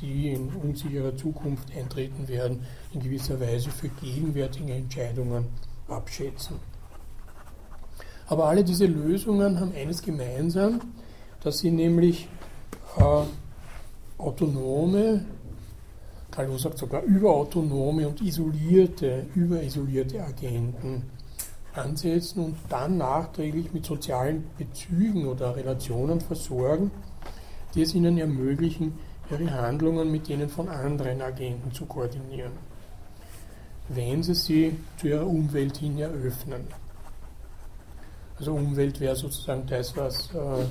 [0.00, 5.46] die in unsicherer Zukunft eintreten werden, in gewisser Weise für gegenwärtige Entscheidungen
[5.88, 6.56] abschätzen.
[8.26, 10.80] Aber alle diese Lösungen haben eines gemeinsam,
[11.42, 12.28] dass sie nämlich
[12.96, 13.22] äh,
[14.18, 15.24] autonome
[16.30, 21.04] Calvo sagt sogar überautonome und isolierte, überisolierte Agenten
[21.74, 26.90] ansetzen und dann nachträglich mit sozialen Bezügen oder Relationen versorgen,
[27.74, 28.98] die es ihnen ermöglichen,
[29.30, 32.52] ihre Handlungen mit denen von anderen Agenten zu koordinieren,
[33.88, 36.66] wenn sie sie zu ihrer Umwelt hin eröffnen.
[38.36, 40.64] Also Umwelt wäre sozusagen das, was äh,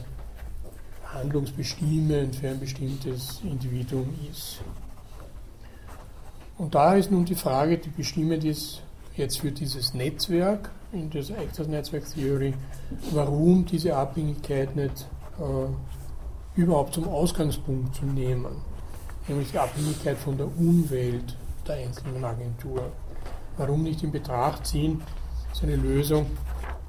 [1.13, 4.59] handlungsbestimmend für ein bestimmtes Individuum ist.
[6.59, 8.81] Und da ist nun die Frage, die bestimmend ist
[9.15, 12.53] jetzt für dieses Netzwerk, in das Access Netzwerk Theory,
[13.11, 15.07] warum diese Abhängigkeit nicht
[15.39, 18.57] äh, überhaupt zum Ausgangspunkt zu nehmen,
[19.29, 22.91] nämlich die Abhängigkeit von der Umwelt der einzelnen Agentur.
[23.55, 25.01] Warum nicht in Betracht ziehen,
[25.53, 26.25] ist eine Lösung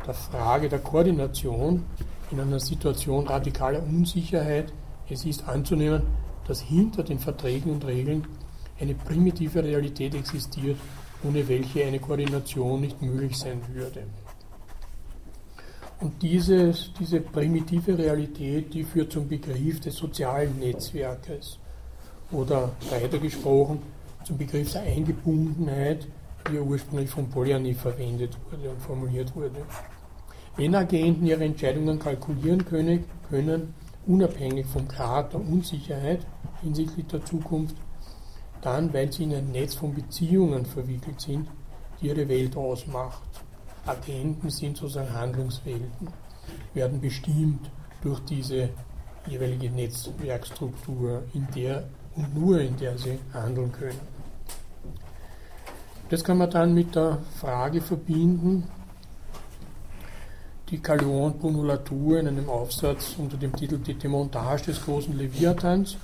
[0.04, 1.84] der Frage der Koordination
[2.32, 4.72] in einer Situation radikaler Unsicherheit.
[5.08, 6.02] Es ist anzunehmen,
[6.48, 8.26] dass hinter den Verträgen und Regeln
[8.80, 10.78] eine primitive Realität existiert,
[11.22, 14.04] ohne welche eine Koordination nicht möglich sein würde.
[16.00, 21.58] Und dieses, diese primitive Realität, die führt zum Begriff des sozialen Netzwerkes
[22.32, 23.82] oder weiter gesprochen
[24.24, 26.06] zum Begriff der Eingebundenheit,
[26.52, 29.62] er ursprünglich von Polanyi verwendet wurde und formuliert wurde.
[30.56, 33.74] Wenn Agenten ihre Entscheidungen kalkulieren können, können
[34.06, 36.26] unabhängig vom Grad der Unsicherheit
[36.62, 37.76] hinsichtlich der Zukunft,
[38.62, 41.48] dann, weil sie in ein Netz von Beziehungen verwickelt sind,
[42.00, 43.22] die ihre Welt ausmacht.
[43.86, 46.08] Agenten sind sozusagen Handlungswelten,
[46.74, 47.70] werden bestimmt
[48.02, 48.70] durch diese
[49.26, 51.84] jeweilige Netzwerkstruktur, in der
[52.16, 54.00] und nur in der sie handeln können.
[56.08, 58.66] Das kann man dann mit der Frage verbinden,
[60.70, 65.96] die Calon Bruno Latour in einem Aufsatz unter dem Titel Die Demontage des großen Leviathans,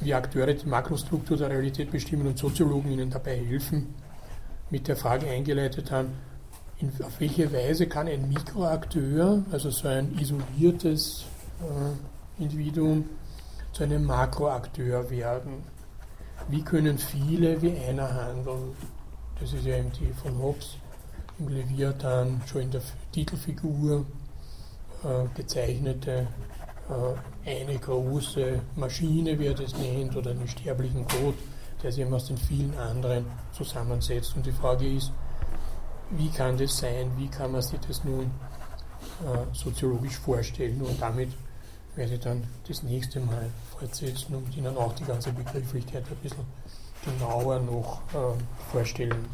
[0.00, 3.94] wie Akteure die Makrostruktur der Realität bestimmen und Soziologen ihnen dabei helfen,
[4.70, 6.12] mit der Frage eingeleitet haben,
[6.78, 11.24] in, auf welche Weise kann ein Mikroakteur, also so ein isoliertes
[11.60, 13.08] äh, Individuum,
[13.72, 15.62] zu einem Makroakteur werden?
[16.48, 18.76] Wie können viele wie einer handeln?
[19.40, 20.76] Das ist ja eben die von Hobbes
[21.38, 24.04] im Leviathan schon in der Titelfigur
[25.04, 26.26] äh, gezeichnete
[27.44, 31.34] eine große Maschine, wie er das nennt, oder einen sterblichen Gott,
[31.82, 34.34] der sich eben aus den vielen anderen zusammensetzt.
[34.36, 35.12] Und die Frage ist,
[36.10, 37.10] wie kann das sein?
[37.16, 40.80] Wie kann man sich das nun äh, soziologisch vorstellen?
[40.80, 41.30] Und damit
[41.94, 46.44] werde ich dann das nächste Mal fortsetzen und Ihnen auch die ganze Begrifflichkeit ein bisschen
[47.04, 49.26] genauer noch äh, vorstellen.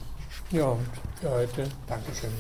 [0.51, 0.87] Ja, und
[1.21, 2.33] für heute Dankeschön.